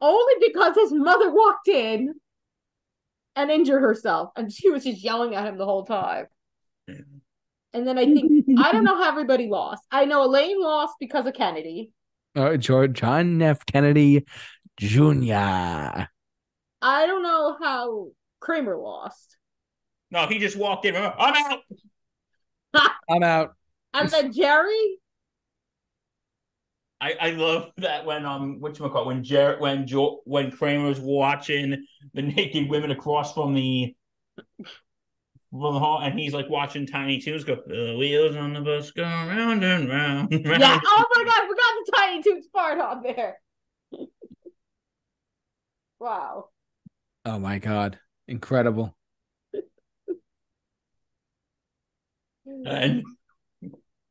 Only 0.00 0.34
because 0.46 0.74
his 0.76 0.92
mother 0.92 1.30
walked 1.30 1.68
in 1.68 2.14
and 3.36 3.50
injured 3.50 3.82
herself. 3.82 4.30
And 4.36 4.52
she 4.52 4.70
was 4.70 4.84
just 4.84 5.02
yelling 5.02 5.34
at 5.34 5.46
him 5.46 5.58
the 5.58 5.66
whole 5.66 5.84
time. 5.84 6.26
And 7.72 7.86
then 7.86 7.98
I 7.98 8.04
think, 8.04 8.46
I 8.58 8.72
don't 8.72 8.84
know 8.84 8.96
how 8.96 9.08
everybody 9.08 9.46
lost. 9.46 9.84
I 9.92 10.04
know 10.04 10.24
Elaine 10.24 10.60
lost 10.60 10.94
because 10.98 11.26
of 11.26 11.34
Kennedy. 11.34 11.92
Uh, 12.34 12.56
George 12.56 12.94
John 12.94 13.40
F. 13.42 13.64
Kennedy 13.66 14.24
Jr. 14.76 15.34
I 16.82 17.06
don't 17.06 17.22
know 17.22 17.56
how 17.60 18.08
Kramer 18.40 18.76
lost. 18.76 19.36
No, 20.10 20.26
he 20.26 20.38
just 20.38 20.56
walked 20.56 20.86
in. 20.86 20.96
I'm 20.96 21.12
out. 21.36 21.60
I'm 23.08 23.22
out. 23.22 23.54
And 23.92 24.08
then 24.08 24.32
Jerry, 24.32 24.99
I, 27.00 27.14
I 27.18 27.30
love 27.30 27.70
that 27.78 28.04
when 28.04 28.26
um 28.26 28.60
what 28.60 28.78
you 28.78 28.88
call 28.90 29.06
when 29.06 29.24
Jer 29.24 29.56
when 29.58 29.86
jo- 29.86 30.20
when 30.24 30.50
Kramer's 30.50 31.00
watching 31.00 31.86
the 32.12 32.22
naked 32.22 32.68
women 32.68 32.90
across 32.90 33.32
from 33.32 33.54
the 33.54 33.94
from 35.50 35.74
the 35.74 35.80
hall, 35.80 36.00
and 36.02 36.18
he's 36.18 36.32
like 36.32 36.48
watching 36.48 36.86
Tiny 36.86 37.18
Toons 37.20 37.44
go. 37.44 37.56
The 37.66 37.96
wheels 37.98 38.36
on 38.36 38.52
the 38.52 38.60
bus 38.60 38.90
go 38.90 39.02
round 39.02 39.64
and 39.64 39.88
round. 39.88 40.32
and 40.32 40.46
Yeah. 40.46 40.80
Oh 40.84 41.06
my 41.16 41.24
god, 41.24 41.42
I 41.42 41.48
forgot 41.48 41.72
the 41.86 41.92
Tiny 41.96 42.22
Toons 42.22 42.46
part 42.48 42.78
on 42.78 43.02
there. 43.02 43.38
wow. 45.98 46.50
Oh 47.24 47.38
my 47.38 47.58
god, 47.58 47.98
incredible! 48.28 48.94
And 52.46 53.04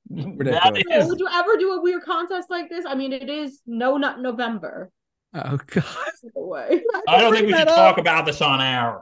Ridiculous. 0.37 1.03
is 1.03 1.09
would 1.09 1.19
you 1.19 1.27
ever 1.31 1.57
do 1.57 1.73
a 1.73 1.81
weird 1.81 2.03
contest 2.03 2.49
like 2.49 2.69
this? 2.69 2.85
I 2.85 2.95
mean, 2.95 3.13
it 3.13 3.29
is 3.29 3.61
no 3.67 3.97
nut 3.97 4.19
November. 4.19 4.91
Oh 5.33 5.57
god, 5.67 5.83
by 5.85 6.29
the 6.33 6.41
way. 6.41 6.81
I 7.07 7.19
don't 7.21 7.33
think 7.33 7.45
we 7.47 7.53
should 7.53 7.67
that 7.67 7.75
talk 7.75 7.97
about 7.99 8.25
this 8.25 8.41
on 8.41 8.61
air. 8.61 9.01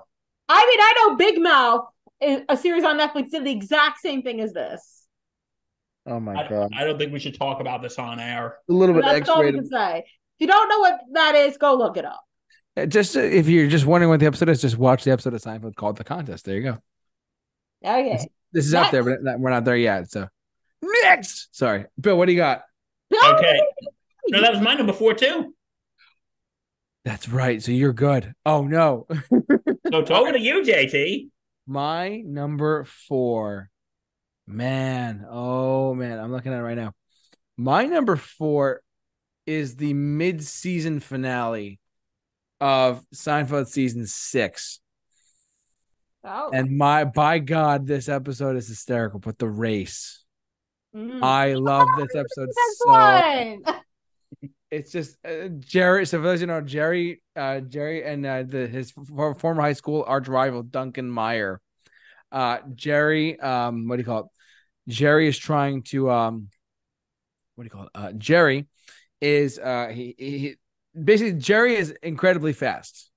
I 0.49 0.65
mean, 0.65 0.79
I 0.81 0.93
know 1.07 1.15
Big 1.15 1.41
Mouth, 1.41 1.85
a 2.49 2.57
series 2.57 2.83
on 2.83 2.99
Netflix, 2.99 3.31
did 3.31 3.45
the 3.45 3.51
exact 3.51 3.99
same 4.01 4.21
thing 4.23 4.41
as 4.41 4.51
this. 4.53 5.05
oh 6.05 6.19
my 6.19 6.35
I, 6.45 6.47
god, 6.49 6.71
I 6.75 6.83
don't 6.83 6.97
think 6.97 7.13
we 7.13 7.19
should 7.19 7.35
talk 7.35 7.61
about 7.61 7.81
this 7.81 7.97
on 7.97 8.19
air. 8.19 8.57
a 8.69 8.73
little 8.73 8.93
bit 8.95 9.03
That's 9.05 9.29
all 9.29 9.41
we 9.41 9.47
X-rated. 9.47 9.69
can 9.69 9.69
say. 9.69 9.99
If 9.99 10.05
you 10.39 10.47
don't 10.47 10.67
know 10.69 10.79
what 10.79 10.99
that 11.13 11.35
is, 11.35 11.57
go 11.57 11.75
look 11.75 11.95
it 11.97 12.05
up. 12.05 12.21
Uh, 12.75 12.85
Just 12.85 13.15
uh, 13.15 13.21
if 13.21 13.47
you're 13.47 13.67
just 13.67 13.85
wondering 13.85 14.09
what 14.09 14.19
the 14.19 14.25
episode 14.25 14.49
is, 14.49 14.61
just 14.61 14.77
watch 14.77 15.03
the 15.05 15.11
episode 15.11 15.33
of 15.33 15.41
Seinfeld 15.41 15.75
called 15.75 15.95
"The 15.97 16.03
Contest." 16.03 16.43
There 16.45 16.55
you 16.57 16.63
go. 16.63 16.77
Okay. 17.85 18.19
This 18.51 18.65
is 18.65 18.73
out 18.75 18.91
there, 18.91 19.03
but 19.03 19.39
we're 19.39 19.49
not 19.49 19.63
there 19.65 19.77
yet. 19.77 20.09
So 20.11 20.27
next, 20.81 21.49
sorry, 21.55 21.85
Bill, 21.99 22.17
what 22.17 22.25
do 22.27 22.31
you 22.33 22.37
got? 22.37 22.61
Okay. 23.13 23.59
No, 24.29 24.41
that 24.41 24.51
was 24.53 24.61
my 24.61 24.73
number 24.75 24.93
four 24.93 25.13
too. 25.13 25.53
That's 27.05 27.29
right. 27.29 27.63
So 27.63 27.71
you're 27.71 27.93
good. 27.93 28.33
Oh 28.45 28.63
no, 28.65 29.07
So 29.29 29.99
it's 29.99 30.11
over 30.11 30.33
to 30.33 30.39
you, 30.39 30.61
JT. 30.63 31.29
my 31.65 32.21
number 32.25 32.83
four, 33.07 33.69
man. 34.45 35.25
Oh 35.29 35.93
man, 35.93 36.19
I'm 36.19 36.31
looking 36.31 36.51
at 36.53 36.59
it 36.59 36.63
right 36.63 36.75
now. 36.77 36.93
My 37.55 37.85
number 37.85 38.17
four 38.17 38.81
is 39.45 39.77
the 39.77 39.93
mid-season 39.93 40.99
finale 40.99 41.79
of 42.59 43.01
Seinfeld 43.15 43.67
season 43.67 44.05
six. 44.05 44.81
Oh. 46.25 46.49
And 46.51 46.77
my 46.77 47.05
by 47.05 47.39
God, 47.39 47.87
this 47.87 48.09
episode 48.09 48.57
is 48.57 48.67
hysterical. 48.67 49.19
But 49.19 49.39
the 49.39 49.47
race, 49.47 50.25
Mm. 50.97 51.23
I 51.23 51.53
love 51.53 51.87
this 51.97 52.15
episode 52.15 52.49
so. 52.77 52.91
one. 52.91 53.63
It's 54.69 54.91
just 54.91 55.15
uh, 55.25 55.47
Jerry. 55.59 56.05
So 56.05 56.17
for 56.17 56.23
those 56.23 56.41
you 56.41 56.47
know, 56.47 56.59
Jerry, 56.59 57.21
uh, 57.37 57.61
Jerry, 57.61 58.03
and 58.03 58.25
uh, 58.25 58.43
the 58.43 58.67
his 58.67 58.91
f- 58.97 59.39
former 59.39 59.61
high 59.61 59.71
school 59.71 60.03
arch 60.05 60.27
rival 60.27 60.61
Duncan 60.61 61.09
Meyer. 61.09 61.61
Uh, 62.33 62.57
Jerry, 62.75 63.39
um, 63.39 63.87
what 63.87 63.95
do 63.95 64.01
you 64.01 64.05
call 64.05 64.19
it? 64.19 64.25
Jerry 64.91 65.29
is 65.29 65.37
trying 65.37 65.83
to 65.83 66.11
um, 66.11 66.49
what 67.55 67.63
do 67.63 67.65
you 67.67 67.69
call 67.69 67.83
it? 67.83 67.89
Uh, 67.95 68.11
Jerry 68.17 68.67
is 69.21 69.57
uh, 69.57 69.87
he, 69.87 70.13
he 70.17 70.55
basically 71.01 71.39
Jerry 71.39 71.77
is 71.77 71.91
incredibly 72.03 72.51
fast, 72.51 73.09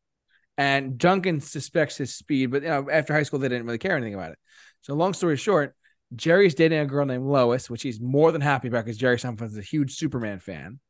and 0.57 0.99
Duncan 0.99 1.41
suspects 1.41 1.97
his 1.97 2.15
speed, 2.15 2.53
but 2.53 2.63
you 2.63 2.69
know 2.69 2.89
after 2.89 3.13
high 3.13 3.25
school 3.25 3.41
they 3.41 3.49
didn't 3.49 3.67
really 3.67 3.79
care 3.79 3.97
anything 3.97 4.15
about 4.15 4.31
it. 4.31 4.39
So 4.83 4.95
long 4.95 5.15
story 5.15 5.37
short, 5.37 5.75
Jerry's 6.15 6.55
dating 6.55 6.81
a 6.81 6.87
girl 6.87 7.07
named 7.07 7.27
Lois, 7.27 7.71
which 7.71 7.83
he's 7.83 8.01
more 8.01 8.33
than 8.33 8.41
happy 8.41 8.69
about 8.69 8.85
because 8.85 8.99
Jerry 8.99 9.17
Seinfeld 9.17 9.49
is 9.49 9.59
a 9.59 9.63
huge 9.63 9.95
Superman 9.95 10.41
fan. 10.41 10.81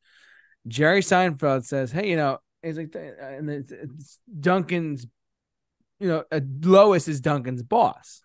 Jerry 0.66 1.02
Seinfeld 1.02 1.64
says, 1.64 1.92
"Hey, 1.92 2.10
you 2.10 2.16
know," 2.16 2.38
he's 2.62 2.78
like, 2.78 2.94
and 2.94 3.50
it's, 3.50 3.70
it's 3.70 4.18
Duncan's, 4.40 5.06
you 5.98 6.08
know, 6.08 6.24
uh, 6.30 6.40
Lois 6.62 7.08
is 7.08 7.20
Duncan's 7.20 7.62
boss, 7.62 8.22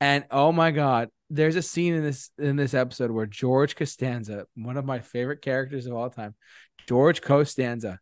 and 0.00 0.24
oh 0.30 0.52
my 0.52 0.70
god, 0.70 1.08
there's 1.30 1.56
a 1.56 1.62
scene 1.62 1.94
in 1.94 2.02
this 2.02 2.30
in 2.38 2.56
this 2.56 2.74
episode 2.74 3.10
where 3.10 3.26
George 3.26 3.76
Costanza, 3.76 4.46
one 4.54 4.76
of 4.76 4.84
my 4.84 5.00
favorite 5.00 5.42
characters 5.42 5.86
of 5.86 5.94
all 5.94 6.10
time, 6.10 6.34
George 6.86 7.22
Costanza, 7.22 7.98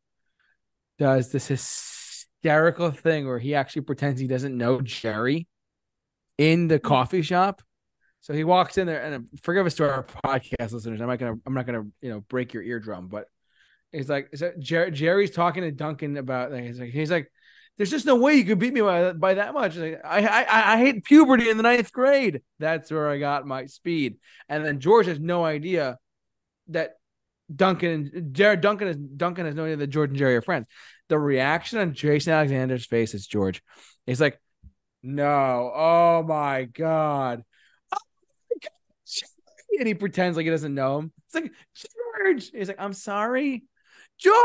does 0.98 1.30
this 1.30 1.46
hysterical 1.46 2.90
thing 2.90 3.26
where 3.26 3.38
he 3.38 3.54
actually 3.54 3.82
pretends 3.82 4.20
he 4.20 4.26
doesn't 4.26 4.56
know 4.56 4.80
Jerry 4.80 5.46
in 6.38 6.68
the 6.68 6.78
coffee 6.78 7.22
shop. 7.22 7.62
So 8.22 8.32
he 8.32 8.44
walks 8.44 8.78
in 8.78 8.86
there, 8.86 9.02
and 9.02 9.14
uh, 9.14 9.18
forgive 9.42 9.66
us 9.66 9.74
to 9.74 9.88
our 9.88 10.04
podcast 10.04 10.72
listeners. 10.72 11.00
I'm 11.00 11.08
not 11.08 11.18
gonna, 11.18 11.36
I'm 11.44 11.54
not 11.54 11.66
gonna, 11.66 11.86
you 12.00 12.08
know, 12.10 12.20
break 12.20 12.54
your 12.54 12.62
eardrum, 12.62 13.08
but 13.08 13.26
he's 13.92 14.08
like, 14.08 14.30
so 14.34 14.52
Jer- 14.58 14.90
Jerry's 14.90 15.30
talking 15.30 15.62
to 15.62 15.70
Duncan 15.70 16.16
about, 16.16 16.50
like, 16.50 16.64
he's 16.64 16.80
like, 16.80 16.90
he's 16.90 17.10
like, 17.10 17.30
there's 17.76 17.90
just 17.90 18.06
no 18.06 18.16
way 18.16 18.34
you 18.34 18.44
could 18.44 18.58
beat 18.58 18.74
me 18.74 18.80
by, 18.80 19.12
by 19.12 19.34
that 19.34 19.54
much. 19.54 19.76
Like, 19.76 20.00
I, 20.04 20.26
I, 20.26 20.74
I 20.74 20.76
hate 20.78 21.04
puberty 21.04 21.48
in 21.48 21.56
the 21.56 21.62
ninth 21.62 21.90
grade. 21.92 22.42
That's 22.58 22.90
where 22.90 23.08
I 23.08 23.18
got 23.18 23.46
my 23.46 23.66
speed. 23.66 24.18
And 24.48 24.64
then 24.64 24.78
George 24.78 25.06
has 25.06 25.18
no 25.18 25.44
idea 25.44 25.98
that 26.68 26.96
Duncan, 27.54 28.30
Jared 28.32 28.60
Duncan 28.60 28.88
is 28.88 28.96
Duncan 28.96 29.46
has 29.46 29.54
no 29.54 29.64
idea 29.64 29.76
that 29.76 29.86
George 29.88 30.10
and 30.10 30.18
Jerry 30.18 30.36
are 30.36 30.42
friends. 30.42 30.66
The 31.08 31.18
reaction 31.18 31.78
on 31.78 31.92
Jason 31.92 32.32
Alexander's 32.32 32.86
face 32.86 33.14
is 33.14 33.26
George. 33.26 33.62
He's 34.06 34.20
like, 34.20 34.38
no, 35.02 35.72
oh 35.74 36.24
my 36.26 36.64
god. 36.64 37.42
Oh 37.92 37.98
my 38.50 38.56
God, 38.62 38.70
Jerry." 39.06 39.30
And 39.78 39.88
he 39.88 39.94
pretends 39.94 40.36
like 40.36 40.44
he 40.44 40.50
doesn't 40.50 40.74
know 40.74 40.98
him. 40.98 41.12
It's 41.26 41.34
like 41.34 41.52
George. 41.74 42.50
He's 42.50 42.68
like, 42.68 42.80
I'm 42.80 42.92
sorry. 42.92 43.64
George, 44.18 44.36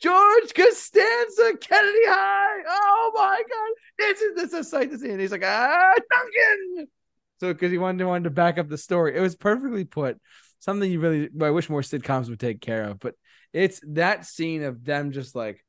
George 0.00 0.54
Costanza, 0.54 1.52
Kennedy 1.60 2.06
High. 2.06 2.62
Oh 2.68 3.12
my 3.14 3.42
God. 3.48 3.70
This 3.98 4.20
is 4.22 4.34
this 4.36 4.52
is 4.52 4.54
a 4.54 4.64
sight 4.64 4.90
to 4.90 4.98
see. 4.98 5.10
And 5.10 5.20
he's 5.20 5.32
like, 5.32 5.44
ah, 5.44 5.92
Duncan. 5.94 6.88
So 7.40 7.52
because 7.52 7.70
he 7.70 7.78
wanted 7.78 7.98
to 7.98 8.06
wanted 8.06 8.24
to 8.24 8.30
back 8.30 8.58
up 8.58 8.68
the 8.68 8.78
story. 8.78 9.16
It 9.16 9.20
was 9.20 9.36
perfectly 9.36 9.84
put. 9.84 10.18
Something 10.60 10.90
you 10.90 11.00
really 11.00 11.28
I 11.40 11.50
wish 11.50 11.68
more 11.68 11.82
sitcoms 11.82 12.28
would 12.28 12.40
take 12.40 12.60
care 12.60 12.84
of. 12.84 13.00
But 13.00 13.14
it's 13.52 13.80
that 13.88 14.26
scene 14.26 14.62
of 14.62 14.84
them 14.84 15.12
just 15.12 15.34
like 15.34 15.64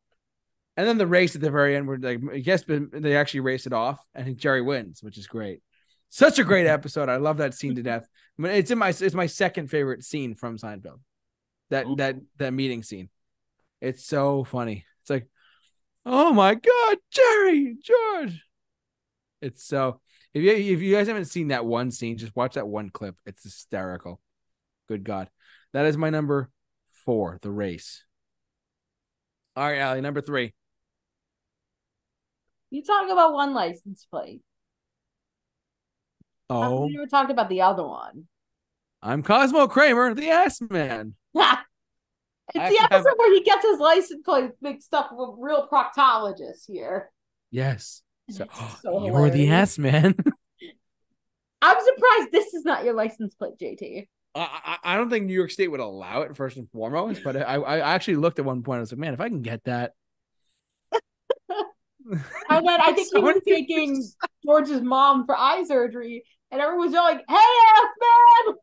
and 0.80 0.88
then 0.88 0.98
the 0.98 1.08
race 1.08 1.36
at 1.36 1.42
the 1.42 1.52
very 1.52 1.76
end, 1.76 1.88
where 1.90 1.98
like 1.98 2.22
yes, 2.36 2.64
but 2.64 2.90
they 2.94 3.18
actually 3.18 3.42
race 3.42 3.68
it 3.68 3.74
off, 3.74 4.00
and 4.16 4.38
Jerry 4.38 4.62
wins, 4.62 5.04
which 5.04 5.18
is 5.18 5.28
great. 5.28 5.62
Such 6.10 6.40
a 6.40 6.44
great 6.44 6.68
episode. 6.68 7.08
I 7.08 7.18
love 7.18 7.38
that 7.38 7.54
scene 7.54 7.76
to 7.76 7.84
death. 7.84 8.08
I 8.38 8.42
mean, 8.42 8.52
it's 8.54 8.72
in 8.72 8.78
my 8.78 8.90
it's 8.90 9.14
my 9.14 9.28
second 9.28 9.68
favorite 9.70 10.04
scene 10.04 10.36
from 10.36 10.58
Seinfeld. 10.58 11.00
That 11.70 11.86
Ooh. 11.86 11.96
that 11.98 12.16
that 12.38 12.54
meeting 12.54 12.84
scene. 12.84 13.10
It's 13.80 14.06
so 14.06 14.44
funny. 14.44 14.86
It's 15.02 15.10
like, 15.10 15.28
oh 16.06 16.34
my 16.34 16.56
god, 16.56 16.98
Jerry, 17.12 17.78
George. 17.82 18.44
It's 19.42 19.64
so. 19.64 20.02
If 20.34 20.44
you 20.44 20.52
if 20.52 20.82
you 20.82 20.96
guys 20.96 21.08
haven't 21.08 21.26
seen 21.26 21.50
that 21.50 21.66
one 21.66 21.92
scene, 21.92 22.18
just 22.18 22.36
watch 22.36 22.56
that 22.56 22.68
one 22.68 22.90
clip. 22.90 23.16
It's 23.26 23.44
hysterical. 23.44 24.20
Good 24.88 25.04
God, 25.04 25.30
that 25.74 25.86
is 25.86 25.98
my 25.98 26.10
number 26.10 26.50
four. 27.06 27.38
The 27.42 27.52
race. 27.52 28.04
All 29.56 29.66
right, 29.66 29.80
Allie, 29.80 30.02
number 30.02 30.22
three. 30.22 30.54
You 32.72 32.84
talk 32.84 33.10
about 33.12 33.34
one 33.34 33.54
license 33.54 34.08
plate. 34.10 34.42
Oh, 36.50 36.88
You 36.88 36.98
never 36.98 37.08
talked 37.08 37.32
about 37.32 37.50
the 37.50 37.62
other 37.62 37.86
one. 37.86 38.28
I'm 39.02 39.24
Cosmo 39.24 39.68
Kramer, 39.68 40.14
the 40.14 40.30
ass 40.30 40.60
man. 40.62 41.14
it's 41.36 41.44
I 41.46 41.60
the 42.54 42.60
actually 42.62 42.78
have- 42.78 42.92
episode 42.92 43.14
where 43.18 43.34
he 43.34 43.44
gets 43.44 43.66
his 43.66 43.80
license 43.80 44.22
plate 44.26 44.52
mixed 44.62 44.94
up 44.94 45.12
with 45.14 45.36
real 45.38 45.68
proctologists 45.72 46.66
here. 46.68 47.12
Yes. 47.52 48.02
So, 48.30 48.46
so 48.82 49.06
you're 49.06 49.30
the 49.30 49.50
ass 49.50 49.78
man. 49.78 50.16
I'm 51.62 51.78
surprised 51.78 52.32
this 52.32 52.54
is 52.54 52.64
not 52.64 52.84
your 52.86 52.94
license 52.94 53.36
plate, 53.36 53.54
JT. 53.62 54.08
I, 54.36 54.78
I 54.84 54.94
I 54.94 54.98
don't 54.98 55.10
think 55.10 55.26
New 55.26 55.34
York 55.34 55.52
State 55.52 55.68
would 55.70 55.80
allow 55.80 56.22
it 56.22 56.36
first 56.38 56.56
and 56.58 56.70
foremost, 56.72 57.24
but 57.24 57.36
I 57.36 57.56
I 57.56 57.80
actually 57.80 58.16
looked 58.18 58.40
at 58.40 58.46
one 58.46 58.64
point. 58.64 58.78
I 58.78 58.82
was 58.82 58.92
like, 58.92 59.00
man, 59.00 59.14
if 59.14 59.20
I 59.20 59.28
can 59.30 59.42
get 59.42 59.64
that. 59.66 59.94
And 62.50 62.68
then 62.68 62.82
I 62.82 62.92
think 62.94 63.10
he 63.14 63.22
was 63.22 63.42
taking 63.48 64.04
George's 64.44 64.82
mom 64.82 65.28
for 65.28 65.38
eye 65.38 65.64
surgery, 65.68 66.24
and 66.52 66.62
everyone's 66.62 66.94
yelling, 66.94 67.20
"Hey, 67.28 67.36
ass 67.36 68.56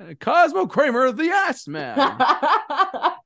man!" 0.00 0.16
Cosmo 0.20 0.66
Kramer, 0.66 1.12
the 1.12 1.30
ass 1.30 1.66
man. 1.66 1.96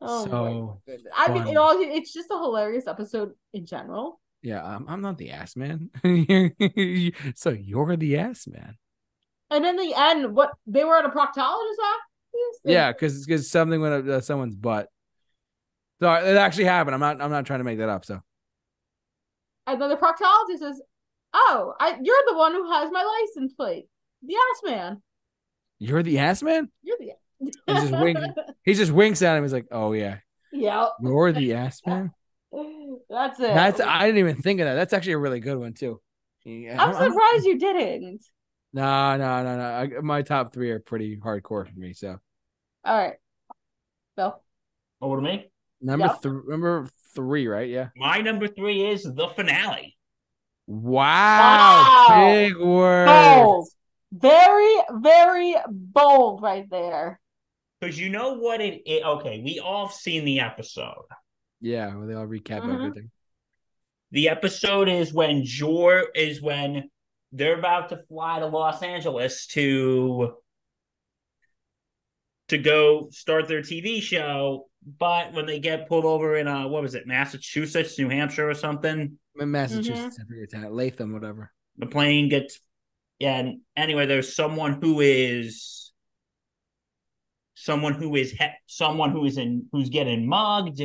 oh 0.00 0.24
So 0.24 0.28
my 0.30 0.92
goodness! 0.92 1.12
I 1.16 1.32
mean, 1.32 1.48
it 1.48 1.56
all, 1.56 1.78
it's 1.80 2.12
just 2.12 2.30
a 2.30 2.38
hilarious 2.38 2.86
episode 2.86 3.32
in 3.52 3.66
general. 3.66 4.20
Yeah, 4.42 4.64
I'm, 4.64 4.88
I'm 4.88 5.00
not 5.00 5.18
the 5.18 5.30
ass 5.30 5.54
man. 5.56 5.90
so 7.36 7.50
you're 7.50 7.96
the 7.96 8.18
ass 8.18 8.46
man. 8.48 8.76
And 9.50 9.64
in 9.64 9.76
the 9.76 9.94
end, 9.94 10.34
what 10.34 10.50
they 10.66 10.84
were 10.84 10.96
at 10.96 11.04
a 11.04 11.10
proctologist 11.10 11.38
office. 11.38 12.60
Yeah, 12.64 12.90
because 12.92 13.24
because 13.24 13.50
something 13.50 13.80
went 13.80 14.08
up 14.08 14.16
uh, 14.16 14.20
someone's 14.20 14.56
butt. 14.56 14.88
So 16.00 16.12
it 16.12 16.36
actually 16.36 16.64
happened. 16.64 16.94
I'm 16.94 17.00
not 17.00 17.20
I'm 17.20 17.30
not 17.30 17.46
trying 17.46 17.60
to 17.60 17.64
make 17.64 17.78
that 17.78 17.88
up. 17.88 18.04
So 18.04 18.20
And 19.66 19.80
then 19.80 19.90
the 19.90 19.96
proctologist 19.96 20.58
says, 20.58 20.80
"Oh, 21.34 21.74
I, 21.80 21.98
you're 22.02 22.22
the 22.28 22.36
one 22.36 22.52
who 22.52 22.70
has 22.70 22.90
my 22.90 23.02
license 23.04 23.52
plate, 23.54 23.86
the 24.26 24.34
ass 24.34 24.62
man. 24.64 25.02
you're 25.78 26.02
the 26.02 26.18
ass 26.18 26.42
man. 26.42 26.70
You're 26.82 26.96
the." 26.98 27.12
He's 27.66 27.80
just 27.90 27.92
winking. 27.92 28.34
He 28.64 28.74
just 28.74 28.92
winks 28.92 29.20
at 29.22 29.36
him. 29.36 29.42
He's 29.42 29.52
like, 29.52 29.66
"Oh 29.72 29.92
yeah, 29.92 30.18
yeah, 30.52 30.88
you're 31.00 31.32
the 31.32 31.54
ass 31.54 31.80
man." 31.86 32.12
that's 33.10 33.40
it. 33.40 33.54
That's 33.54 33.80
I 33.80 34.06
didn't 34.06 34.18
even 34.18 34.36
think 34.36 34.60
of 34.60 34.66
that. 34.66 34.74
That's 34.74 34.92
actually 34.92 35.14
a 35.14 35.18
really 35.18 35.40
good 35.40 35.58
one 35.58 35.72
too. 35.74 36.00
Yeah, 36.44 36.80
I'm 36.80 36.94
surprised 36.94 37.44
you 37.46 37.58
didn't. 37.58 38.24
No, 38.72 39.16
no, 39.16 39.42
no, 39.42 39.56
no. 39.56 39.62
I, 39.62 40.00
my 40.00 40.22
top 40.22 40.52
three 40.54 40.70
are 40.70 40.78
pretty 40.80 41.16
hardcore 41.16 41.66
for 41.68 41.78
me. 41.78 41.92
So 41.92 42.18
All 42.84 42.96
right. 42.96 43.14
Bill. 44.16 44.40
Over 45.00 45.16
to 45.16 45.22
me. 45.22 45.50
number 45.80 46.06
Yep. 46.06 46.22
three, 46.22 46.40
number 46.48 46.88
three, 47.14 47.46
right? 47.48 47.68
Yeah. 47.68 47.88
My 47.96 48.18
number 48.18 48.46
three 48.48 48.86
is 48.86 49.02
the 49.02 49.28
finale. 49.34 49.96
Wow, 50.66 51.82
Wow. 52.08 52.16
big 52.16 52.56
word. 52.56 53.44
Bold. 53.44 53.68
Very, 54.12 54.76
very 54.92 55.56
bold 55.68 56.42
right 56.42 56.68
there. 56.70 57.18
Because 57.80 57.98
you 57.98 58.10
know 58.10 58.34
what 58.34 58.60
it 58.60 58.82
is. 58.86 59.02
Okay, 59.02 59.42
we 59.44 59.58
all 59.58 59.88
seen 59.88 60.24
the 60.24 60.40
episode. 60.40 61.04
Yeah, 61.60 61.94
well, 61.96 62.06
they 62.06 62.14
all 62.14 62.26
recap 62.26 62.62
Mhm. 62.62 62.74
everything. 62.74 63.10
The 64.12 64.28
episode 64.28 64.88
is 64.88 65.12
when 65.12 65.44
Jor 65.44 66.08
is 66.14 66.40
when 66.42 66.90
they're 67.32 67.58
about 67.58 67.88
to 67.88 67.96
fly 67.96 68.38
to 68.40 68.46
Los 68.46 68.82
Angeles 68.82 69.46
to 69.48 70.36
to 72.48 72.58
go 72.58 73.08
start 73.10 73.48
their 73.48 73.62
TV 73.62 74.02
show, 74.02 74.68
but 74.98 75.32
when 75.32 75.46
they 75.46 75.58
get 75.58 75.88
pulled 75.88 76.04
over 76.04 76.36
in 76.36 76.46
uh 76.46 76.68
what 76.68 76.82
was 76.82 76.94
it, 76.94 77.06
Massachusetts, 77.06 77.98
New 77.98 78.10
Hampshire 78.10 78.48
or 78.48 78.54
something, 78.54 79.18
In 79.40 79.50
Massachusetts, 79.50 80.18
mm-hmm. 80.18 80.22
I 80.22 80.26
forget 80.26 80.50
that. 80.62 80.72
Latham, 80.72 81.12
whatever. 81.12 81.52
the 81.78 81.86
plane 81.86 82.28
gets 82.28 82.60
yeah, 83.18 83.36
and 83.38 83.60
anyway, 83.76 84.06
there's 84.06 84.34
someone 84.34 84.80
who 84.82 85.00
is 85.00 85.92
someone 87.54 87.94
who 87.94 88.14
is 88.16 88.32
he- 88.32 88.46
someone 88.66 89.10
who 89.12 89.24
is 89.24 89.38
in 89.38 89.66
who's 89.72 89.88
getting 89.88 90.26
mugged 90.26 90.80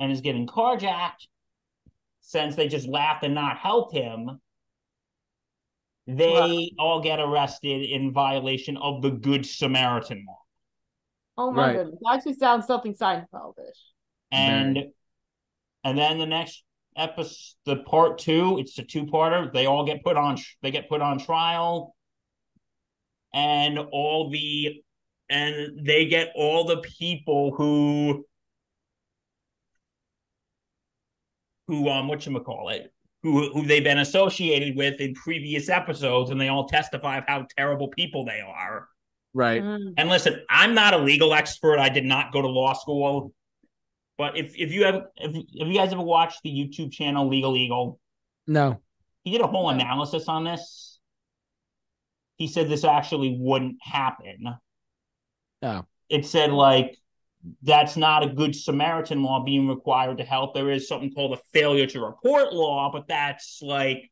and 0.00 0.10
is 0.12 0.22
getting 0.22 0.46
carjacked 0.46 1.26
since 2.22 2.56
they 2.56 2.66
just 2.68 2.88
laughed 2.88 3.22
and 3.24 3.34
not 3.34 3.58
helped 3.58 3.94
him 3.94 4.40
they 6.06 6.70
all 6.78 7.00
get 7.02 7.18
arrested 7.20 7.82
in 7.82 8.12
violation 8.12 8.76
of 8.78 9.02
the 9.02 9.10
good 9.10 9.44
samaritan 9.46 10.24
law 10.26 10.38
Oh 11.36 11.50
my 11.50 11.66
Right. 11.66 11.76
goodness. 11.76 11.98
That 12.02 12.14
actually 12.16 12.34
sounds 12.34 12.66
something 12.66 12.94
Seinfeldish. 12.94 13.56
and 14.30 14.74
Very. 14.76 14.92
and 15.84 15.98
then 15.98 16.18
the 16.18 16.26
next 16.26 16.62
episode 16.96 17.54
the 17.66 17.76
part 17.84 18.18
two 18.18 18.58
it's 18.58 18.78
a 18.78 18.82
two-parter 18.82 19.52
they 19.52 19.66
all 19.66 19.84
get 19.84 20.02
put 20.04 20.16
on 20.16 20.36
they 20.62 20.70
get 20.70 20.88
put 20.88 21.00
on 21.00 21.18
trial 21.18 21.94
and 23.32 23.78
all 23.78 24.30
the 24.30 24.82
and 25.28 25.84
they 25.84 26.06
get 26.06 26.30
all 26.36 26.64
the 26.64 26.76
people 26.78 27.52
who 27.56 28.24
who 31.66 31.88
um 31.88 32.06
what 32.08 32.24
you 32.24 32.40
call 32.40 32.68
it 32.68 32.92
who 33.22 33.52
who 33.52 33.66
they've 33.66 33.84
been 33.84 33.98
associated 33.98 34.76
with 34.76 35.00
in 35.00 35.14
previous 35.14 35.68
episodes 35.68 36.30
and 36.30 36.40
they 36.40 36.48
all 36.48 36.68
testify 36.68 37.18
of 37.18 37.24
how 37.26 37.46
terrible 37.56 37.88
people 37.88 38.24
they 38.24 38.40
are 38.40 38.88
Right. 39.34 39.62
Mm. 39.62 39.94
and 39.96 40.08
listen, 40.08 40.40
I'm 40.48 40.74
not 40.74 40.94
a 40.94 40.98
legal 40.98 41.34
expert. 41.34 41.80
I 41.80 41.88
did 41.88 42.04
not 42.04 42.32
go 42.32 42.40
to 42.40 42.48
law 42.48 42.72
school. 42.72 43.32
But 44.16 44.36
if, 44.36 44.54
if 44.56 44.72
you 44.72 44.84
have 44.84 45.06
if, 45.16 45.34
if 45.34 45.68
you 45.68 45.74
guys 45.74 45.92
ever 45.92 46.02
watched 46.02 46.42
the 46.42 46.50
YouTube 46.50 46.92
channel 46.92 47.28
Legal 47.28 47.56
Eagle, 47.56 47.98
No. 48.46 48.80
he 49.24 49.32
did 49.32 49.40
a 49.40 49.46
whole 49.46 49.70
analysis 49.70 50.28
on 50.28 50.44
this. 50.44 51.00
He 52.36 52.48
said 52.48 52.68
this 52.68 52.84
actually 52.84 53.36
wouldn't 53.38 53.78
happen. 53.80 54.56
Oh. 55.62 55.84
It 56.08 56.26
said 56.26 56.52
like 56.52 56.96
that's 57.62 57.96
not 57.96 58.22
a 58.22 58.28
good 58.28 58.54
Samaritan 58.54 59.22
law 59.22 59.44
being 59.44 59.68
required 59.68 60.18
to 60.18 60.24
help. 60.24 60.54
There 60.54 60.70
is 60.70 60.88
something 60.88 61.12
called 61.12 61.34
a 61.34 61.42
failure 61.52 61.86
to 61.86 62.00
report 62.00 62.52
law, 62.52 62.90
but 62.92 63.06
that's 63.08 63.60
like 63.62 64.10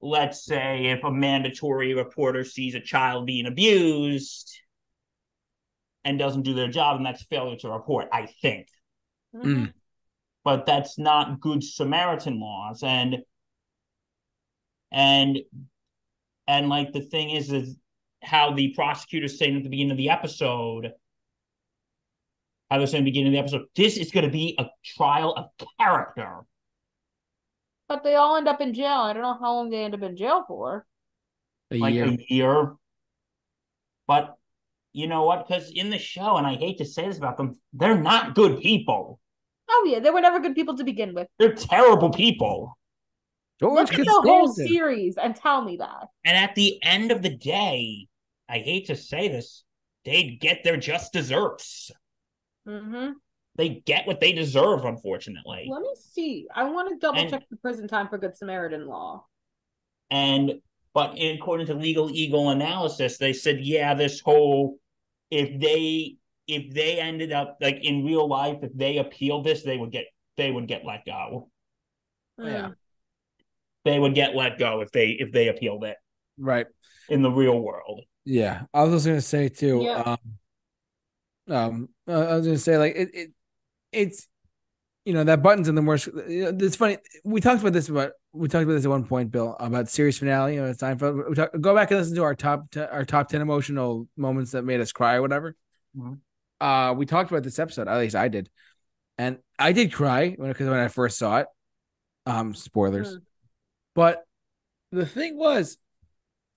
let's 0.00 0.44
say 0.44 0.86
if 0.86 1.04
a 1.04 1.10
mandatory 1.10 1.94
reporter 1.94 2.44
sees 2.44 2.74
a 2.74 2.80
child 2.80 3.26
being 3.26 3.46
abused 3.46 4.52
and 6.04 6.18
doesn't 6.18 6.42
do 6.42 6.54
their 6.54 6.68
job, 6.68 6.96
and 6.96 7.06
that's 7.06 7.22
failure 7.24 7.56
to 7.58 7.70
report, 7.70 8.08
I 8.12 8.26
think. 8.26 8.66
Mhm. 9.34 9.72
But 10.44 10.66
that's 10.66 10.98
not 10.98 11.40
good 11.40 11.62
Samaritan 11.62 12.40
laws. 12.40 12.82
And 12.82 13.24
and 14.90 15.38
and 16.46 16.68
like 16.68 16.92
the 16.92 17.00
thing 17.00 17.30
is 17.30 17.52
is 17.52 17.76
how 18.22 18.52
the 18.52 18.72
prosecutor's 18.74 19.38
saying 19.38 19.56
at 19.56 19.62
the 19.62 19.68
beginning 19.68 19.92
of 19.92 19.96
the 19.96 20.10
episode, 20.10 20.92
how 22.70 22.78
they're 22.78 22.86
saying 22.86 23.02
at 23.02 23.04
the 23.04 23.10
beginning 23.10 23.28
of 23.28 23.32
the 23.32 23.38
episode, 23.38 23.66
this 23.76 23.96
is 23.96 24.10
gonna 24.10 24.30
be 24.30 24.56
a 24.58 24.66
trial 24.84 25.34
of 25.34 25.66
character. 25.78 26.40
But 27.88 28.04
they 28.04 28.14
all 28.14 28.36
end 28.36 28.48
up 28.48 28.60
in 28.60 28.74
jail. 28.74 29.00
I 29.00 29.12
don't 29.12 29.22
know 29.22 29.38
how 29.40 29.54
long 29.54 29.70
they 29.70 29.84
end 29.84 29.94
up 29.94 30.02
in 30.02 30.16
jail 30.16 30.44
for. 30.46 30.86
A 31.70 31.78
like 31.78 31.94
year. 31.94 32.06
a 32.06 32.18
year. 32.28 32.76
But 34.06 34.36
you 34.92 35.06
know 35.06 35.24
what? 35.24 35.46
Because 35.46 35.70
in 35.70 35.90
the 35.90 35.98
show, 35.98 36.36
and 36.36 36.46
I 36.46 36.54
hate 36.54 36.78
to 36.78 36.84
say 36.84 37.06
this 37.06 37.18
about 37.18 37.36
them, 37.36 37.58
they're 37.72 38.00
not 38.00 38.34
good 38.34 38.60
people. 38.60 39.20
Oh 39.70 39.86
yeah, 39.90 40.00
they 40.00 40.10
were 40.10 40.20
never 40.20 40.40
good 40.40 40.54
people 40.54 40.76
to 40.76 40.84
begin 40.84 41.14
with. 41.14 41.28
They're 41.38 41.54
terrible 41.54 42.10
people. 42.10 42.76
George 43.60 43.90
Look 43.90 43.98
at 44.00 44.04
the 44.06 44.10
whole 44.12 44.46
Costanza. 44.48 44.68
series 44.72 45.16
and 45.16 45.36
tell 45.36 45.62
me 45.62 45.76
that. 45.76 46.08
And 46.24 46.36
at 46.36 46.54
the 46.54 46.82
end 46.82 47.12
of 47.12 47.22
the 47.22 47.36
day, 47.36 48.08
I 48.48 48.58
hate 48.58 48.86
to 48.86 48.96
say 48.96 49.28
this, 49.28 49.62
they 50.04 50.36
get 50.40 50.64
their 50.64 50.76
just 50.76 51.12
desserts. 51.12 51.90
hmm 52.66 53.10
They 53.56 53.68
get 53.86 54.06
what 54.06 54.18
they 54.20 54.32
deserve, 54.32 54.84
unfortunately. 54.84 55.68
Let 55.70 55.82
me 55.82 55.94
see. 55.94 56.48
I 56.54 56.64
want 56.64 56.88
to 56.90 56.96
double 56.96 57.20
And- 57.20 57.30
check 57.30 57.44
the 57.50 57.56
prison 57.56 57.86
time 57.86 58.08
for 58.08 58.18
Good 58.18 58.36
Samaritan 58.36 58.86
law. 58.86 59.26
And 60.10 60.60
but 60.94 61.16
according 61.18 61.66
to 61.68 61.74
Legal 61.74 62.10
Eagle 62.10 62.50
analysis, 62.50 63.16
they 63.16 63.32
said, 63.32 63.60
yeah, 63.60 63.94
this 63.94 64.20
whole 64.20 64.78
if 65.30 65.58
they 65.60 66.16
if 66.52 66.72
they 66.74 66.98
ended 67.00 67.32
up 67.32 67.58
like 67.60 67.78
in 67.82 68.04
real 68.04 68.28
life, 68.28 68.58
if 68.62 68.72
they 68.74 68.98
appealed 68.98 69.44
this, 69.44 69.62
they 69.62 69.76
would 69.76 69.90
get 69.90 70.06
they 70.36 70.50
would 70.50 70.66
get 70.68 70.84
let 70.84 71.04
go. 71.04 71.48
Yeah. 72.38 72.68
Mm. 72.68 72.74
They 73.84 73.98
would 73.98 74.14
get 74.14 74.34
let 74.36 74.58
go 74.58 74.80
if 74.80 74.90
they 74.92 75.10
if 75.10 75.32
they 75.32 75.48
appealed 75.48 75.84
it 75.84 75.96
Right. 76.38 76.66
in 77.08 77.22
the 77.22 77.30
real 77.30 77.58
world. 77.58 78.02
Yeah. 78.24 78.62
I 78.72 78.82
was 78.84 78.92
just 78.92 79.06
gonna 79.06 79.20
say 79.20 79.48
too. 79.48 79.82
Yeah. 79.82 80.16
Um, 81.48 81.54
um, 81.54 81.88
I 82.06 82.36
was 82.36 82.46
gonna 82.46 82.58
say 82.58 82.78
like 82.78 82.94
it, 82.96 83.10
it, 83.12 83.30
it's, 83.90 84.28
you 85.04 85.12
know, 85.14 85.24
that 85.24 85.42
button's 85.42 85.68
in 85.68 85.74
the 85.74 85.82
worst. 85.82 86.06
you 86.28 86.44
know, 86.52 86.56
It's 86.64 86.76
funny. 86.76 86.98
We 87.24 87.40
talked 87.40 87.60
about 87.60 87.72
this 87.72 87.88
about 87.88 88.12
we 88.32 88.48
talked 88.48 88.62
about 88.64 88.74
this 88.74 88.84
at 88.84 88.90
one 88.90 89.04
point, 89.04 89.30
Bill, 89.30 89.56
about 89.58 89.90
series 89.90 90.18
finale. 90.18 90.54
You 90.54 90.62
know, 90.62 90.72
Seinfeld. 90.72 91.28
We 91.28 91.34
talk, 91.34 91.50
go 91.60 91.74
back 91.74 91.90
and 91.90 91.98
listen 92.00 92.14
to 92.16 92.22
our 92.22 92.34
top 92.36 92.70
t- 92.70 92.80
our 92.80 93.04
top 93.04 93.28
ten 93.28 93.42
emotional 93.42 94.08
moments 94.16 94.52
that 94.52 94.62
made 94.62 94.80
us 94.80 94.92
cry, 94.92 95.16
or 95.16 95.22
whatever. 95.22 95.56
Mhm. 95.98 96.18
Uh, 96.62 96.94
we 96.96 97.06
talked 97.06 97.30
about 97.30 97.42
this 97.42 97.58
episode. 97.58 97.88
At 97.88 97.98
least 97.98 98.14
I 98.14 98.28
did, 98.28 98.48
and 99.18 99.38
I 99.58 99.72
did 99.72 99.92
cry 99.92 100.36
because 100.38 100.68
when 100.68 100.78
I 100.78 100.88
first 100.88 101.18
saw 101.18 101.38
it. 101.38 101.46
Um, 102.24 102.54
spoilers. 102.54 103.16
Mm. 103.16 103.22
But 103.96 104.24
the 104.92 105.04
thing 105.06 105.36
was 105.36 105.76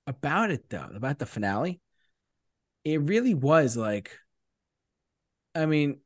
about 0.05 0.51
it 0.51 0.69
though, 0.69 0.87
about 0.93 1.17
the 1.17 1.25
finale, 1.25 1.81
it 2.83 3.01
really 3.01 3.33
was 3.33 3.75
like, 3.75 4.11
I 5.55 5.65
mean, 5.65 6.01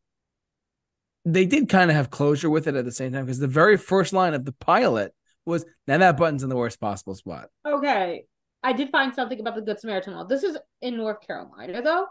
they 1.26 1.46
did 1.46 1.68
kind 1.68 1.92
of 1.92 1.98
have 1.98 2.10
closure 2.10 2.50
with 2.50 2.68
it 2.68 2.76
at 2.76 2.86
the 2.86 2.92
same 2.92 3.12
time 3.12 3.26
because 3.26 3.40
the 3.40 3.48
very 3.48 3.76
first 3.76 4.14
line 4.14 4.34
of 4.34 4.46
the 4.46 4.54
pilot 4.54 5.14
was, 5.46 5.66
"Now 5.88 5.98
that 5.98 6.16
button's 6.16 6.44
in 6.44 6.50
the 6.50 6.56
worst 6.56 6.80
possible 6.80 7.16
spot." 7.16 7.50
Okay. 7.66 8.26
I 8.64 8.74
did 8.74 8.90
find 8.90 9.14
something 9.14 9.40
about 9.40 9.56
the 9.56 9.62
Good 9.62 9.80
Samaritan 9.80 10.14
law. 10.14 10.24
This 10.24 10.44
is 10.44 10.58
in 10.82 10.98
North 10.98 11.26
Carolina, 11.26 11.82
though. 11.82 12.08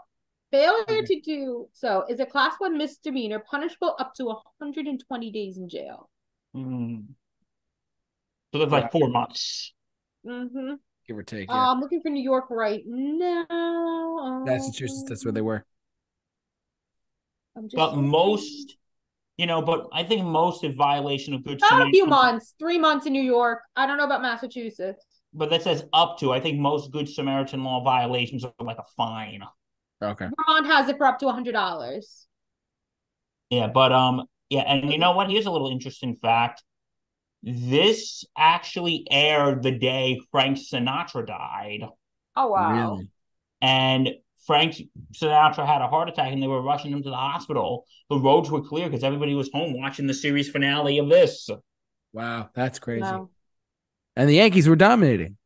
Failure 0.51 1.03
to 1.03 1.21
do 1.21 1.67
so 1.73 2.05
is 2.09 2.19
a 2.19 2.25
class 2.25 2.55
one 2.57 2.77
misdemeanor 2.77 3.39
punishable 3.39 3.95
up 3.99 4.13
to 4.15 4.25
120 4.25 5.31
days 5.31 5.57
in 5.57 5.69
jail. 5.69 6.09
Mm. 6.55 7.05
So 8.51 8.59
that's 8.59 8.71
like 8.71 8.91
four 8.91 9.09
months. 9.09 9.73
Mm-hmm. 10.25 10.73
Give 11.07 11.17
or 11.17 11.23
take. 11.23 11.49
Uh, 11.49 11.71
I'm 11.71 11.79
looking 11.79 12.01
for 12.01 12.09
New 12.09 12.23
York 12.23 12.45
right 12.49 12.83
now. 12.85 14.43
Massachusetts, 14.45 15.05
that's 15.07 15.23
where 15.23 15.31
they 15.31 15.41
were. 15.41 15.65
I'm 17.55 17.63
just 17.65 17.75
But 17.75 17.95
looking. 17.95 18.09
most, 18.09 18.77
you 19.37 19.45
know, 19.45 19.61
but 19.61 19.87
I 19.93 20.03
think 20.03 20.23
most 20.23 20.63
in 20.63 20.75
violation 20.75 21.33
of 21.33 21.43
good 21.43 21.57
About 21.57 21.87
a 21.87 21.91
few 21.91 22.05
months, 22.05 22.55
three 22.57 22.77
months 22.77 23.05
in 23.05 23.13
New 23.13 23.21
York. 23.21 23.59
I 23.75 23.85
don't 23.85 23.97
know 23.97 24.05
about 24.05 24.21
Massachusetts. 24.21 25.05
But 25.33 25.51
that 25.51 25.61
says 25.61 25.85
up 25.93 26.17
to. 26.19 26.31
I 26.31 26.39
think 26.39 26.59
most 26.59 26.91
good 26.91 27.07
Samaritan 27.07 27.63
law 27.63 27.83
violations 27.83 28.43
are 28.43 28.53
like 28.59 28.79
a 28.79 28.85
fine. 28.97 29.43
Okay. 30.01 30.27
Vermont 30.47 30.65
has 30.67 30.89
it 30.89 30.97
for 30.97 31.05
up 31.05 31.19
to 31.19 31.29
hundred 31.31 31.53
dollars. 31.53 32.27
Yeah, 33.49 33.67
but 33.67 33.91
um, 33.91 34.25
yeah, 34.49 34.61
and 34.61 34.91
you 34.91 34.97
know 34.97 35.11
what? 35.13 35.29
Here's 35.29 35.45
a 35.45 35.51
little 35.51 35.71
interesting 35.71 36.15
fact. 36.15 36.63
This 37.41 38.25
actually 38.37 39.07
aired 39.09 39.63
the 39.63 39.71
day 39.71 40.19
Frank 40.31 40.57
Sinatra 40.57 41.25
died, 41.25 41.87
Oh 42.35 42.47
wow! 42.47 42.93
Really? 42.95 43.09
and 43.61 44.09
Frank 44.45 44.75
Sinatra 45.13 45.65
had 45.65 45.81
a 45.81 45.87
heart 45.87 46.09
attack, 46.09 46.31
and 46.33 46.41
they 46.41 46.47
were 46.47 46.61
rushing 46.61 46.91
him 46.91 47.03
to 47.03 47.09
the 47.09 47.15
hospital. 47.15 47.85
The 48.09 48.17
roads 48.19 48.49
were 48.49 48.61
clear 48.61 48.89
because 48.89 49.03
everybody 49.03 49.35
was 49.35 49.49
home 49.53 49.73
watching 49.77 50.07
the 50.07 50.13
series 50.13 50.49
finale 50.49 50.97
of 50.99 51.09
this. 51.09 51.49
Wow, 52.13 52.49
that's 52.53 52.79
crazy. 52.79 53.01
Wow. 53.01 53.29
and 54.15 54.29
the 54.29 54.35
Yankees 54.35 54.67
were 54.67 54.75
dominating. 54.75 55.37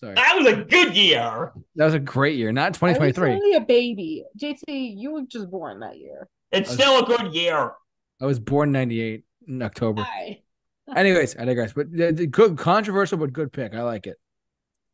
Sorry, 0.00 0.14
That 0.14 0.34
was 0.38 0.46
a 0.46 0.56
good 0.64 0.96
year. 0.96 1.52
that 1.76 1.84
was 1.84 1.92
a 1.92 1.98
great 1.98 2.36
year. 2.38 2.52
Not 2.52 2.62
I 2.62 2.68
was 2.68 2.76
2023. 2.78 3.32
only 3.32 3.54
a 3.56 3.60
baby. 3.60 4.24
JT, 4.38 4.62
you 4.96 5.12
were 5.12 5.22
just 5.28 5.50
born 5.50 5.80
that 5.80 5.98
year. 5.98 6.26
It's 6.50 6.70
was- 6.70 6.78
still 6.78 7.04
a 7.04 7.06
good 7.06 7.34
year. 7.34 7.72
I 8.18 8.24
was 8.24 8.38
born 8.40 8.72
'98 8.72 9.24
in 9.46 9.62
October. 9.62 10.02
Hi. 10.02 10.40
Anyways, 10.96 11.36
I 11.36 11.44
digress. 11.44 11.74
But 11.74 11.92
the, 11.92 12.12
the 12.12 12.26
good, 12.26 12.56
controversial, 12.56 13.18
but 13.18 13.32
good 13.32 13.52
pick. 13.52 13.74
I 13.74 13.82
like 13.82 14.06
it. 14.06 14.16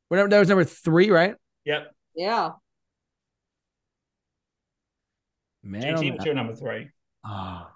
Whatever 0.09 0.29
that 0.29 0.39
was 0.41 0.49
number 0.49 0.65
three, 0.65 1.11
right? 1.11 1.37
Yep. 1.65 1.95
Yeah. 2.17 2.51
Man, 5.63 5.85
oh, 5.95 5.99
JT, 5.99 6.01
man. 6.03 6.13
what's 6.15 6.25
your 6.25 6.35
number 6.35 6.55
three? 6.57 6.91
Ah. 7.25 7.73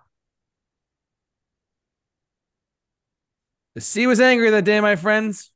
The 3.77 3.81
sea 3.81 4.09
was 4.09 4.21
angry 4.21 4.51
that 4.51 4.65
day, 4.65 4.81
my 4.81 4.97
friends. 4.97 5.53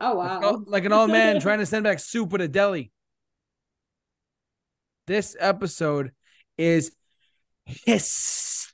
Oh 0.00 0.14
wow. 0.14 0.62
like 0.66 0.84
an 0.84 0.92
old 0.92 1.10
man 1.10 1.40
trying 1.40 1.58
to 1.58 1.66
send 1.66 1.84
back 1.84 1.98
soup 1.98 2.32
at 2.34 2.40
a 2.40 2.48
deli. 2.48 2.90
This 5.06 5.36
episode 5.38 6.12
is 6.56 6.92
hysterical. 7.66 8.70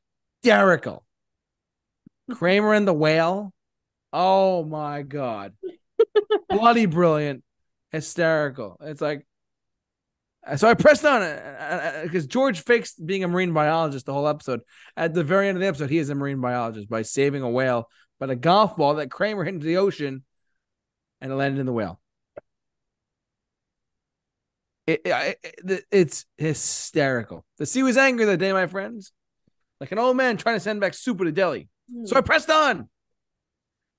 Kramer 2.31 2.75
and 2.75 2.87
the 2.87 2.93
whale. 2.93 3.53
Oh 4.13 4.65
my 4.65 5.03
god. 5.03 5.55
Bloody 6.49 6.87
brilliant. 6.87 7.43
Hysterical. 7.91 8.77
It's 8.81 9.01
like 9.01 9.27
so 10.57 10.69
I 10.69 10.75
pressed 10.75 11.05
on 11.05 11.23
uh, 11.23 11.25
uh, 11.25 11.75
uh, 11.75 11.93
it 11.99 12.03
because 12.05 12.27
George 12.27 12.61
fakes 12.61 12.95
being 12.95 13.25
a 13.25 13.29
marine 13.29 13.53
biologist 13.53 14.07
the 14.07 14.13
whole 14.13 14.29
episode. 14.29 14.61
At 14.97 15.13
the 15.13 15.25
very 15.25 15.49
end 15.49 15.57
of 15.57 15.61
the 15.61 15.67
episode, 15.67 15.91
he 15.91 15.99
is 15.99 16.09
a 16.09 16.15
marine 16.15 16.41
biologist 16.41 16.89
by 16.89 17.03
saving 17.03 17.43
a 17.43 17.51
whale, 17.51 17.89
but 18.21 18.31
a 18.31 18.37
golf 18.37 18.77
ball 18.77 18.95
that 18.97 19.11
Kramer 19.11 19.43
hit 19.43 19.55
into 19.55 19.67
the 19.67 19.79
ocean 19.79 20.23
and 21.21 21.33
it 21.33 21.35
landed 21.35 21.61
in 21.61 21.67
the 21.67 21.73
whale. 21.73 22.01
It, 24.87 25.03
it, 25.05 25.39
it- 25.65 25.85
it's 25.91 26.27
hysterical. 26.37 27.45
The 27.59 27.67
sea 27.67 27.83
was 27.83 27.97
angry 27.97 28.25
that 28.27 28.39
day, 28.39 28.53
my 28.53 28.67
friends, 28.67 29.13
like 29.81 29.93
an 29.93 29.99
old 29.99 30.17
man 30.17 30.37
trying 30.37 30.57
to 30.57 30.61
send 30.61 30.81
back 30.81 30.95
soup 30.95 31.19
to 31.19 31.25
a 31.25 31.33
deli. 31.33 31.69
So 32.05 32.17
I 32.17 32.21
hmm. 32.21 32.27
pressed 32.27 32.51
on, 32.51 32.89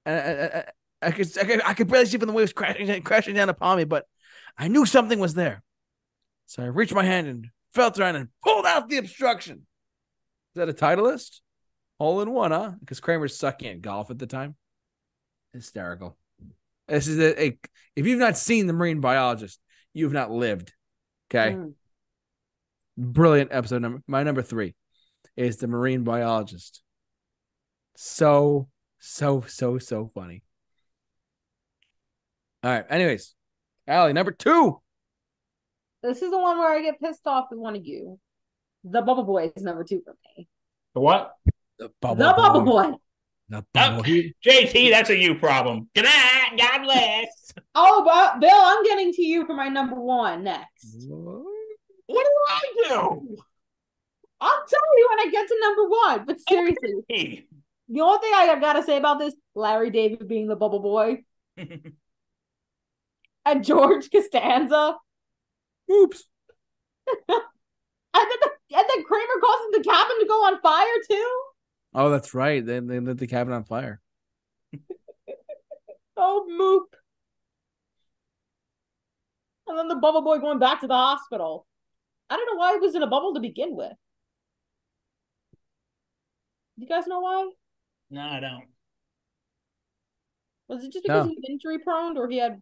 and 0.05 0.17
I, 0.19 0.57
I, 0.57 1.07
I, 1.07 1.11
could, 1.11 1.37
I 1.37 1.43
could 1.43 1.61
I 1.63 1.73
could 1.73 1.87
barely 1.87 2.05
see 2.05 2.17
from 2.17 2.27
the 2.27 2.33
waves 2.33 2.53
crashing 2.53 3.01
crashing 3.03 3.35
down 3.35 3.49
upon 3.49 3.77
me, 3.77 3.85
but 3.85 4.05
I 4.57 4.67
knew 4.67 4.85
something 4.85 5.19
was 5.19 5.35
there. 5.35 5.63
So 6.47 6.63
I 6.63 6.67
reached 6.67 6.93
my 6.93 7.03
hand 7.03 7.27
and 7.27 7.47
felt 7.73 7.99
around 7.99 8.15
and 8.15 8.29
pulled 8.43 8.65
out 8.65 8.89
the 8.89 8.97
obstruction. 8.97 9.67
Is 10.55 10.55
that 10.55 10.69
a 10.69 10.73
titleist? 10.73 11.41
Hole 11.99 12.21
in 12.21 12.31
one, 12.31 12.51
huh? 12.51 12.73
Because 12.79 12.99
Kramer's 12.99 13.37
sucking 13.37 13.67
at 13.67 13.81
golf 13.81 14.11
at 14.11 14.19
the 14.19 14.27
time. 14.27 14.55
Hysterical. 15.53 16.17
This 16.87 17.07
is 17.07 17.19
a, 17.19 17.43
a 17.43 17.59
if 17.95 18.05
you've 18.05 18.19
not 18.19 18.37
seen 18.37 18.67
the 18.67 18.73
marine 18.73 19.01
biologist, 19.01 19.59
you've 19.93 20.13
not 20.13 20.31
lived. 20.31 20.73
Okay. 21.29 21.55
Mm. 21.55 21.73
Brilliant 22.97 23.51
episode 23.51 23.81
number. 23.81 24.01
My 24.07 24.23
number 24.23 24.41
three 24.41 24.75
is 25.35 25.57
the 25.57 25.67
marine 25.67 26.03
biologist. 26.03 26.81
So, 27.95 28.69
so, 28.99 29.43
so, 29.47 29.77
so 29.77 30.11
funny. 30.13 30.43
All 32.63 32.71
right. 32.71 32.85
Anyways, 32.89 33.35
Allie, 33.87 34.13
number 34.13 34.31
two. 34.31 34.81
This 36.03 36.21
is 36.21 36.31
the 36.31 36.39
one 36.39 36.57
where 36.59 36.71
I 36.71 36.81
get 36.81 36.99
pissed 36.99 37.25
off 37.25 37.47
with 37.49 37.59
one 37.59 37.75
of 37.75 37.85
you. 37.85 38.19
The 38.83 39.01
Bubble 39.01 39.23
Boy 39.23 39.51
is 39.55 39.63
number 39.63 39.83
two 39.83 40.01
for 40.05 40.15
me. 40.37 40.47
The 40.93 41.01
what? 41.01 41.33
The 41.79 41.89
the 42.01 42.15
Bubble 42.15 42.61
Boy. 42.61 42.83
The 42.83 42.97
bubble. 43.73 44.03
He- 44.03 44.35
JT, 44.45 44.89
that's 44.91 45.09
a 45.09 45.17
you 45.17 45.35
problem. 45.35 45.89
Good 45.95 46.03
night. 46.05 46.51
God 46.57 46.83
bless. 46.83 47.27
Oh, 47.75 48.03
but 48.05 48.39
Bill, 48.41 48.49
I'm 48.53 48.83
getting 48.83 49.11
to 49.13 49.21
you 49.23 49.45
for 49.45 49.53
my 49.53 49.69
number 49.69 49.95
one 49.95 50.43
next. 50.43 51.05
What 51.07 52.23
do 52.23 52.31
I 52.49 52.61
do? 52.89 53.37
I'll 54.39 54.65
tell 54.67 54.97
you 54.97 55.07
when 55.09 55.27
I 55.27 55.31
get 55.31 55.47
to 55.47 55.57
number 55.61 55.89
one. 55.89 56.25
But 56.25 56.37
seriously, 56.47 56.93
Hey. 57.09 57.47
the 57.89 58.01
only 58.01 58.19
thing 58.19 58.31
I 58.35 58.43
have 58.43 58.61
gotta 58.61 58.83
say 58.83 58.97
about 58.97 59.17
this, 59.19 59.33
Larry 59.55 59.89
David 59.89 60.27
being 60.27 60.47
the 60.47 60.55
Bubble 60.55 60.79
Boy 60.79 61.23
and 61.57 61.93
George 63.63 64.11
Costanza, 64.11 64.95
Oops. 65.91 66.23
and 67.29 67.41
then 68.13 68.37
the, 68.41 68.49
and 68.77 68.85
then 68.89 69.03
Kramer 69.05 69.39
causes 69.41 69.67
the 69.71 69.83
cabin 69.83 70.19
to 70.19 70.25
go 70.27 70.45
on 70.45 70.59
fire 70.61 70.85
too. 71.09 71.41
Oh, 71.99 72.11
that's 72.11 72.35
right. 72.35 72.63
They, 72.63 72.79
they 72.79 72.99
lit 72.99 73.17
the 73.17 73.25
cabin 73.27 73.53
on 73.53 73.63
fire. 73.65 73.99
Oh, 76.19 76.47
moop. 76.49 76.97
And 79.67 79.77
then 79.77 79.87
the 79.87 79.95
Bubble 79.95 80.23
Boy 80.23 80.39
going 80.39 80.57
back 80.57 80.81
to 80.81 80.87
the 80.87 80.95
hospital. 80.95 81.67
I 82.27 82.35
don't 82.37 82.47
know 82.47 82.57
why 82.59 82.73
he 82.73 82.79
was 82.79 82.95
in 82.95 83.03
a 83.03 83.07
bubble 83.07 83.35
to 83.35 83.39
begin 83.39 83.75
with. 83.75 83.93
You 86.77 86.87
guys 86.87 87.05
know 87.05 87.19
why? 87.19 87.51
no, 88.09 88.21
I 88.21 88.39
don't. 88.39 88.63
Was 90.67 90.83
it 90.83 90.91
just 90.91 91.05
because 91.05 91.25
No. 91.25 91.29
he 91.29 91.35
was 91.35 91.45
injury 91.49 91.77
prone 91.79 92.17
or 92.17 92.27
he 92.27 92.37
had 92.37 92.61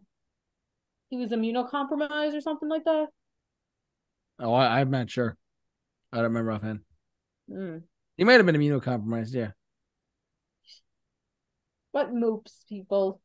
he 1.08 1.16
was 1.16 1.30
immunocompromised 1.30 2.36
or 2.36 2.40
something 2.42 2.68
like 2.68 2.84
that? 2.84 3.06
Oh, 4.38 4.52
I, 4.52 4.80
I'm 4.80 4.90
not 4.90 5.10
sure. 5.10 5.36
I 6.12 6.16
don't 6.16 6.24
remember 6.24 6.52
offhand. 6.52 6.80
Mm. 7.50 7.82
He 8.16 8.24
might 8.24 8.34
have 8.34 8.46
been 8.46 8.56
immunocompromised. 8.56 9.34
Yeah. 9.34 9.50
What 11.92 12.12
moops, 12.12 12.66
people? 12.68 13.20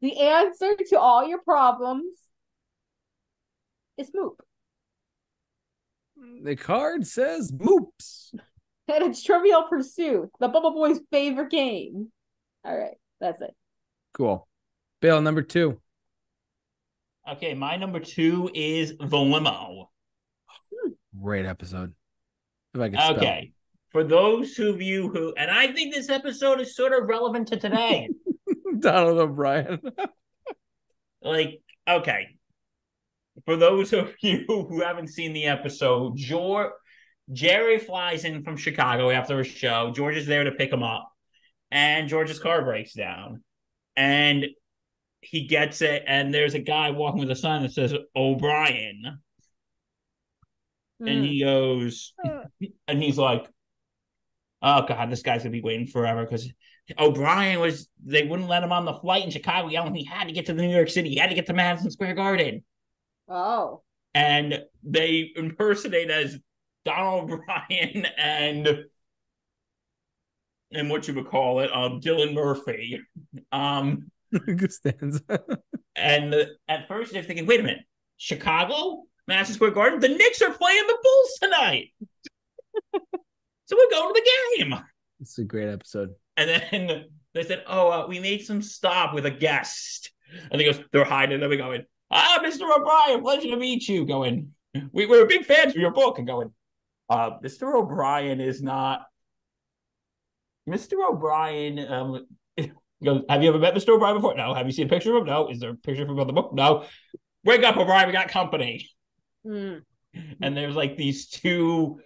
The 0.00 0.18
answer 0.18 0.74
to 0.90 0.98
all 0.98 1.26
your 1.26 1.38
problems 1.38 2.18
is 3.96 4.10
moop. 4.10 4.36
The 6.42 6.56
card 6.56 7.06
says 7.06 7.52
moops. 7.52 8.34
And 8.88 9.04
it's 9.04 9.22
Trivial 9.22 9.62
Pursuit, 9.70 10.28
the 10.40 10.48
Bubble 10.48 10.72
Boy's 10.72 10.98
favorite 11.12 11.50
game. 11.50 12.10
All 12.64 12.76
right, 12.76 12.96
that's 13.20 13.40
it. 13.40 13.54
Cool. 14.12 14.46
Bill, 15.00 15.22
number 15.22 15.40
two. 15.40 15.80
Okay, 17.30 17.54
my 17.54 17.76
number 17.76 18.00
two 18.00 18.50
is 18.52 18.94
the 18.98 19.18
limo. 19.18 19.88
Hmm. 20.48 20.90
Great 21.22 21.46
episode. 21.46 21.94
If 22.74 22.80
I 22.80 22.88
could 22.88 22.98
spell. 22.98 23.16
Okay. 23.16 23.52
For 23.92 24.04
those 24.04 24.58
of 24.58 24.80
you 24.80 25.08
who, 25.10 25.34
and 25.36 25.50
I 25.50 25.70
think 25.72 25.94
this 25.94 26.08
episode 26.08 26.60
is 26.60 26.74
sort 26.74 26.94
of 26.94 27.08
relevant 27.08 27.48
to 27.48 27.58
today. 27.58 28.08
Donald 28.78 29.18
O'Brien. 29.18 29.80
like, 31.22 31.60
okay. 31.86 32.28
For 33.44 33.56
those 33.56 33.92
of 33.92 34.14
you 34.22 34.44
who 34.48 34.80
haven't 34.80 35.08
seen 35.08 35.34
the 35.34 35.44
episode, 35.44 36.16
George, 36.16 36.72
Jerry 37.32 37.78
flies 37.78 38.24
in 38.24 38.42
from 38.42 38.56
Chicago 38.56 39.10
after 39.10 39.40
a 39.40 39.44
show. 39.44 39.92
George 39.94 40.16
is 40.16 40.26
there 40.26 40.44
to 40.44 40.52
pick 40.52 40.72
him 40.72 40.82
up, 40.82 41.10
and 41.70 42.08
George's 42.08 42.38
car 42.38 42.62
breaks 42.62 42.94
down, 42.94 43.42
and 43.96 44.46
he 45.20 45.46
gets 45.46 45.82
it. 45.82 46.02
And 46.06 46.32
there's 46.32 46.54
a 46.54 46.58
guy 46.58 46.90
walking 46.90 47.20
with 47.20 47.30
a 47.30 47.36
sign 47.36 47.62
that 47.62 47.72
says 47.72 47.94
O'Brien, 48.16 49.18
and 51.00 51.24
he 51.24 51.40
hmm. 51.40 51.46
goes, 51.46 52.12
and 52.88 53.02
he's 53.02 53.18
like, 53.18 53.46
"Oh 54.62 54.82
God, 54.86 55.10
this 55.10 55.22
guy's 55.22 55.42
gonna 55.42 55.50
be 55.50 55.60
waiting 55.62 55.86
forever 55.86 56.24
because 56.24 56.50
O'Brien 56.98 57.60
was 57.60 57.88
they 58.04 58.24
wouldn't 58.26 58.48
let 58.48 58.62
him 58.62 58.72
on 58.72 58.84
the 58.84 58.94
flight 58.94 59.24
in 59.24 59.30
Chicago. 59.30 59.68
Yelling, 59.68 59.94
he 59.94 60.04
had 60.04 60.24
to 60.28 60.32
get 60.32 60.46
to 60.46 60.54
the 60.54 60.62
New 60.62 60.74
York 60.74 60.88
City. 60.90 61.10
He 61.10 61.16
had 61.16 61.28
to 61.30 61.34
get 61.36 61.46
to 61.46 61.52
Madison 61.54 61.90
Square 61.90 62.14
Garden." 62.14 62.64
Oh. 63.28 63.82
and 64.14 64.62
they 64.82 65.30
impersonate 65.36 66.10
as 66.10 66.36
Donald 66.84 67.30
Bryan 67.46 68.06
and 68.18 68.84
and 70.72 70.90
what 70.90 71.06
you 71.06 71.14
would 71.14 71.28
call 71.28 71.60
it, 71.60 71.70
um, 71.74 72.00
Dylan 72.00 72.34
Murphy. 72.34 73.00
Um, 73.52 74.10
Costanza. 74.58 75.20
and 75.94 76.34
at 76.68 76.88
first 76.88 77.12
they're 77.12 77.22
thinking, 77.22 77.46
wait 77.46 77.60
a 77.60 77.62
minute, 77.62 77.84
Chicago, 78.16 79.02
Madison 79.28 79.54
Square 79.54 79.72
Garden, 79.72 80.00
the 80.00 80.08
Knicks 80.08 80.40
are 80.42 80.52
playing 80.52 80.86
the 80.86 80.98
Bulls 81.02 81.38
tonight, 81.42 81.88
so 83.72 83.78
we're 83.78 83.98
going 83.98 84.14
to 84.14 84.20
the 84.20 84.66
game. 84.66 84.84
It's 85.20 85.38
a 85.38 85.44
great 85.44 85.68
episode. 85.68 86.10
And 86.36 86.50
then 86.50 87.04
they 87.34 87.42
said, 87.42 87.64
"Oh, 87.66 87.90
uh, 87.90 88.06
we 88.06 88.20
made 88.20 88.44
some 88.44 88.60
stop 88.60 89.14
with 89.14 89.24
a 89.24 89.30
guest." 89.30 90.12
And 90.50 90.60
he 90.60 90.66
goes, 90.66 90.80
"They're 90.92 91.04
hiding." 91.04 91.42
And 91.42 91.50
they're 91.50 91.58
going, 91.58 91.84
"Ah, 92.10 92.40
Mr. 92.44 92.62
O'Brien, 92.70 93.22
pleasure 93.22 93.48
to 93.48 93.56
meet 93.56 93.88
you." 93.88 94.04
Going, 94.04 94.52
"We 94.92 95.06
we're 95.06 95.26
big 95.26 95.46
fans 95.46 95.74
of 95.74 95.80
your 95.80 95.92
book." 95.92 96.18
And 96.18 96.26
going, 96.26 96.52
"Uh, 97.08 97.38
Mr. 97.42 97.74
O'Brien 97.74 98.40
is 98.40 98.62
not." 98.62 99.06
Mr. 100.68 100.94
O'Brien, 101.08 101.78
um, 101.90 102.26
he 102.56 102.70
goes, 103.02 103.22
"Have 103.28 103.42
you 103.42 103.48
ever 103.48 103.58
met 103.58 103.74
Mr. 103.74 103.90
O'Brien 103.90 104.16
before? 104.16 104.34
No. 104.34 104.52
Have 104.54 104.66
you 104.66 104.72
seen 104.72 104.86
a 104.86 104.90
picture 104.90 105.16
of 105.16 105.22
him? 105.22 105.28
No. 105.28 105.48
Is 105.48 105.60
there 105.60 105.70
a 105.70 105.76
picture 105.76 106.02
of 106.02 106.10
him 106.10 106.20
on 106.20 106.26
the 106.26 106.32
book? 106.34 106.52
No. 106.52 106.84
Wake 107.44 107.62
up, 107.62 107.76
O'Brien. 107.76 108.06
We 108.06 108.12
got 108.12 108.28
company." 108.28 108.90
Mm. 109.46 109.82
and 110.42 110.56
there's 110.56 110.76
like 110.76 110.96
these 110.96 111.28
two 111.28 111.98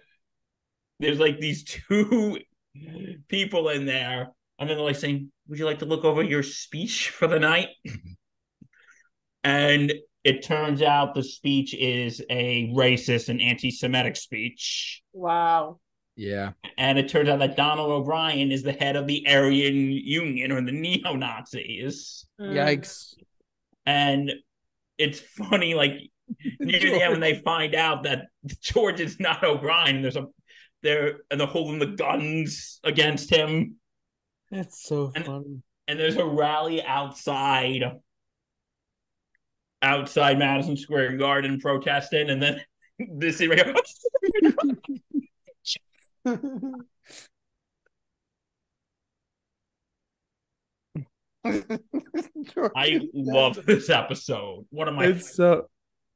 there's 0.99 1.19
like 1.19 1.39
these 1.39 1.63
two 1.63 2.39
people 3.29 3.69
in 3.69 3.85
there 3.85 4.31
and 4.59 4.69
then 4.69 4.77
they're 4.77 4.85
like 4.85 4.95
saying, 4.95 5.31
"Would 5.47 5.59
you 5.59 5.65
like 5.65 5.79
to 5.79 5.85
look 5.85 6.03
over 6.03 6.23
your 6.23 6.43
speech 6.43 7.09
for 7.09 7.27
the 7.27 7.39
night?" 7.39 7.69
and 9.43 9.93
it 10.23 10.43
turns 10.43 10.81
out 10.81 11.13
the 11.13 11.23
speech 11.23 11.73
is 11.73 12.21
a 12.29 12.71
racist 12.75 13.29
and 13.29 13.41
anti-Semitic 13.41 14.15
speech. 14.15 15.01
Wow. 15.13 15.79
Yeah. 16.15 16.51
And 16.77 16.97
it 16.97 17.07
turns 17.07 17.29
out 17.29 17.39
that 17.39 17.55
Donald 17.55 17.91
O'Brien 17.91 18.51
is 18.51 18.63
the 18.63 18.73
head 18.73 18.95
of 18.95 19.07
the 19.07 19.25
Aryan 19.27 19.91
Union 19.91 20.51
or 20.51 20.61
the 20.61 20.71
neo 20.71 21.15
Nazis. 21.15 22.25
Mm. 22.41 22.53
Yikes. 22.53 23.13
And 23.85 24.33
it's 24.97 25.19
funny, 25.19 25.75
like 25.75 25.93
near 26.59 26.79
the 26.79 27.01
end 27.01 27.11
when 27.11 27.21
they 27.21 27.35
find 27.35 27.75
out 27.75 28.03
that 28.03 28.25
George 28.61 28.99
is 28.99 29.19
not 29.19 29.43
O'Brien, 29.43 30.01
there's 30.01 30.17
a 30.17 30.25
there 30.83 31.21
and 31.31 31.39
they're 31.39 31.47
holding 31.47 31.79
the 31.79 31.95
guns 31.95 32.79
against 32.83 33.29
him, 33.29 33.75
That's 34.51 34.83
so 34.83 35.11
And- 35.15 35.25
funny. 35.25 35.61
and 35.87 35.99
there's 35.99 36.17
a 36.17 36.25
rally 36.25 36.81
outside 36.83 37.83
outside 39.81 40.39
Madison 40.39 40.75
Square 40.77 41.17
Garden 41.17 41.59
protesting, 41.59 42.29
and 42.29 42.41
then 42.41 42.61
this 43.19 43.39
is 43.41 43.47
right 43.47 43.63
here. 43.65 43.75
I 52.75 52.99
love 53.13 53.65
this 53.65 53.89
episode. 53.89 54.65
One 54.69 54.87
of 54.87 54.95
my 54.95 55.05
it's 55.05 55.35
so 55.35 55.67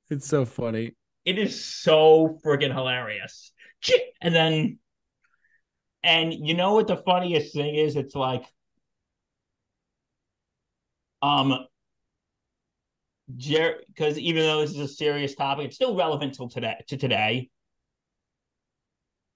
it's 0.10 0.28
so 0.28 0.46
funny. 0.46 0.92
it 1.26 1.38
is 1.38 1.64
so 1.64 2.38
freaking 2.46 2.74
hilarious. 2.74 3.52
Ch- 3.82 3.94
And 4.22 4.36
then, 4.36 4.80
and 6.04 6.34
you 6.34 6.54
know 6.54 6.74
what 6.76 6.88
the 6.88 6.98
funniest 6.98 7.54
thing 7.54 7.76
is? 7.76 7.96
It's 7.96 8.16
like, 8.16 8.46
um, 11.22 11.66
Jer, 13.38 13.78
because 13.88 14.18
even 14.18 14.44
though 14.44 14.62
this 14.62 14.72
is 14.72 14.80
a 14.80 14.88
serious 14.88 15.36
topic, 15.36 15.68
it's 15.68 15.76
still 15.76 15.96
relevant 15.96 16.36
till 16.36 16.50
today. 16.50 16.76
To 16.88 16.98
today, 16.98 17.50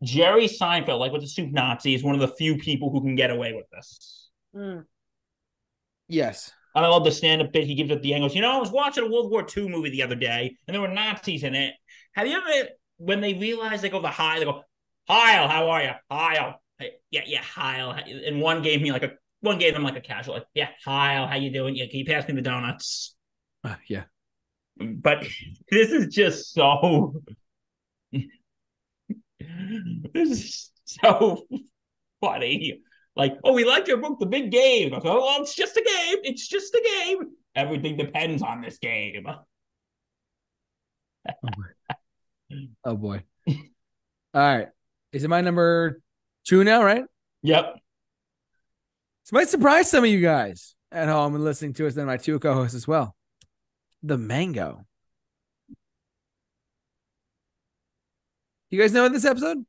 Jerry 0.04 0.48
Seinfeld, 0.48 1.00
like 1.00 1.12
with 1.12 1.22
the 1.22 1.28
soup 1.28 1.52
Nazi, 1.52 1.96
is 1.96 2.04
one 2.04 2.16
of 2.16 2.22
the 2.22 2.36
few 2.36 2.58
people 2.58 2.92
who 2.92 3.02
can 3.02 3.16
get 3.16 3.32
away 3.32 3.54
with 3.54 3.66
this. 3.72 4.30
Mm. 4.56 4.86
Yes. 6.08 6.52
And 6.76 6.86
I 6.86 6.90
love 6.90 7.06
the 7.06 7.12
stand-up 7.12 7.54
bit 7.54 7.64
he 7.66 7.76
gives 7.76 7.92
at 7.92 8.02
the 8.02 8.14
end. 8.14 8.24
Goes, 8.24 8.36
you 8.36 8.42
know, 8.42 8.52
I 8.52 8.60
was 8.60 8.70
watching 8.70 9.06
a 9.06 9.10
World 9.10 9.32
War 9.32 9.46
II 9.56 9.70
movie 9.70 9.90
the 9.90 10.04
other 10.04 10.16
day, 10.16 10.58
and 10.68 10.74
there 10.74 10.82
were 10.82 10.90
Nazis 10.90 11.44
in 11.44 11.56
it. 11.56 11.74
Have 12.14 12.28
you 12.28 12.38
ever, 12.38 12.70
when 12.98 13.22
they 13.22 13.34
realize 13.34 13.82
they 13.82 13.90
go 13.90 14.02
the 14.02 14.10
hi, 14.10 14.40
they 14.40 14.46
go, 14.46 14.64
Heil, 15.08 15.48
how 15.48 15.70
are 15.70 15.84
you? 15.84 15.92
Heil, 16.10 16.62
yeah, 17.12 17.22
yeah, 17.26 17.42
Heil. 17.42 17.92
And 17.92 18.42
one 18.42 18.62
gave 18.62 18.82
me 18.82 18.92
like 18.92 19.04
a, 19.04 19.14
one 19.42 19.60
gave 19.60 19.74
them 19.74 19.84
like 19.84 19.96
a 19.96 20.02
casual, 20.02 20.36
like, 20.36 20.46
yeah, 20.54 20.70
Heil, 20.84 21.28
how 21.28 21.36
you 21.36 21.52
doing? 21.52 21.76
Yeah, 21.76 21.86
can 21.88 22.00
you 22.00 22.06
pass 22.06 22.28
me 22.28 22.34
the 22.34 22.42
donuts? 22.42 23.16
Uh, 23.64 23.76
yeah. 23.88 24.04
But 24.78 25.26
this 25.72 25.92
is 25.92 26.14
just 26.14 26.54
so, 26.54 27.22
this 28.12 28.30
is 30.14 30.72
so 30.86 31.46
funny. 32.22 32.82
Like, 33.16 33.38
oh, 33.44 33.54
we 33.54 33.64
liked 33.64 33.88
your 33.88 33.98
book, 33.98 34.20
The 34.20 34.26
Big 34.26 34.52
Game. 34.52 34.90
Go, 34.90 35.00
oh, 35.06 35.22
well, 35.22 35.42
it's 35.42 35.56
just 35.56 35.78
a 35.78 35.82
game. 35.82 36.18
It's 36.24 36.48
just 36.48 36.74
a 36.74 36.82
game. 36.84 37.20
Everything 37.56 37.96
depends 37.96 38.42
on 38.42 38.62
this 38.62 38.78
game. 38.78 39.26
Oh 42.84 42.96
boy. 42.96 43.24
All 43.48 43.56
right. 44.34 44.68
Is 45.12 45.24
it 45.24 45.30
my 45.30 45.42
number 45.42 46.02
two 46.46 46.64
now, 46.64 46.84
right? 46.84 47.04
Yep. 47.44 47.76
This 49.24 49.32
might 49.32 49.50
surprise 49.50 49.90
some 49.90 50.04
of 50.04 50.10
you 50.10 50.22
guys 50.22 50.76
at 50.92 51.08
home 51.08 51.36
and 51.36 51.44
listening 51.44 51.74
to 51.74 51.88
us 51.88 51.96
and 51.98 52.06
my 52.06 52.18
two 52.18 52.40
co-hosts 52.40 52.76
as 52.76 52.88
well. 52.88 53.16
The 54.04 54.18
mango. 54.18 54.86
You 58.70 58.80
guys 58.80 58.94
know 58.94 59.08
this 59.10 59.26
episode? 59.26 59.66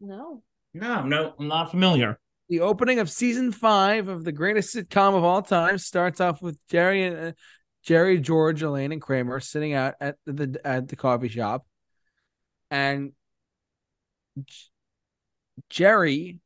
No. 0.00 0.42
No, 0.74 1.04
no, 1.04 1.34
I'm 1.38 1.48
not 1.48 1.70
familiar. 1.70 2.18
The 2.48 2.60
opening 2.60 2.98
of 2.98 3.08
season 3.08 3.52
five 3.52 4.08
of 4.08 4.24
the 4.24 4.32
greatest 4.32 4.74
sitcom 4.74 5.16
of 5.16 5.24
all 5.24 5.40
time 5.40 5.78
starts 5.78 6.20
off 6.20 6.42
with 6.42 6.58
Jerry 6.68 7.04
and 7.04 7.16
uh, 7.16 7.32
Jerry, 7.84 8.18
George, 8.18 8.62
Elaine, 8.62 8.92
and 8.92 9.00
Kramer 9.00 9.40
sitting 9.40 9.74
out 9.74 9.94
at 10.00 10.16
the 10.26 10.60
at 10.64 10.88
the 10.88 10.96
coffee 10.96 11.28
shop, 11.28 11.66
and 12.70 13.12
J- 14.42 14.70
Jerry. 15.68 16.40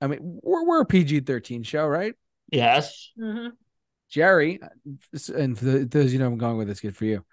I 0.00 0.06
mean, 0.06 0.18
we're 0.22 0.64
we're 0.64 0.80
a 0.82 0.86
PG 0.86 1.20
thirteen 1.20 1.62
show, 1.62 1.86
right? 1.86 2.14
Yes. 2.50 3.10
hmm 3.18 3.48
Jerry, 4.08 4.60
and 5.34 5.58
for 5.58 5.64
the, 5.64 5.84
those 5.84 6.12
you 6.12 6.20
know 6.20 6.26
I'm 6.26 6.38
going 6.38 6.56
with 6.56 6.68
this 6.68 6.80
good 6.80 6.96
for 6.96 7.04
you. 7.06 7.24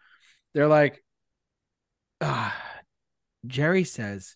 They're 0.54 0.68
like, 0.68 1.04
ah, 2.20 2.56
Jerry 3.46 3.84
says, 3.84 4.36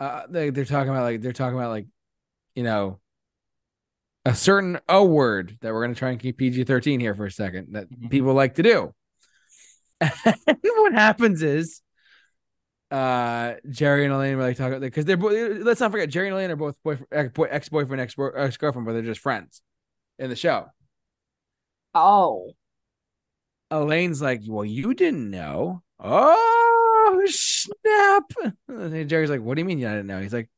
uh, 0.00 0.22
they 0.28 0.50
they're 0.50 0.64
talking 0.64 0.90
about 0.90 1.02
like 1.02 1.20
they're 1.20 1.32
talking 1.32 1.58
about 1.58 1.70
like, 1.70 1.86
you 2.54 2.62
know, 2.64 3.00
a 4.26 4.34
certain 4.34 4.78
O 4.88 5.04
word 5.04 5.56
that 5.62 5.72
we're 5.72 5.82
gonna 5.82 5.94
try 5.94 6.10
and 6.10 6.20
keep 6.20 6.36
PG 6.36 6.64
thirteen 6.64 7.00
here 7.00 7.14
for 7.14 7.26
a 7.26 7.30
second 7.30 7.72
that 7.72 7.90
Mhm. 7.90 8.10
people 8.10 8.34
like 8.34 8.54
to 8.56 8.62
do. 8.62 8.94
What 10.62 10.92
happens 10.92 11.42
is, 11.42 11.80
uh, 12.90 13.54
Jerry 13.68 14.04
and 14.04 14.12
Elaine 14.14 14.36
were 14.36 14.42
like 14.44 14.56
talking 14.56 14.78
because 14.80 15.04
they're 15.04 15.16
let's 15.16 15.80
not 15.80 15.90
forget 15.90 16.08
Jerry 16.10 16.28
and 16.28 16.34
Elaine 16.34 16.50
are 16.50 16.56
both 16.56 16.76
boyfriend, 16.84 17.08
ex 17.50 17.68
boyfriend, 17.68 18.00
ex 18.00 18.14
girlfriend, 18.56 18.86
but 18.86 18.92
they're 18.92 19.02
just 19.02 19.20
friends 19.20 19.62
in 20.18 20.30
the 20.30 20.36
show. 20.36 20.66
Oh. 21.94 22.52
Elaine's 23.70 24.22
like, 24.22 24.42
"Well, 24.46 24.64
you 24.64 24.94
didn't 24.94 25.30
know." 25.30 25.82
Oh 25.98 27.22
snap! 27.26 28.24
And 28.68 29.08
Jerry's 29.08 29.30
like, 29.30 29.40
"What 29.40 29.54
do 29.56 29.60
you 29.60 29.64
mean 29.64 29.78
you 29.78 29.88
didn't 29.88 30.06
know?" 30.06 30.20
He's 30.20 30.32
like, 30.32 30.48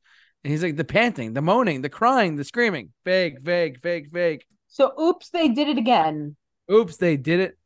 and 0.43 0.51
he's 0.51 0.63
like, 0.63 0.75
"The 0.77 0.83
panting, 0.85 1.33
the 1.33 1.41
moaning, 1.41 1.81
the 1.81 1.89
crying, 1.89 2.35
the 2.35 2.43
screaming, 2.43 2.91
fake, 3.03 3.41
fake, 3.41 3.79
fake, 3.81 4.07
fake." 4.11 4.45
So 4.67 4.93
oops, 4.99 5.29
they 5.29 5.49
did 5.49 5.67
it 5.67 5.77
again. 5.77 6.35
Oops, 6.71 6.95
they 6.97 7.17
did 7.17 7.39
it. 7.39 7.57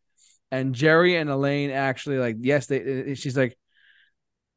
And 0.52 0.74
Jerry 0.76 1.16
and 1.18 1.30
Elaine 1.30 1.72
actually 1.72 2.18
like, 2.20 2.38
yes, 2.40 2.68
they. 2.68 3.16
She's 3.16 3.36
like, 3.36 3.58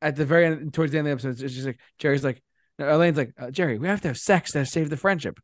at 0.03 0.15
the 0.15 0.25
very 0.27 0.47
end, 0.47 0.75
towards 0.75 0.93
the 0.93 0.99
end 0.99 1.09
of 1.09 1.23
the 1.23 1.29
episode, 1.29 1.51
she's 1.51 1.67
like, 1.67 1.81
Jerry's 1.99 2.23
like, 2.23 2.43
no, 2.79 2.95
Elaine's 2.95 3.17
like, 3.17 3.33
uh, 3.39 3.51
Jerry, 3.51 3.79
we 3.79 3.89
have 3.89 4.03
to 4.03 4.09
have 4.09 4.19
sex 4.19 4.53
to 4.53 4.65
save 4.67 4.91
the 4.91 4.97
friendship. 4.99 5.39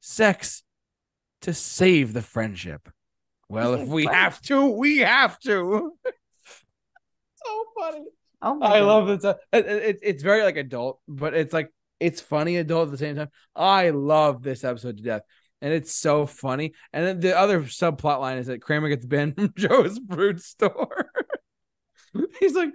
Sex 0.00 0.62
to 1.42 1.52
save 1.52 2.12
the 2.12 2.22
friendship. 2.22 2.88
Well, 3.48 3.74
if 3.74 3.88
we 3.88 4.06
have 4.06 4.40
to, 4.42 4.66
we 4.68 4.98
have 4.98 5.38
to. 5.40 5.92
so 7.44 7.64
funny. 7.78 8.04
Oh 8.42 8.58
I 8.62 8.78
God. 8.80 8.86
love 8.86 9.08
it. 9.10 9.22
So- 9.22 9.36
It, 9.52 9.66
it. 9.66 9.98
It's 10.02 10.22
very 10.22 10.42
like 10.44 10.56
adult, 10.56 11.00
but 11.08 11.34
it's 11.34 11.52
like 11.52 11.70
it's 12.00 12.20
funny 12.20 12.56
adult 12.56 12.88
at 12.88 12.92
the 12.92 12.98
same 12.98 13.16
time. 13.16 13.30
I 13.54 13.90
love 13.90 14.42
this 14.42 14.64
episode 14.64 14.98
to 14.98 15.02
death, 15.02 15.22
and 15.60 15.72
it's 15.72 15.94
so 15.94 16.26
funny. 16.26 16.74
And 16.92 17.06
then 17.06 17.20
the 17.20 17.36
other 17.36 17.62
subplot 17.62 18.20
line 18.20 18.38
is 18.38 18.46
that 18.46 18.62
Kramer 18.62 18.88
gets 18.88 19.06
banned 19.06 19.34
from 19.36 19.52
Joe's 19.56 19.98
fruit 20.08 20.40
store. 20.40 21.10
He's 22.40 22.54
like, 22.54 22.70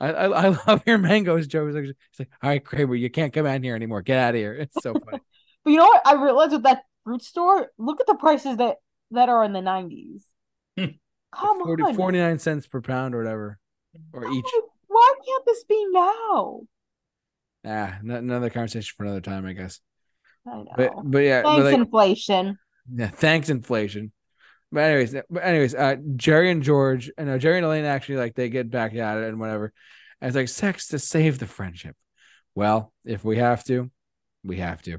I, 0.00 0.10
I, 0.12 0.24
I 0.26 0.48
love 0.66 0.82
your 0.86 0.98
mangoes, 0.98 1.46
Joe. 1.46 1.66
He's 1.66 1.74
like, 1.74 1.84
he's 1.84 1.94
like, 2.18 2.30
all 2.42 2.50
right, 2.50 2.64
Kramer, 2.64 2.94
you 2.94 3.10
can't 3.10 3.32
come 3.32 3.46
out 3.46 3.62
here 3.62 3.76
anymore. 3.76 4.02
Get 4.02 4.18
out 4.18 4.34
of 4.34 4.40
here. 4.40 4.54
It's 4.54 4.82
so 4.82 4.94
funny. 4.94 5.20
But 5.64 5.70
you 5.70 5.78
know 5.78 5.86
what? 5.86 6.06
I 6.06 6.22
realized 6.22 6.52
with 6.52 6.64
that 6.64 6.82
fruit 7.04 7.22
store, 7.22 7.70
look 7.78 7.98
at 7.98 8.06
the 8.06 8.16
prices 8.16 8.58
that 8.58 8.76
that 9.12 9.30
are 9.30 9.42
in 9.44 9.54
the 9.54 9.62
nineties. 9.62 10.26
Hmm. 10.76 10.96
Come 11.34 11.64
40, 11.64 11.82
on. 11.84 11.94
49 11.94 12.38
cents 12.38 12.66
per 12.66 12.82
pound 12.82 13.14
or 13.14 13.18
whatever, 13.22 13.58
or 14.12 14.30
each. 14.30 14.44
Why 14.88 15.14
can't 15.24 15.44
this 15.46 15.64
be 15.64 15.86
now? 15.90 16.64
Ah, 17.64 17.98
n- 18.02 18.10
another 18.10 18.50
conversation 18.50 18.94
for 18.96 19.04
another 19.04 19.20
time, 19.20 19.46
I 19.46 19.52
guess. 19.52 19.80
I 20.46 20.56
know. 20.56 20.66
But 20.76 20.92
but 21.04 21.18
yeah, 21.18 21.42
but 21.42 21.50
Thanks, 21.50 21.64
like, 21.64 21.74
inflation. 21.74 22.58
Yeah, 22.94 23.08
thanks 23.08 23.48
inflation. 23.48 24.12
But 24.70 24.80
anyways, 24.80 25.16
but 25.30 25.44
anyways, 25.44 25.74
uh, 25.74 25.96
Jerry 26.16 26.50
and 26.50 26.62
George, 26.62 27.10
and 27.16 27.30
uh, 27.30 27.38
Jerry 27.38 27.58
and 27.58 27.66
Elaine 27.66 27.84
actually 27.84 28.16
like 28.16 28.34
they 28.34 28.48
get 28.48 28.70
back 28.70 28.94
at 28.94 29.18
it 29.18 29.24
and 29.24 29.38
whatever. 29.38 29.72
And 30.20 30.28
it's 30.28 30.36
like 30.36 30.48
sex 30.48 30.88
to 30.88 30.98
save 30.98 31.38
the 31.38 31.46
friendship. 31.46 31.96
Well, 32.54 32.92
if 33.04 33.24
we 33.24 33.38
have 33.38 33.64
to, 33.64 33.90
we 34.42 34.58
have 34.58 34.82
to. 34.82 34.98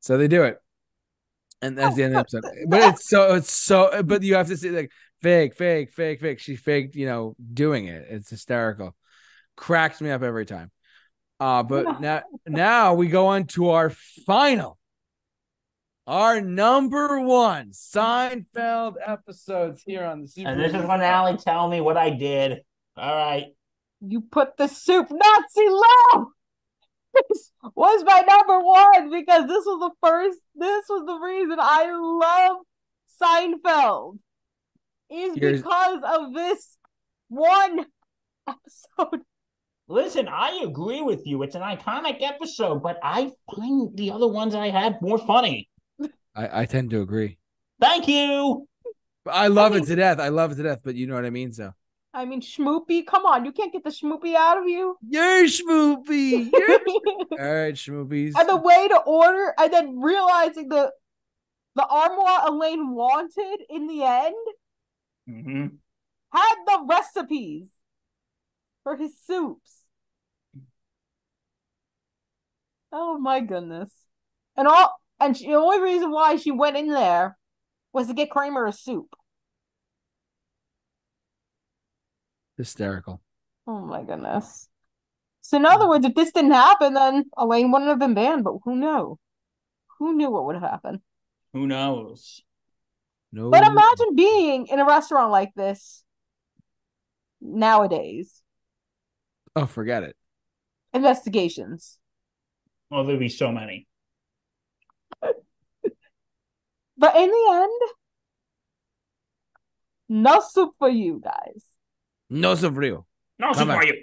So 0.00 0.16
they 0.16 0.28
do 0.28 0.44
it, 0.44 0.58
and 1.60 1.76
that's 1.76 1.96
the 1.96 2.04
end 2.04 2.16
of 2.16 2.26
the 2.30 2.38
episode. 2.38 2.52
But 2.68 2.94
it's 2.94 3.08
so 3.08 3.34
it's 3.34 3.52
so. 3.52 4.02
But 4.02 4.22
you 4.22 4.34
have 4.34 4.48
to 4.48 4.56
see 4.56 4.70
like 4.70 4.90
fake, 5.22 5.56
fake, 5.56 5.92
fake, 5.92 6.20
fake. 6.20 6.38
She 6.38 6.56
faked, 6.56 6.94
you 6.94 7.06
know, 7.06 7.34
doing 7.52 7.86
it. 7.86 8.06
It's 8.08 8.30
hysterical. 8.30 8.94
Cracks 9.56 10.00
me 10.00 10.10
up 10.10 10.22
every 10.22 10.46
time. 10.46 10.70
Uh, 11.40 11.62
but 11.62 12.00
now 12.00 12.22
now 12.46 12.94
we 12.94 13.08
go 13.08 13.28
on 13.28 13.46
to 13.46 13.70
our 13.70 13.90
final 13.90 14.78
our 16.06 16.40
number 16.40 17.20
one 17.20 17.70
Seinfeld 17.70 18.94
episodes 19.04 19.82
here 19.86 20.04
on 20.04 20.22
the 20.22 20.28
Super. 20.28 20.48
And 20.48 20.60
this 20.60 20.74
is 20.74 20.86
when 20.86 21.00
Allie 21.00 21.36
tell 21.36 21.68
me 21.68 21.80
what 21.80 21.96
I 21.96 22.10
did. 22.10 22.62
All 22.96 23.14
right. 23.14 23.46
You 24.00 24.22
put 24.22 24.56
the 24.56 24.66
soup 24.66 25.08
Nazi 25.08 25.68
low. 25.68 26.26
this 27.14 27.52
was 27.74 28.04
my 28.04 28.22
number 28.26 28.60
one 28.60 29.10
because 29.10 29.46
this 29.46 29.64
was 29.64 29.80
the 29.80 30.08
first, 30.08 30.38
this 30.56 30.84
was 30.88 31.06
the 31.06 31.18
reason 31.24 31.58
I 31.60 31.92
love 31.92 32.56
Seinfeld. 33.22 34.18
Is 35.10 35.36
Here's- 35.36 35.60
because 35.60 36.00
of 36.04 36.34
this 36.34 36.76
one 37.28 37.86
episode. 38.48 39.22
Listen, 39.90 40.28
I 40.28 40.60
agree 40.62 41.02
with 41.02 41.26
you. 41.26 41.42
It's 41.42 41.56
an 41.56 41.62
iconic 41.62 42.22
episode, 42.22 42.80
but 42.80 43.00
I 43.02 43.32
find 43.52 43.90
the 43.96 44.12
other 44.12 44.28
ones 44.28 44.54
I 44.54 44.68
had 44.68 45.02
more 45.02 45.18
funny. 45.18 45.68
I, 46.36 46.60
I 46.62 46.64
tend 46.66 46.90
to 46.90 47.02
agree. 47.02 47.38
Thank 47.80 48.06
you. 48.06 48.68
I 49.26 49.48
love 49.48 49.72
mean- 49.72 49.82
it 49.82 49.86
to 49.86 49.96
death. 49.96 50.20
I 50.20 50.28
love 50.28 50.52
it 50.52 50.54
to 50.56 50.62
death, 50.62 50.82
but 50.84 50.94
you 50.94 51.08
know 51.08 51.16
what 51.16 51.24
I 51.24 51.30
mean. 51.30 51.52
So 51.52 51.72
I 52.14 52.24
mean, 52.24 52.40
Schmoopy, 52.40 53.04
come 53.04 53.26
on, 53.26 53.44
you 53.44 53.50
can't 53.50 53.72
get 53.72 53.82
the 53.82 53.90
Schmoopy 53.90 54.36
out 54.36 54.58
of 54.58 54.68
you. 54.68 54.96
you're 55.08 55.46
Schmoopy. 55.46 56.50
You're... 56.52 56.78
All 57.40 57.54
right, 57.54 57.74
Schmoopies. 57.74 58.34
and 58.38 58.48
the 58.48 58.56
way 58.56 58.86
to 58.88 58.98
order, 58.98 59.52
and 59.58 59.72
then 59.72 59.98
realizing 60.00 60.68
the 60.68 60.92
the 61.74 61.84
armoire 61.84 62.46
Elaine 62.46 62.94
wanted 62.94 63.58
in 63.68 63.88
the 63.88 64.04
end 64.04 64.34
hmm 65.26 65.66
had 66.32 66.54
the 66.64 66.86
recipes 66.88 67.70
for 68.84 68.94
his 68.94 69.18
soups. 69.26 69.79
Oh 72.92 73.18
my 73.18 73.40
goodness! 73.40 73.90
And 74.56 74.66
all, 74.66 74.96
and 75.20 75.36
she, 75.36 75.46
the 75.46 75.54
only 75.54 75.80
reason 75.80 76.10
why 76.10 76.36
she 76.36 76.50
went 76.50 76.76
in 76.76 76.88
there 76.88 77.36
was 77.92 78.08
to 78.08 78.14
get 78.14 78.30
Kramer 78.30 78.66
a 78.66 78.72
soup. 78.72 79.14
Hysterical. 82.56 83.20
Oh 83.66 83.80
my 83.80 84.02
goodness! 84.02 84.68
So 85.40 85.56
in 85.56 85.66
other 85.66 85.88
words, 85.88 86.04
if 86.04 86.14
this 86.14 86.32
didn't 86.32 86.50
happen, 86.52 86.94
then 86.94 87.24
Elaine 87.36 87.70
wouldn't 87.70 87.90
have 87.90 87.98
been 87.98 88.14
banned. 88.14 88.44
But 88.44 88.58
who 88.64 88.76
knew? 88.76 89.18
Who 89.98 90.14
knew 90.14 90.30
what 90.30 90.46
would 90.46 90.56
have 90.56 90.70
happened? 90.70 91.00
Who 91.52 91.66
knows? 91.66 92.42
No. 93.32 93.50
But 93.50 93.66
imagine 93.66 94.16
being 94.16 94.66
in 94.66 94.80
a 94.80 94.84
restaurant 94.84 95.30
like 95.30 95.54
this 95.54 96.02
nowadays. 97.40 98.42
Oh, 99.54 99.66
forget 99.66 100.02
it. 100.02 100.16
Investigations. 100.92 101.99
Well, 102.90 103.04
there'd 103.04 103.18
be 103.20 103.28
so 103.28 103.52
many. 103.52 103.86
But 106.96 107.16
in 107.16 107.30
the 107.30 107.48
end, 107.52 107.90
no 110.08 110.40
soup 110.40 110.74
for 110.78 110.88
you 110.88 111.20
guys. 111.22 111.64
No 112.28 112.54
sofrio. 112.54 113.06
No, 113.38 113.52
Come 113.52 113.68
super 113.68 113.72
on. 113.78 113.86
you. 113.86 114.02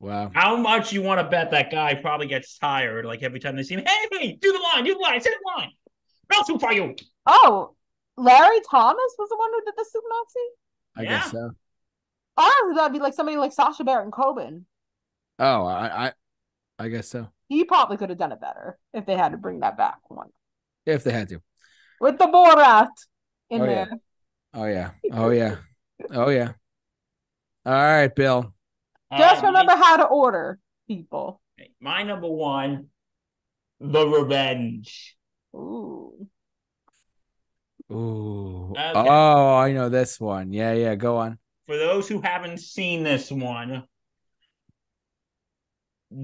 Wow. 0.00 0.30
How 0.34 0.56
much 0.56 0.92
you 0.92 1.00
want 1.00 1.20
to 1.20 1.28
bet 1.28 1.52
that 1.52 1.70
guy 1.70 1.94
probably 1.94 2.26
gets 2.26 2.58
tired? 2.58 3.06
Like 3.06 3.22
every 3.22 3.40
time 3.40 3.56
they 3.56 3.62
see 3.62 3.74
him, 3.74 3.84
hey, 3.86 4.06
hey, 4.12 4.38
do 4.40 4.52
the 4.52 4.58
line, 4.58 4.84
do 4.84 4.94
the 4.94 5.00
line, 5.00 5.20
say 5.20 5.30
the 5.30 5.58
line. 5.58 5.70
No 6.32 6.42
soup 6.42 6.60
for 6.60 6.72
you. 6.72 6.94
Oh, 7.24 7.74
Larry 8.16 8.60
Thomas 8.70 9.14
was 9.18 9.28
the 9.30 9.36
one 9.36 9.50
who 9.52 9.64
did 9.64 9.74
the 9.76 9.86
soup 9.90 10.02
Nazi? 10.08 10.46
I 10.96 11.02
Yeah. 11.04 11.18
guess 11.18 11.30
so. 11.30 11.50
Honestly, 12.36 12.74
that'd 12.74 12.92
be 12.92 12.98
like 12.98 13.14
somebody 13.14 13.38
like 13.38 13.52
Sacha 13.52 13.84
Baron 13.84 14.10
Cohen. 14.10 14.66
Oh, 15.38 15.64
I, 15.66 16.06
I, 16.08 16.12
I 16.78 16.88
guess 16.88 17.08
so. 17.08 17.28
He 17.48 17.64
probably 17.64 17.96
could 17.96 18.10
have 18.10 18.18
done 18.18 18.32
it 18.32 18.40
better 18.40 18.78
if 18.92 19.06
they 19.06 19.16
had 19.16 19.32
to 19.32 19.38
bring 19.38 19.60
that 19.60 19.76
back 19.76 19.98
one. 20.08 20.28
If 20.84 21.04
they 21.04 21.12
had 21.12 21.28
to. 21.30 21.40
With 22.00 22.18
the 22.18 22.26
Borat 22.26 22.88
in 23.50 23.62
Oh, 23.62 23.64
yeah. 23.64 23.70
there. 23.70 23.90
Oh 24.54 24.64
yeah. 24.66 24.90
Oh 25.12 25.30
yeah. 25.30 25.56
Oh 26.10 26.28
yeah. 26.28 26.52
All 27.64 27.72
right, 27.72 28.14
Bill. 28.14 28.52
Just 29.16 29.42
Uh, 29.42 29.46
remember 29.48 29.72
how 29.76 29.96
to 29.98 30.04
order, 30.04 30.58
people. 30.88 31.40
my, 31.58 31.66
my 31.80 32.02
number 32.02 32.28
one, 32.28 32.86
The 33.80 34.06
Revenge. 34.06 35.16
Ooh. 35.54 36.28
Ooh. 37.92 38.72
Okay. 38.76 38.92
Oh, 39.08 39.54
I 39.56 39.72
know 39.72 39.88
this 39.88 40.18
one. 40.18 40.52
Yeah, 40.52 40.72
yeah. 40.72 40.94
Go 40.96 41.16
on. 41.18 41.38
For 41.66 41.76
those 41.76 42.08
who 42.08 42.20
haven't 42.20 42.58
seen 42.58 43.02
this 43.02 43.30
one, 43.30 43.84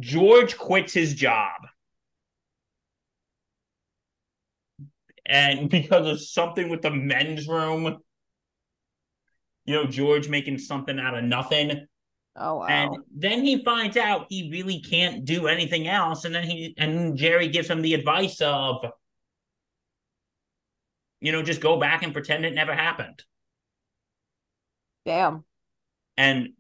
George 0.00 0.56
quits 0.56 0.92
his 0.92 1.14
job. 1.14 1.60
And 5.26 5.70
because 5.70 6.06
of 6.06 6.20
something 6.20 6.68
with 6.68 6.82
the 6.82 6.90
men's 6.90 7.46
room, 7.46 7.98
you 9.64 9.74
know, 9.74 9.84
George 9.86 10.28
making 10.28 10.58
something 10.58 10.98
out 10.98 11.16
of 11.16 11.24
nothing. 11.24 11.86
Oh 12.34 12.56
wow. 12.56 12.66
And 12.66 12.96
then 13.14 13.44
he 13.44 13.62
finds 13.62 13.96
out 13.96 14.26
he 14.28 14.50
really 14.50 14.80
can't 14.80 15.24
do 15.24 15.46
anything 15.46 15.86
else. 15.86 16.24
And 16.24 16.34
then 16.34 16.44
he 16.44 16.74
and 16.78 17.16
Jerry 17.16 17.48
gives 17.48 17.68
him 17.68 17.82
the 17.82 17.94
advice 17.94 18.40
of, 18.40 18.84
you 21.20 21.30
know, 21.30 21.42
just 21.42 21.60
go 21.60 21.78
back 21.78 22.02
and 22.02 22.12
pretend 22.12 22.44
it 22.44 22.54
never 22.54 22.74
happened. 22.74 23.22
Damn. 25.04 25.44
And 26.16 26.50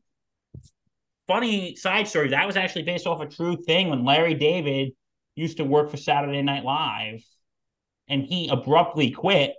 funny 1.26 1.76
side 1.76 2.08
story, 2.08 2.28
that 2.28 2.46
was 2.46 2.56
actually 2.56 2.82
based 2.82 3.06
off 3.06 3.20
a 3.20 3.26
true 3.26 3.56
thing 3.56 3.88
when 3.88 4.04
Larry 4.04 4.34
David 4.34 4.92
used 5.34 5.58
to 5.58 5.64
work 5.64 5.90
for 5.90 5.96
Saturday 5.96 6.42
Night 6.42 6.64
Live 6.64 7.22
and 8.08 8.22
he 8.22 8.48
abruptly 8.48 9.10
quit. 9.10 9.54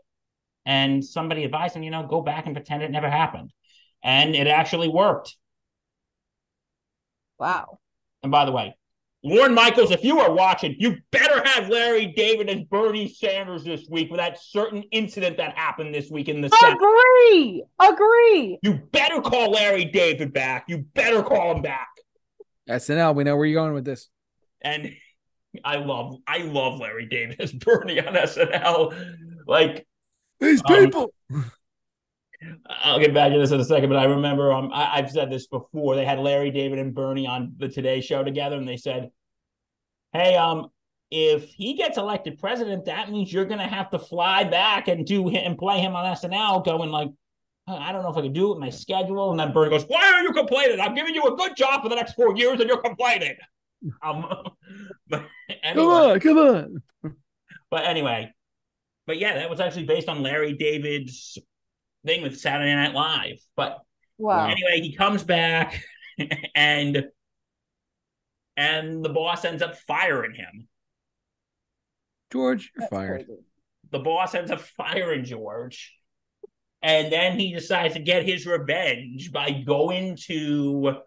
And 0.66 1.03
somebody 1.03 1.43
advised 1.43 1.76
him, 1.76 1.84
you 1.84 1.91
know, 1.91 2.07
go 2.07 2.22
back 2.22 2.45
and 2.45 2.55
pretend 2.55 2.84
it 2.84 2.91
never 2.91 3.09
happened. 3.09 3.51
And 4.01 4.36
it 4.36 4.47
actually 4.47 4.88
worked. 4.88 5.36
Wow. 7.38 7.80
And 8.22 8.32
by 8.32 8.45
the 8.45 8.51
way, 8.53 8.76
Lorne 9.26 9.53
Michaels, 9.53 9.91
if 9.91 10.03
you 10.03 10.19
are 10.19 10.34
watching, 10.34 10.76
you 10.80 10.97
better 11.11 11.41
have 11.47 11.69
Larry 11.69 12.07
David 12.07 12.49
as 12.49 12.61
Bernie 12.63 13.07
Sanders 13.07 13.63
this 13.63 13.88
week 13.89 14.09
for 14.09 14.17
that 14.17 14.38
certain 14.41 14.84
incident 14.91 15.38
that 15.38 15.57
happened 15.57 15.95
this 15.95 16.09
week 16.11 16.28
in 16.28 16.41
the 16.41 16.49
Senate. 16.49 16.76
Agree. 16.78 17.63
Agree. 17.80 18.59
You 18.61 18.74
better 18.91 19.21
call 19.21 19.51
Larry 19.51 19.86
David 19.86 20.34
back. 20.34 20.65
You 20.67 20.80
better 20.93 21.24
call 21.24 21.55
him 21.55 21.61
back. 21.61 21.88
SNL. 22.69 23.15
We 23.15 23.24
know 23.24 23.38
where 23.38 23.45
you're 23.45 23.61
going 23.61 23.74
with 23.74 23.86
this. 23.86 24.09
And 24.61 24.93
I 25.63 25.78
love, 25.78 26.17
I 26.28 26.39
love 26.39 26.80
Larry 26.80 27.05
David 27.05 27.39
as 27.39 27.53
Bernie 27.53 27.99
on 28.05 28.13
SNL. 28.15 29.15
Like, 29.47 29.88
These 30.41 30.61
Um, 30.65 30.76
people. 30.76 31.13
I'll 32.67 32.99
get 32.99 33.13
back 33.13 33.31
to 33.31 33.39
this 33.39 33.51
in 33.51 33.59
a 33.59 33.65
second, 33.65 33.89
but 33.89 33.97
I 33.97 34.05
remember 34.05 34.51
um, 34.51 34.71
I, 34.73 34.97
I've 34.97 35.11
said 35.11 35.31
this 35.31 35.47
before. 35.47 35.95
They 35.95 36.05
had 36.05 36.19
Larry 36.19 36.51
David 36.51 36.79
and 36.79 36.93
Bernie 36.93 37.27
on 37.27 37.53
the 37.57 37.67
Today 37.67 38.01
Show 38.01 38.23
together, 38.23 38.57
and 38.57 38.67
they 38.67 38.77
said, 38.77 39.11
"Hey, 40.11 40.35
um, 40.35 40.69
if 41.11 41.49
he 41.49 41.75
gets 41.75 41.97
elected 41.97 42.39
president, 42.39 42.85
that 42.85 43.11
means 43.11 43.31
you're 43.31 43.45
going 43.45 43.59
to 43.59 43.67
have 43.67 43.89
to 43.91 43.99
fly 43.99 44.43
back 44.43 44.87
and 44.87 45.05
do 45.05 45.27
him 45.27 45.43
and 45.45 45.57
play 45.57 45.79
him 45.79 45.95
on 45.95 46.05
SNL, 46.15 46.65
going 46.65 46.89
like." 46.89 47.09
"Uh, 47.67 47.75
I 47.75 47.91
don't 47.91 48.03
know 48.03 48.09
if 48.09 48.17
I 48.17 48.21
can 48.21 48.33
do 48.33 48.47
it 48.47 48.49
with 48.55 48.59
my 48.59 48.69
schedule. 48.69 49.31
And 49.31 49.39
then 49.39 49.53
Bernie 49.53 49.69
goes, 49.69 49.85
Why 49.85 50.01
are 50.01 50.21
you 50.21 50.33
complaining? 50.33 50.79
I'm 50.79 50.95
giving 50.95 51.15
you 51.15 51.23
a 51.23 51.35
good 51.35 51.55
job 51.55 51.81
for 51.81 51.89
the 51.89 51.95
next 51.95 52.13
four 52.13 52.35
years 52.35 52.59
and 52.59 52.69
you're 52.69 52.81
complaining. 52.81 53.35
Um, 54.01 54.25
but 55.09 55.25
anyway, 55.61 55.75
come 55.75 55.87
on, 55.89 56.19
come 56.21 56.37
on. 56.37 56.81
but 57.69 57.83
anyway, 57.83 58.31
but 59.05 59.19
yeah, 59.19 59.35
that 59.35 59.49
was 59.49 59.59
actually 59.59 59.83
based 59.83 60.07
on 60.07 60.23
Larry 60.23 60.53
David's 60.53 61.37
thing 62.06 62.22
with 62.22 62.39
Saturday 62.39 62.74
Night 62.76 62.93
Live. 62.93 63.39
But 63.56 63.80
Wow. 64.18 64.45
anyway, 64.47 64.82
he 64.82 64.95
comes 64.95 65.24
back 65.24 65.84
and 66.56 67.06
and 68.56 69.04
the 69.04 69.10
boss 69.10 69.45
ends 69.45 69.62
up 69.64 69.76
firing 69.78 70.36
him. 70.36 70.68
George, 72.32 72.72
you're 72.76 72.82
That's 72.82 72.89
fired. 72.91 73.26
crazy. 73.26 73.41
The 73.91 73.99
boss 73.99 74.36
ends 74.36 74.51
up 74.51 74.62
firing 74.62 75.24
George. 75.26 75.93
And 76.82 77.12
then 77.12 77.39
he 77.39 77.54
decides 77.54 77.93
to 77.93 77.99
get 78.01 78.26
his 78.28 78.45
revenge 78.45 79.32
by 79.32 79.51
going 79.51 80.18
to 80.28 80.97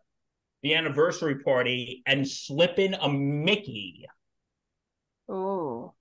the 0.62 0.74
anniversary 0.74 1.40
party 1.40 2.02
and 2.06 2.26
slipping 2.26 2.94
a 2.94 3.08
Mickey, 3.08 4.06
Ooh. 5.30 5.92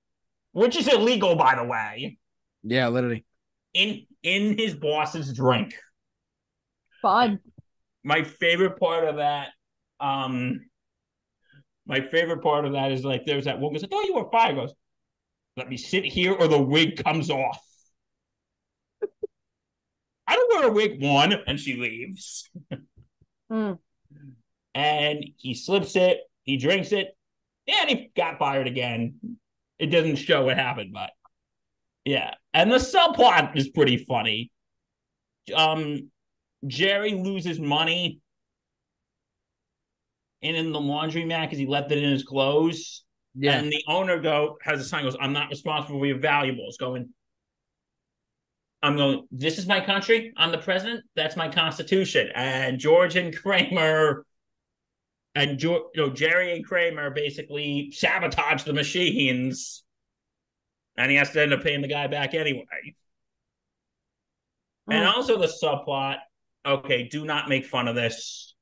which 0.53 0.75
is 0.77 0.87
illegal, 0.87 1.35
by 1.35 1.55
the 1.55 1.63
way, 1.65 2.17
Yeah, 2.63 2.87
literally. 2.87 3.25
In 3.75 4.07
in 4.23 4.57
his 4.57 4.73
boss's 4.73 5.31
drink. 5.33 5.75
Fun. 7.01 7.39
my 8.03 8.23
favorite 8.23 8.79
part 8.79 9.07
of 9.07 9.17
that 9.17 9.49
um 9.99 10.61
my 11.85 12.01
favorite 12.01 12.41
part 12.41 12.65
of 12.65 12.73
that 12.73 12.91
is 12.91 13.05
like 13.05 13.25
there's 13.25 13.45
that 13.45 13.59
one 13.59 13.73
goes, 13.73 13.83
I 13.83 13.87
thought 13.87 14.05
you 14.05 14.15
were 14.15 14.29
fired. 14.31 14.55
Goes, 14.55 14.73
let 15.55 15.69
me 15.69 15.77
sit 15.77 16.03
here 16.03 16.33
or 16.33 16.47
the 16.47 16.59
wig 16.59 17.03
comes 17.03 17.29
off. 17.29 17.61
I 20.27 20.35
don't 20.35 20.59
wear 20.59 20.69
a 20.69 20.73
wig 20.73 21.03
one, 21.03 21.33
and 21.45 21.59
she 21.59 21.75
leaves. 21.77 22.49
Mm. 23.51 23.77
And 24.73 25.25
he 25.37 25.53
slips 25.53 25.95
it, 25.95 26.21
he 26.41 26.57
drinks 26.57 26.91
it, 26.91 27.15
and 27.67 27.89
he 27.89 28.11
got 28.17 28.39
fired 28.39 28.65
again. 28.65 29.37
It 29.77 29.87
doesn't 29.87 30.15
show 30.15 30.45
what 30.45 30.57
happened, 30.57 30.93
but 30.93 31.11
yeah. 32.05 32.35
And 32.53 32.71
the 32.71 32.77
subplot 32.77 33.57
is 33.57 33.69
pretty 33.69 33.97
funny. 33.97 34.51
Um 35.55 36.11
Jerry 36.65 37.13
loses 37.13 37.59
money 37.59 38.19
in, 40.41 40.55
in 40.55 40.71
the 40.71 40.79
laundromat 40.79 41.41
because 41.41 41.57
he 41.57 41.65
left 41.65 41.91
it 41.91 41.97
in 41.97 42.11
his 42.11 42.23
clothes. 42.23 43.03
Yeah. 43.35 43.57
And 43.57 43.71
the 43.71 43.83
owner 43.87 44.19
go 44.19 44.57
has 44.61 44.79
a 44.79 44.83
sign 44.83 45.03
goes, 45.03 45.17
I'm 45.19 45.33
not 45.33 45.49
responsible 45.49 45.99
for 45.99 46.05
your 46.05 46.19
valuables. 46.19 46.77
Going, 46.77 47.09
I'm 48.81 48.95
going, 48.95 49.27
this 49.31 49.57
is 49.57 49.67
my 49.67 49.81
country. 49.81 50.31
I'm 50.37 50.51
the 50.51 50.57
president. 50.59 51.03
That's 51.15 51.35
my 51.35 51.49
constitution. 51.49 52.29
And 52.35 52.79
George 52.79 53.15
and 53.15 53.35
Kramer 53.35 54.25
and 55.33 55.57
George, 55.57 55.83
you 55.95 56.01
know, 56.01 56.13
Jerry 56.13 56.55
and 56.55 56.65
Kramer 56.65 57.09
basically 57.09 57.91
sabotage 57.91 58.63
the 58.63 58.73
machines. 58.73 59.83
And 60.97 61.11
he 61.11 61.17
has 61.17 61.31
to 61.31 61.41
end 61.41 61.53
up 61.53 61.61
paying 61.61 61.81
the 61.81 61.87
guy 61.87 62.07
back 62.07 62.33
anyway. 62.33 62.65
And 64.89 65.03
Mm. 65.05 65.13
also 65.13 65.37
the 65.37 65.47
subplot. 65.47 66.19
Okay, 66.65 67.03
do 67.07 67.25
not 67.25 67.49
make 67.49 67.65
fun 67.65 67.87
of 67.87 67.95
this. 67.95 68.55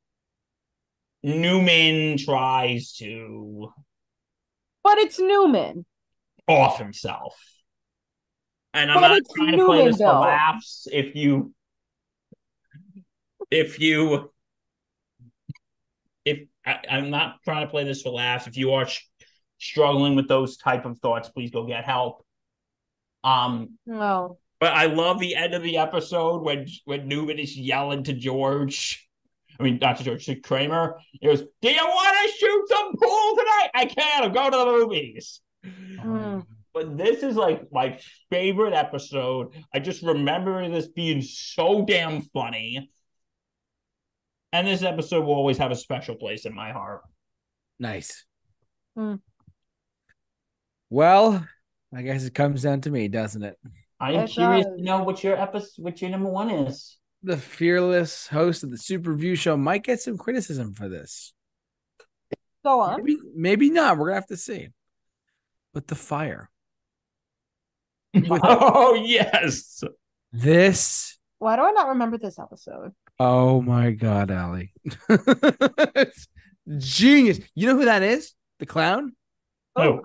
Newman 1.21 2.17
tries 2.17 2.93
to 2.93 3.71
But 4.83 4.97
it's 4.97 5.19
Newman. 5.19 5.85
off 6.47 6.77
himself. 6.79 7.39
And 8.73 8.91
I'm 8.91 8.99
But 8.99 9.07
not 9.09 9.21
trying 9.35 9.57
to 9.57 9.65
play 9.65 9.85
this 9.85 9.97
for 9.97 10.03
laughs. 10.05 10.87
If 10.91 11.15
you, 11.15 11.53
if 13.51 13.79
you, 13.79 14.33
if 16.25 16.47
I, 16.65 16.79
I'm 16.89 17.09
not 17.11 17.41
trying 17.43 17.65
to 17.65 17.69
play 17.69 17.83
this 17.83 18.01
for 18.01 18.09
laughs, 18.09 18.47
if 18.47 18.57
you 18.57 18.73
are 18.73 18.87
sh- 18.87 19.01
struggling 19.59 20.15
with 20.15 20.27
those 20.27 20.57
type 20.57 20.85
of 20.85 20.97
thoughts, 20.99 21.29
please 21.29 21.51
go 21.51 21.65
get 21.65 21.85
help. 21.85 22.22
Um, 23.23 23.77
No. 23.85 24.37
but 24.59 24.73
I 24.73 24.85
love 24.85 25.19
the 25.19 25.35
end 25.35 25.53
of 25.53 25.63
the 25.63 25.77
episode 25.77 26.43
when 26.43 26.67
when 26.85 27.07
Newman 27.07 27.39
is 27.39 27.57
yelling 27.57 28.03
to 28.03 28.13
George. 28.13 29.07
I 29.59 29.63
mean, 29.63 29.77
not 29.79 29.97
to 29.97 30.03
George, 30.03 30.25
to 30.25 30.35
Kramer. 30.35 30.99
He 31.11 31.27
goes, 31.27 31.41
"Do 31.61 31.69
you 31.69 31.85
want 31.85 32.17
to 32.27 32.37
shoot 32.37 32.67
some 32.69 32.95
pool 32.95 33.35
tonight? 33.37 33.69
I 33.75 33.85
can't. 33.85 34.25
I'm 34.25 34.33
going 34.33 34.51
to 34.51 34.57
the 34.57 34.65
movies." 34.65 35.41
Mm. 35.65 36.45
But 36.73 36.97
this 36.97 37.21
is 37.21 37.35
like 37.35 37.71
my 37.71 37.99
favorite 38.31 38.73
episode. 38.73 39.53
I 39.73 39.79
just 39.79 40.01
remember 40.01 40.67
this 40.69 40.87
being 40.87 41.21
so 41.21 41.85
damn 41.85 42.21
funny. 42.21 42.89
And 44.51 44.67
this 44.67 44.81
episode 44.83 45.21
will 45.25 45.35
always 45.35 45.59
have 45.59 45.71
a 45.71 45.75
special 45.75 46.15
place 46.15 46.45
in 46.45 46.53
my 46.53 46.71
heart. 46.71 47.01
Nice. 47.79 48.25
Hmm. 48.95 49.15
Well, 50.89 51.47
I 51.95 52.01
guess 52.01 52.23
it 52.25 52.33
comes 52.33 52.63
down 52.63 52.81
to 52.81 52.89
me, 52.89 53.07
doesn't 53.07 53.43
it? 53.43 53.57
I 53.99 54.13
am 54.13 54.25
It 54.25 54.31
curious 54.31 54.65
does. 54.65 54.77
to 54.77 54.83
know 54.83 55.03
what 55.03 55.23
your 55.23 55.39
episode, 55.39 55.83
what 55.83 56.01
your 56.01 56.09
number 56.11 56.29
one 56.29 56.49
is. 56.49 56.97
The 57.21 57.37
fearless 57.37 58.27
host 58.27 58.63
of 58.63 58.71
the 58.71 58.77
Super 58.77 59.11
Review 59.11 59.35
Show 59.35 59.55
might 59.55 59.83
get 59.83 60.01
some 60.01 60.17
criticism 60.17 60.73
for 60.73 60.89
this. 60.89 61.33
Go 62.65 62.81
on. 62.81 62.97
Maybe, 63.03 63.17
maybe 63.35 63.69
not. 63.69 63.97
We're 63.97 64.07
gonna 64.07 64.15
have 64.15 64.27
to 64.27 64.37
see. 64.37 64.69
But 65.73 65.87
the 65.87 65.95
fire. 65.95 66.49
oh 68.29 68.93
yes, 68.95 69.83
This. 70.31 71.17
Why 71.39 71.55
do 71.55 71.63
I 71.63 71.71
not 71.71 71.89
remember 71.89 72.17
this 72.17 72.37
episode? 72.39 72.91
Oh 73.19 73.61
my 73.61 73.91
God, 73.91 74.31
Allie. 74.31 74.73
genius. 76.77 77.39
You 77.55 77.67
know 77.67 77.75
who 77.77 77.85
that 77.85 78.03
is? 78.03 78.33
The 78.59 78.65
clown? 78.65 79.15
Oh, 79.75 80.01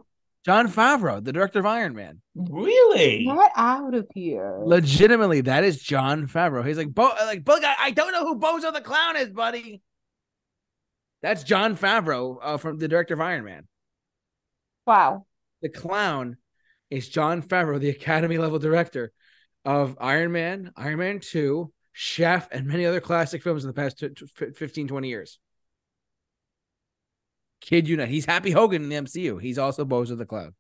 Jon 0.49 0.67
Favreau, 0.67 1.23
the 1.23 1.31
director 1.31 1.59
of 1.59 1.67
Iron 1.67 1.95
Man. 1.95 2.23
really? 2.35 3.27
Get 3.27 3.53
out 3.55 3.93
of 3.93 4.07
here. 4.15 4.63
Legitimately, 4.65 5.43
that 5.43 5.63
is 5.63 5.83
Jon 5.83 6.27
Favreau. 6.27 6.67
He's 6.67 6.79
like, 6.79 6.89
Bo, 6.89 7.13
like, 7.27 7.45
Bo, 7.45 7.59
I, 7.63 7.75
I 7.79 7.91
don't 7.91 8.13
know 8.13 8.25
who 8.25 8.41
Bozo 8.41 8.73
the 8.73 8.81
Clown 8.81 9.17
is, 9.17 9.29
buddy. 9.29 9.83
That's 11.21 11.45
Jon 11.45 11.77
Favreau 11.77 12.39
uh, 12.41 12.57
from 12.57 12.79
the 12.79 12.89
director 12.89 13.13
of 13.13 13.21
Iron 13.21 13.45
Man. 13.45 13.69
Wow. 14.87 15.27
The 15.61 15.69
clown 15.69 16.39
is 16.89 17.11
Jon 17.11 17.43
Favreau, 17.43 17.79
the 17.79 17.91
Academy 17.91 18.39
level 18.39 18.59
director 18.59 19.13
of 19.67 19.99
Iron 20.01 20.33
Man, 20.33 20.73
Iron 20.79 20.99
Man 20.99 21.21
2, 21.21 21.71
Chef, 21.93 22.49
and 22.51 22.67
many 22.67 22.87
other 22.87 23.03
classic 23.03 23.43
films 23.43 23.65
in 23.65 23.69
the 23.69 23.75
past 23.75 23.99
tw- 23.99 24.17
tw- 24.17 24.57
15, 24.57 24.89
20 24.89 25.09
years. 25.11 25.39
Kid 27.61 27.89
you 27.89 27.97
not. 27.97 28.09
He's 28.09 28.25
Happy 28.25 28.51
Hogan 28.51 28.83
in 28.85 28.89
the 28.89 28.97
MCU. 28.97 29.41
He's 29.41 29.59
also 29.59 29.85
Bozo 29.85 30.17
the 30.17 30.27
Clown. 30.27 30.55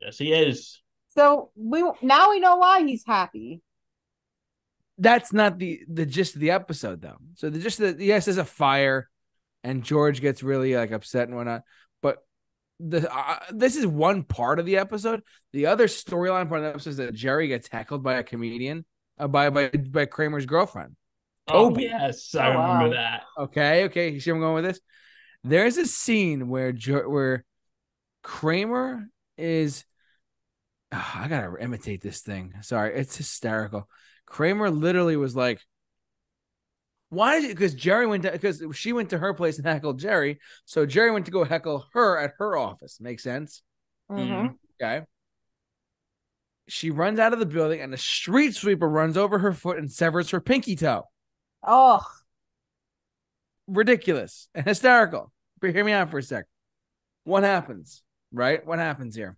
Yes, 0.00 0.18
he 0.18 0.32
is. 0.32 0.80
So 1.14 1.50
we 1.54 1.82
now 2.02 2.30
we 2.30 2.40
know 2.40 2.56
why 2.56 2.82
he's 2.84 3.04
happy. 3.06 3.60
That's 4.98 5.32
not 5.32 5.58
the 5.58 5.80
the 5.88 6.06
gist 6.06 6.34
of 6.34 6.40
the 6.40 6.50
episode, 6.50 7.00
though. 7.00 7.18
So 7.34 7.50
the 7.50 7.58
gist 7.58 7.80
of 7.80 7.98
the, 7.98 8.04
yes, 8.04 8.26
there's 8.26 8.38
a 8.38 8.44
fire, 8.44 9.08
and 9.64 9.82
George 9.82 10.20
gets 10.20 10.42
really 10.42 10.74
like 10.76 10.92
upset 10.92 11.28
and 11.28 11.36
whatnot. 11.36 11.62
But 12.02 12.18
the 12.78 13.10
uh, 13.12 13.38
this 13.50 13.76
is 13.76 13.86
one 13.86 14.22
part 14.22 14.58
of 14.58 14.66
the 14.66 14.76
episode. 14.78 15.22
The 15.52 15.66
other 15.66 15.86
storyline 15.86 16.48
part 16.48 16.60
of 16.60 16.64
the 16.64 16.70
episode 16.70 16.90
is 16.90 16.96
that 16.98 17.14
Jerry 17.14 17.48
gets 17.48 17.68
heckled 17.68 18.02
by 18.02 18.14
a 18.14 18.22
comedian, 18.22 18.84
uh, 19.18 19.28
by 19.28 19.50
by 19.50 19.68
by 19.68 20.04
Kramer's 20.06 20.46
girlfriend. 20.46 20.96
Oh 21.48 21.76
yes, 21.76 22.34
I 22.34 22.52
Oh, 22.52 22.58
wow. 22.58 22.72
remember 22.74 22.96
that. 22.96 23.22
Okay, 23.38 23.84
okay, 23.84 24.10
you 24.10 24.20
see 24.20 24.30
where 24.30 24.36
I'm 24.36 24.42
going 24.42 24.54
with 24.62 24.64
this. 24.72 24.80
There's 25.44 25.76
a 25.76 25.86
scene 25.86 26.48
where 26.48 26.72
where 26.72 27.44
Kramer 28.22 29.08
is. 29.36 29.84
Ah, 30.92 31.22
I 31.24 31.28
gotta 31.28 31.56
imitate 31.60 32.02
this 32.02 32.20
thing. 32.20 32.54
Sorry, 32.62 32.94
it's 32.94 33.16
hysterical. 33.16 33.88
Kramer 34.26 34.70
literally 34.70 35.16
was 35.16 35.34
like, 35.34 35.60
"Why 37.08 37.40
did 37.40 37.48
you?" 37.48 37.54
Because 37.54 37.74
Jerry 37.74 38.06
went 38.06 38.22
to 38.22 38.30
because 38.30 38.62
she 38.74 38.92
went 38.92 39.10
to 39.10 39.18
her 39.18 39.34
place 39.34 39.58
and 39.58 39.66
heckled 39.66 39.98
Jerry, 39.98 40.38
so 40.64 40.86
Jerry 40.86 41.10
went 41.10 41.26
to 41.26 41.32
go 41.32 41.44
heckle 41.44 41.86
her 41.92 42.18
at 42.18 42.34
her 42.38 42.56
office. 42.56 43.00
Makes 43.00 43.24
sense. 43.24 43.62
Mm-hmm. 44.10 44.54
Okay. 44.80 45.04
She 46.68 46.90
runs 46.90 47.18
out 47.18 47.32
of 47.32 47.38
the 47.40 47.46
building, 47.46 47.80
and 47.80 47.92
a 47.92 47.98
street 47.98 48.54
sweeper 48.54 48.88
runs 48.88 49.16
over 49.16 49.40
her 49.40 49.52
foot 49.52 49.78
and 49.78 49.90
severs 49.90 50.30
her 50.30 50.40
pinky 50.40 50.76
toe. 50.76 51.04
Oh, 51.62 52.06
ridiculous 53.66 54.48
and 54.54 54.66
hysterical. 54.66 55.32
But 55.60 55.74
hear 55.74 55.84
me 55.84 55.92
out 55.92 56.10
for 56.10 56.18
a 56.18 56.22
sec. 56.22 56.46
What 57.24 57.42
happens? 57.44 58.02
Right? 58.32 58.64
What 58.66 58.78
happens 58.78 59.14
here? 59.14 59.36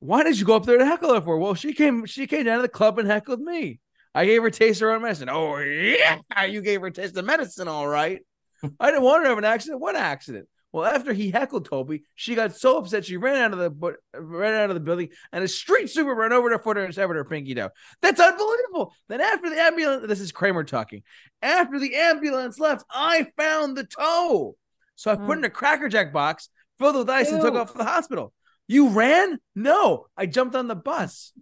Why 0.00 0.22
did 0.22 0.38
you 0.38 0.44
go 0.44 0.56
up 0.56 0.66
there 0.66 0.78
to 0.78 0.84
heckle 0.84 1.14
her 1.14 1.20
for? 1.20 1.38
Well, 1.38 1.54
she 1.54 1.72
came. 1.72 2.04
She 2.06 2.26
came 2.26 2.44
down 2.44 2.58
to 2.58 2.62
the 2.62 2.68
club 2.68 2.98
and 2.98 3.08
heckled 3.08 3.40
me. 3.40 3.80
I 4.14 4.24
gave 4.24 4.42
her 4.42 4.48
a 4.48 4.52
taste 4.52 4.80
of 4.80 4.86
her 4.86 4.92
own 4.92 5.02
medicine. 5.02 5.28
Oh 5.30 5.58
yeah, 5.58 6.44
you 6.46 6.62
gave 6.62 6.80
her 6.80 6.86
a 6.88 6.92
taste 6.92 7.16
of 7.16 7.24
medicine, 7.24 7.68
all 7.68 7.86
right. 7.86 8.20
I 8.80 8.90
didn't 8.90 9.02
want 9.02 9.18
her 9.18 9.24
to 9.24 9.28
have 9.30 9.38
an 9.38 9.44
accident. 9.44 9.80
What 9.80 9.96
accident? 9.96 10.48
Well, 10.72 10.84
after 10.84 11.12
he 11.12 11.30
heckled 11.30 11.64
Toby, 11.64 12.04
she 12.14 12.34
got 12.34 12.54
so 12.54 12.76
upset 12.76 13.04
she 13.04 13.16
ran 13.16 13.36
out 13.36 13.52
of 13.52 13.58
the 13.58 13.96
ran 14.14 14.54
out 14.54 14.68
of 14.68 14.74
the 14.74 14.80
building, 14.80 15.08
and 15.32 15.42
a 15.42 15.48
street 15.48 15.88
sweeper 15.88 16.14
ran 16.14 16.32
over 16.32 16.50
to 16.50 16.58
foot 16.58 16.76
her 16.76 16.84
and 16.84 16.94
severed 16.94 17.16
her 17.16 17.24
pinky 17.24 17.54
toe. 17.54 17.70
That's 18.02 18.20
unbelievable. 18.20 18.92
Then 19.08 19.20
after 19.20 19.48
the 19.48 19.60
ambulance, 19.60 20.06
this 20.06 20.20
is 20.20 20.32
Kramer 20.32 20.64
talking. 20.64 21.02
After 21.40 21.78
the 21.78 21.94
ambulance 21.94 22.58
left, 22.58 22.84
I 22.90 23.28
found 23.38 23.76
the 23.76 23.84
toe. 23.84 24.56
So 24.96 25.10
I 25.10 25.16
put 25.16 25.32
it 25.32 25.38
in 25.38 25.44
a 25.44 25.50
Cracker 25.50 25.88
Jack 25.88 26.12
box, 26.12 26.48
filled 26.78 26.96
with 26.96 27.10
ice, 27.10 27.30
and 27.30 27.40
took 27.40 27.54
Ew. 27.54 27.60
off 27.60 27.72
to 27.72 27.78
the 27.78 27.84
hospital. 27.84 28.32
You 28.68 28.88
ran? 28.88 29.38
No, 29.54 30.06
I 30.16 30.26
jumped 30.26 30.56
on 30.56 30.66
the 30.66 30.74
bus. 30.74 31.32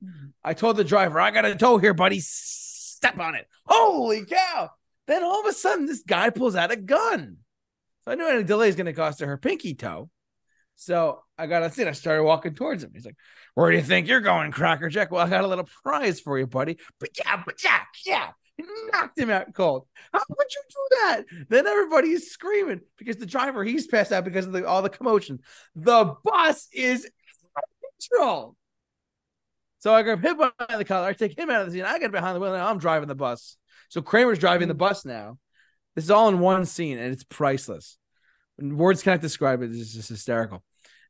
I 0.44 0.54
told 0.54 0.76
the 0.76 0.84
driver, 0.84 1.20
I 1.20 1.30
got 1.30 1.44
a 1.46 1.56
toe 1.56 1.78
here, 1.78 1.94
buddy. 1.94 2.20
Step 2.20 3.18
on 3.18 3.34
it. 3.34 3.46
Holy 3.66 4.24
cow. 4.26 4.70
Then 5.06 5.22
all 5.24 5.40
of 5.40 5.46
a 5.46 5.52
sudden, 5.52 5.86
this 5.86 6.02
guy 6.02 6.30
pulls 6.30 6.56
out 6.56 6.70
a 6.70 6.76
gun. 6.76 7.38
So 8.04 8.12
I 8.12 8.14
knew 8.16 8.28
any 8.28 8.44
delay 8.44 8.68
is 8.68 8.76
going 8.76 8.86
to 8.86 8.92
cost 8.92 9.20
her 9.20 9.26
her 9.26 9.38
pinky 9.38 9.74
toe. 9.74 10.10
So 10.76 11.22
I 11.38 11.46
got 11.46 11.62
a 11.62 11.70
thing. 11.70 11.88
I 11.88 11.92
started 11.92 12.24
walking 12.24 12.54
towards 12.54 12.82
him. 12.82 12.90
He's 12.92 13.06
like, 13.06 13.16
Where 13.54 13.70
do 13.70 13.76
you 13.76 13.82
think 13.82 14.08
you're 14.08 14.20
going, 14.20 14.50
Cracker 14.52 14.88
Jack? 14.88 15.10
Well, 15.10 15.24
I 15.24 15.30
got 15.30 15.44
a 15.44 15.48
little 15.48 15.68
prize 15.82 16.20
for 16.20 16.38
you, 16.38 16.46
buddy. 16.46 16.78
But 17.00 17.10
yeah, 17.18 17.42
but 17.44 17.62
yeah, 17.62 17.80
yeah. 18.04 18.28
Knocked 18.92 19.18
him 19.18 19.30
out 19.30 19.52
cold. 19.52 19.86
How 20.12 20.20
would 20.28 20.46
you 20.50 20.62
do 20.68 20.96
that? 20.96 21.22
Then 21.48 21.66
everybody 21.66 22.10
is 22.10 22.30
screaming 22.30 22.82
because 22.98 23.16
the 23.16 23.26
driver 23.26 23.64
he's 23.64 23.88
passed 23.88 24.12
out 24.12 24.24
because 24.24 24.46
of 24.46 24.52
the, 24.52 24.66
all 24.66 24.80
the 24.80 24.90
commotion. 24.90 25.40
The 25.74 26.14
bus 26.22 26.68
is 26.72 27.04
out 27.56 27.64
of 27.64 28.08
control. 28.08 28.56
So 29.80 29.92
I 29.92 30.02
grab 30.02 30.24
him 30.24 30.36
by 30.36 30.76
the 30.76 30.84
collar. 30.84 31.08
I 31.08 31.14
take 31.14 31.36
him 31.36 31.50
out 31.50 31.62
of 31.62 31.66
the 31.66 31.72
scene. 31.72 31.84
I 31.84 31.98
get 31.98 32.12
behind 32.12 32.36
the 32.36 32.40
wheel. 32.40 32.52
Now 32.52 32.68
I'm 32.68 32.78
driving 32.78 33.08
the 33.08 33.16
bus. 33.16 33.56
So 33.88 34.02
Kramer's 34.02 34.38
driving 34.38 34.68
the 34.68 34.74
bus 34.74 35.04
now. 35.04 35.38
This 35.94 36.04
is 36.04 36.10
all 36.10 36.28
in 36.28 36.40
one 36.40 36.64
scene, 36.64 36.98
and 36.98 37.12
it's 37.12 37.24
priceless. 37.24 37.98
Words 38.58 39.02
can't 39.02 39.20
describe 39.20 39.62
it. 39.62 39.70
It's 39.70 39.94
just 39.94 40.08
hysterical. 40.08 40.62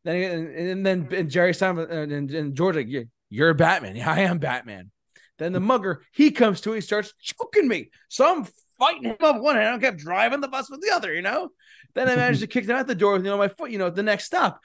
Then 0.04 0.16
and, 0.16 0.56
and 0.56 0.86
then 0.86 1.08
and 1.12 1.30
Jerry 1.30 1.54
Simon 1.54 1.86
uh, 1.90 1.94
and, 1.94 2.12
and, 2.12 2.30
and 2.30 2.54
George 2.54 2.76
like, 2.76 2.88
"Yeah, 2.88 3.02
you're 3.30 3.54
Batman. 3.54 3.96
Yeah, 3.96 4.10
I 4.10 4.20
am 4.20 4.38
Batman. 4.38 4.90
Then 5.38 5.52
the 5.52 5.60
mugger 5.60 6.02
he 6.12 6.30
comes 6.30 6.60
to, 6.62 6.72
he 6.72 6.80
starts 6.80 7.12
choking 7.20 7.66
me. 7.66 7.90
So 8.08 8.30
I'm 8.30 8.46
fighting 8.78 9.04
him 9.04 9.16
up 9.20 9.40
one 9.40 9.56
hand. 9.56 9.74
I 9.74 9.78
kept 9.78 9.98
driving 9.98 10.40
the 10.40 10.48
bus 10.48 10.70
with 10.70 10.80
the 10.80 10.90
other, 10.90 11.12
you 11.12 11.22
know. 11.22 11.48
Then 11.94 12.08
I 12.08 12.16
managed 12.16 12.40
to 12.40 12.46
kick 12.46 12.64
him 12.64 12.76
out 12.76 12.86
the 12.86 12.94
door 12.94 13.14
with 13.14 13.24
you 13.24 13.30
know 13.30 13.38
my 13.38 13.48
foot. 13.48 13.70
You 13.70 13.78
know, 13.78 13.90
the 13.90 14.02
next 14.02 14.24
stop. 14.24 14.60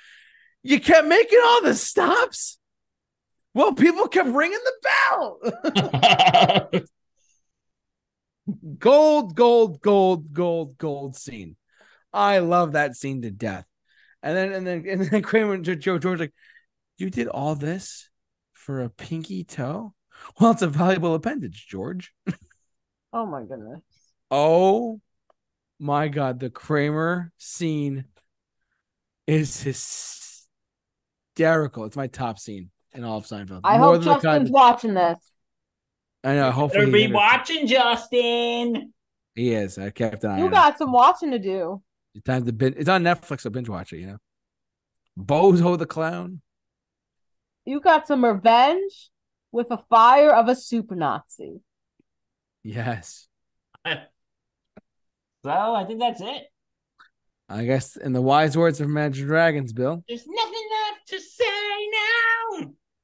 You 0.62 0.80
kept 0.80 1.08
making 1.08 1.40
all 1.44 1.64
the 1.64 1.76
stops. 1.76 2.58
Well, 3.54 3.74
people 3.74 4.08
kept 4.08 4.30
ringing 4.30 4.60
the 4.64 4.74
bell. 6.72 6.82
gold, 8.78 9.36
gold, 9.36 9.82
gold, 9.82 10.34
gold, 10.34 10.78
gold 10.78 11.16
scene. 11.16 11.56
I 12.14 12.40
love 12.40 12.74
that 12.74 12.96
scene 12.96 13.22
to 13.22 13.32
death. 13.32 13.66
And 14.22 14.36
then 14.36 14.52
and 14.52 14.68
then 14.68 14.86
and 14.88 15.02
then 15.02 15.22
Kramer 15.24 15.54
and 15.54 15.64
Joe 15.64 15.98
George 15.98 16.20
like, 16.20 16.34
you 16.98 17.10
did 17.10 17.28
all 17.28 17.56
this 17.56 18.10
for 18.54 18.82
a 18.82 18.90
pinky 18.90 19.44
toe? 19.44 19.94
Well, 20.40 20.52
it's 20.52 20.62
a 20.62 20.68
valuable 20.68 21.16
appendage, 21.16 21.66
George. 21.68 22.14
Oh 23.14 23.26
my 23.26 23.44
goodness. 23.44 23.82
Oh 24.30 25.02
my 25.80 26.10
god, 26.10 26.40
the 26.40 26.50
Kramer 26.50 27.32
scene 27.38 28.06
is 29.26 29.64
hysterical. 31.36 31.86
It's 31.86 31.96
my 31.96 32.08
top 32.08 32.38
scene 32.38 32.70
in 32.94 33.04
all 33.04 33.18
of 33.18 33.26
Seinfeld. 33.26 33.62
I 33.64 33.78
More 33.78 33.96
hope 33.96 34.04
Justin's 34.04 34.52
watching 34.52 34.94
this. 34.94 35.18
I 36.24 36.36
know. 36.36 36.52
Hopefully, 36.52 36.86
Better 36.86 36.98
he's 36.98 37.02
be 37.02 37.06
in 37.06 37.14
watching, 37.14 37.68
Justin. 37.68 38.94
he 39.36 39.54
is. 39.54 39.78
I 39.78 39.90
kept 39.90 40.24
an 40.24 40.32
eye 40.32 40.38
You 40.40 40.46
on 40.46 40.52
got 40.52 40.78
some 40.78 40.92
watching 40.92 41.32
to 41.32 41.40
do. 41.40 41.82
It's 42.16 42.24
time 42.24 42.46
to 42.46 42.52
binge. 42.54 42.76
It's 42.78 42.90
on 42.90 43.04
Netflix. 43.04 43.42
So 43.42 43.50
binge 43.50 43.70
watch 43.70 43.94
it. 43.94 44.00
You 44.00 44.08
know, 44.08 44.18
Bozo 45.18 45.78
the 45.78 45.86
clown. 45.86 46.42
You 47.66 47.80
got 47.80 48.08
some 48.08 48.26
revenge 48.26 49.10
with 49.52 49.68
a 49.72 49.78
fire 49.90 50.34
of 50.34 50.48
a 50.48 50.56
soup 50.56 50.92
Nazi. 50.92 51.62
Yes. 52.64 53.28
So 55.44 55.50
I 55.52 55.86
think 55.86 56.00
that's 56.02 56.20
it. 56.20 56.44
I 57.48 57.64
guess 57.64 57.96
in 57.96 58.12
the 58.12 58.22
wise 58.22 58.58
words 58.58 58.82
of 58.82 58.90
Imagine 58.90 59.26
Dragons, 59.26 59.72
Bill, 59.72 60.04
There's 60.08 60.28
nothing 60.28 60.49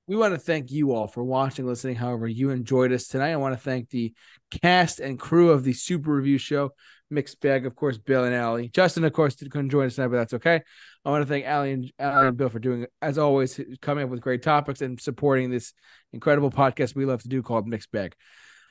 we 0.07 0.15
want 0.15 0.33
to 0.33 0.39
thank 0.39 0.71
you 0.71 0.93
all 0.93 1.07
for 1.07 1.23
watching, 1.23 1.65
listening. 1.65 1.95
However, 1.95 2.27
you 2.27 2.51
enjoyed 2.51 2.91
us 2.91 3.07
tonight. 3.07 3.31
I 3.31 3.37
want 3.37 3.55
to 3.55 3.59
thank 3.59 3.89
the 3.89 4.13
cast 4.61 4.99
and 4.99 5.19
crew 5.19 5.49
of 5.49 5.63
the 5.63 5.73
Super 5.73 6.11
Review 6.11 6.37
Show. 6.37 6.71
Mixed 7.09 7.39
bag, 7.39 7.65
of 7.65 7.75
course, 7.75 7.97
Bill 7.97 8.23
and 8.23 8.33
Allie. 8.33 8.69
Justin, 8.69 9.03
of 9.03 9.13
course, 9.13 9.35
couldn't 9.35 9.69
join 9.69 9.85
us 9.85 9.95
tonight, 9.95 10.07
but 10.07 10.17
that's 10.17 10.33
okay. 10.33 10.61
I 11.03 11.09
want 11.09 11.21
to 11.21 11.27
thank 11.27 11.45
Allie 11.45 11.71
and, 11.71 11.93
Allie 11.99 12.27
and 12.27 12.37
Bill 12.37 12.49
for 12.49 12.59
doing, 12.59 12.87
as 13.01 13.17
always, 13.17 13.59
coming 13.81 14.03
up 14.03 14.09
with 14.09 14.21
great 14.21 14.41
topics 14.41 14.81
and 14.81 14.99
supporting 14.99 15.51
this 15.51 15.73
incredible 16.13 16.49
podcast 16.49 16.95
we 16.95 17.05
love 17.05 17.21
to 17.21 17.29
do 17.29 17.43
called 17.43 17.67
Mixed 17.67 17.91
Bag. 17.91 18.15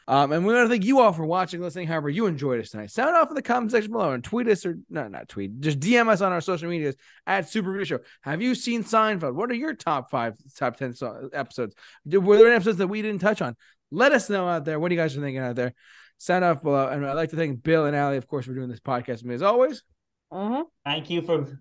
Um, 0.06 0.32
and 0.32 0.44
we 0.46 0.52
want 0.52 0.66
to 0.66 0.68
thank 0.68 0.84
you 0.84 1.00
all 1.00 1.12
for 1.12 1.24
watching, 1.24 1.60
listening. 1.62 1.86
However, 1.88 2.10
you 2.10 2.26
enjoyed 2.26 2.60
us 2.60 2.70
tonight. 2.70 2.90
Sound 2.90 3.16
off 3.16 3.28
in 3.30 3.34
the 3.34 3.42
comment 3.42 3.70
section 3.70 3.92
below 3.92 4.10
and 4.12 4.22
tweet 4.22 4.46
us 4.48 4.66
or 4.66 4.78
no, 4.90 5.08
not 5.08 5.28
tweet, 5.28 5.60
just 5.60 5.80
DM 5.80 6.08
us 6.08 6.20
on 6.20 6.32
our 6.32 6.40
social 6.42 6.68
medias 6.68 6.96
at 7.26 7.48
Super 7.48 7.70
Review 7.70 7.84
Show. 7.86 7.98
Have 8.22 8.42
you 8.42 8.54
seen 8.54 8.84
Seinfeld? 8.84 9.34
What 9.34 9.50
are 9.50 9.54
your 9.54 9.74
top 9.74 10.10
five, 10.10 10.34
top 10.56 10.76
ten 10.76 10.94
so- 10.94 11.30
episodes? 11.32 11.74
Were 12.04 12.36
there 12.36 12.46
any 12.48 12.56
episodes 12.56 12.78
that 12.78 12.88
we 12.88 13.00
didn't 13.02 13.20
touch 13.20 13.40
on? 13.40 13.56
Let 13.90 14.12
us 14.12 14.28
know 14.28 14.46
out 14.48 14.64
there. 14.64 14.78
What 14.78 14.88
do 14.88 14.94
you 14.94 15.00
guys 15.00 15.16
are 15.16 15.20
thinking 15.20 15.38
out 15.42 15.56
there? 15.56 15.72
Sound 16.18 16.44
off 16.44 16.62
below. 16.62 16.88
And 16.88 17.04
I'd 17.06 17.12
like 17.14 17.30
to 17.30 17.36
thank 17.36 17.62
Bill 17.62 17.86
and 17.86 17.96
Allie, 17.96 18.16
of 18.16 18.26
course, 18.26 18.44
for 18.46 18.54
doing 18.54 18.68
this 18.68 18.80
podcast 18.80 19.16
with 19.22 19.24
me 19.26 19.34
as 19.34 19.42
always. 19.42 19.82
hmm 20.30 20.62
Thank 20.84 21.10
you 21.10 21.22
for. 21.22 21.60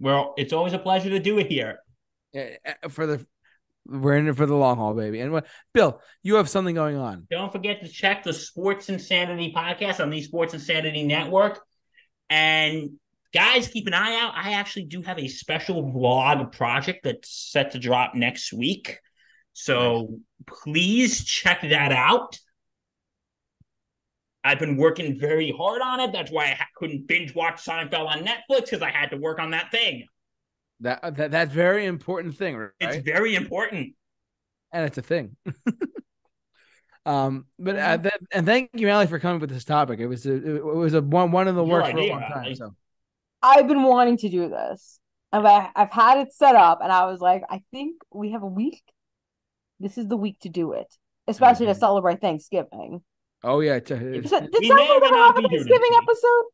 Well, 0.00 0.34
it's 0.36 0.52
always 0.52 0.72
a 0.72 0.78
pleasure 0.78 1.10
to 1.10 1.20
do 1.20 1.38
it 1.38 1.46
here. 1.46 1.78
Eh, 2.34 2.56
eh, 2.64 2.74
For 2.88 3.06
the 3.06 3.26
we're 3.86 4.16
in 4.16 4.28
it 4.28 4.36
for 4.36 4.46
the 4.46 4.54
long 4.54 4.76
haul, 4.76 4.94
baby. 4.94 5.20
And 5.20 5.32
what, 5.32 5.46
Bill, 5.74 6.00
you 6.22 6.36
have 6.36 6.48
something 6.48 6.74
going 6.74 6.96
on. 6.96 7.26
Don't 7.30 7.52
forget 7.52 7.80
to 7.82 7.88
check 7.88 8.22
the 8.22 8.32
Sports 8.32 8.88
Insanity 8.88 9.52
podcast 9.54 10.00
on 10.00 10.10
the 10.10 10.22
Sports 10.22 10.54
Insanity 10.54 11.02
Network. 11.04 11.60
And 12.30 12.92
guys, 13.34 13.68
keep 13.68 13.86
an 13.86 13.94
eye 13.94 14.18
out. 14.20 14.34
I 14.36 14.52
actually 14.52 14.84
do 14.84 15.02
have 15.02 15.18
a 15.18 15.28
special 15.28 15.82
vlog 15.82 16.52
project 16.52 17.04
that's 17.04 17.50
set 17.50 17.72
to 17.72 17.78
drop 17.78 18.14
next 18.14 18.52
week. 18.52 18.98
So 19.52 20.18
please 20.46 21.24
check 21.24 21.62
that 21.62 21.92
out. 21.92 22.38
I've 24.44 24.58
been 24.58 24.76
working 24.76 25.18
very 25.18 25.52
hard 25.56 25.82
on 25.82 26.00
it. 26.00 26.12
That's 26.12 26.32
why 26.32 26.46
I 26.46 26.64
couldn't 26.74 27.06
binge 27.06 27.34
watch 27.34 27.64
Seinfeld 27.64 28.08
on 28.08 28.24
Netflix 28.24 28.64
because 28.64 28.82
I 28.82 28.90
had 28.90 29.10
to 29.10 29.16
work 29.16 29.38
on 29.38 29.50
that 29.50 29.70
thing. 29.70 30.06
That 30.82 31.16
that 31.16 31.30
that 31.32 31.48
very 31.50 31.86
important 31.86 32.36
thing, 32.36 32.56
right? 32.56 32.70
It's 32.80 33.04
very 33.04 33.34
important. 33.34 33.94
and 34.72 34.84
it's 34.86 34.98
a 34.98 35.02
thing. 35.02 35.36
um, 37.06 37.46
but 37.58 37.76
uh, 37.76 37.96
that, 37.98 38.20
and 38.32 38.46
thank 38.46 38.70
you, 38.74 38.88
Allie, 38.88 39.06
for 39.06 39.18
coming 39.18 39.40
with 39.40 39.50
this 39.50 39.64
topic. 39.64 39.98
It 40.00 40.06
was 40.06 40.24
a, 40.26 40.56
it 40.56 40.64
was 40.64 40.94
a 40.94 41.02
one 41.02 41.32
one 41.32 41.48
of 41.48 41.54
the 41.56 41.64
Your 41.64 41.78
works 41.80 41.90
for 41.90 41.98
a 41.98 42.06
long 42.08 42.20
time. 42.20 42.32
Allie. 42.44 42.54
So 42.54 42.74
I've 43.42 43.66
been 43.66 43.82
wanting 43.82 44.18
to 44.18 44.28
do 44.28 44.48
this. 44.48 44.98
And 45.34 45.48
I, 45.48 45.70
I've 45.74 45.90
had 45.90 46.18
it 46.18 46.34
set 46.34 46.56
up, 46.56 46.80
and 46.82 46.92
I 46.92 47.06
was 47.06 47.20
like, 47.20 47.42
I 47.48 47.62
think 47.72 47.96
we 48.12 48.32
have 48.32 48.42
a 48.42 48.46
week. 48.46 48.82
This 49.80 49.96
is 49.96 50.06
the 50.06 50.16
week 50.16 50.38
to 50.40 50.50
do 50.50 50.72
it, 50.72 50.86
especially 51.26 51.66
Mhm. 51.66 51.72
to 51.72 51.78
celebrate 51.78 52.20
Thanksgiving. 52.20 53.02
oh 53.42 53.60
yeah, 53.60 53.76
it's, 53.76 53.88
Did 53.88 54.02
it's, 54.26 54.30
did 54.30 54.50
We 54.60 54.68
may 54.68 54.74
or 54.74 54.76
Seinfeld 54.76 55.00
may 55.00 55.06
ever 55.06 55.10
not 55.16 55.36
have 55.36 55.44
a 55.44 55.48
be 55.48 55.56
Thanksgiving 55.56 55.80
this 55.80 55.90
week. 55.90 56.02
episode? 56.02 56.44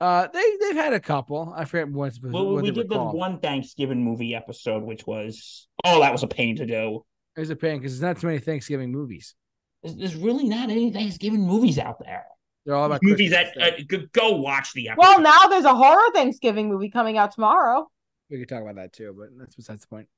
Uh, 0.00 0.26
they 0.32 0.44
they've 0.60 0.76
had 0.76 0.92
a 0.94 1.00
couple. 1.00 1.52
I 1.56 1.64
forget 1.64 1.88
what, 1.88 2.12
Well, 2.22 2.46
what 2.52 2.62
we 2.62 2.70
they 2.70 2.70
were 2.70 2.82
did 2.82 2.88
the 2.90 2.94
called. 2.96 3.16
one 3.16 3.38
Thanksgiving 3.40 4.02
movie 4.04 4.34
episode, 4.34 4.82
which 4.82 5.06
was 5.06 5.68
oh, 5.84 6.00
that 6.00 6.12
was 6.12 6.22
a 6.22 6.26
pain 6.28 6.56
to 6.56 6.66
do. 6.66 7.04
It 7.36 7.40
was 7.40 7.50
a 7.50 7.56
pain 7.56 7.78
because 7.78 7.98
there's 7.98 8.14
not 8.14 8.20
too 8.20 8.26
many 8.26 8.38
Thanksgiving 8.38 8.90
movies. 8.90 9.34
There's, 9.82 9.96
there's 9.96 10.16
really 10.16 10.48
not 10.48 10.70
any 10.70 10.90
Thanksgiving 10.92 11.46
movies 11.46 11.78
out 11.78 11.98
there. 12.04 12.24
They're 12.66 12.74
all 12.74 12.86
about 12.86 13.00
movies 13.02 13.32
Christmas 13.32 13.54
that 13.56 13.74
uh, 13.80 13.84
go- 13.88 14.06
go 14.12 14.36
watch 14.36 14.72
the 14.74 14.88
episode. 14.90 15.00
Well, 15.00 15.20
now 15.22 15.46
there's 15.48 15.64
a 15.64 15.74
horror 15.74 16.10
Thanksgiving 16.14 16.68
movie 16.68 16.90
coming 16.90 17.16
out 17.16 17.32
tomorrow. 17.32 17.88
we 18.30 18.38
could 18.38 18.48
talk 18.48 18.62
about 18.62 18.74
that 18.76 18.92
too, 18.92 19.14
but 19.18 19.28
that's 19.38 19.54
besides 19.56 19.80
the 19.82 19.86
point. 19.86 20.08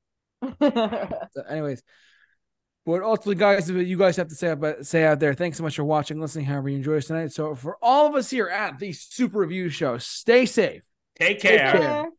So 1.32 1.42
anyways, 1.48 1.82
what 2.84 3.02
ultimately, 3.02 3.36
guys, 3.36 3.70
what 3.70 3.86
you 3.86 3.96
guys 3.96 4.16
have 4.16 4.28
to 4.28 4.34
say 4.34 4.48
about 4.48 4.84
say 4.84 5.04
out 5.04 5.20
there. 5.20 5.34
Thanks 5.34 5.58
so 5.58 5.62
much 5.62 5.76
for 5.76 5.84
watching, 5.84 6.20
listening, 6.20 6.46
however 6.46 6.68
you 6.68 6.76
enjoy 6.76 6.96
us 6.96 7.06
tonight. 7.06 7.32
So 7.32 7.54
for 7.54 7.76
all 7.80 8.08
of 8.08 8.14
us 8.14 8.30
here 8.30 8.48
at 8.48 8.78
the 8.78 8.92
Super 8.92 9.38
Review 9.38 9.68
Show, 9.68 9.98
stay 9.98 10.46
safe. 10.46 10.82
Take 11.18 11.40
Take 11.40 11.58
care. 11.58 11.72
care. 11.72 12.00
And 12.00 12.12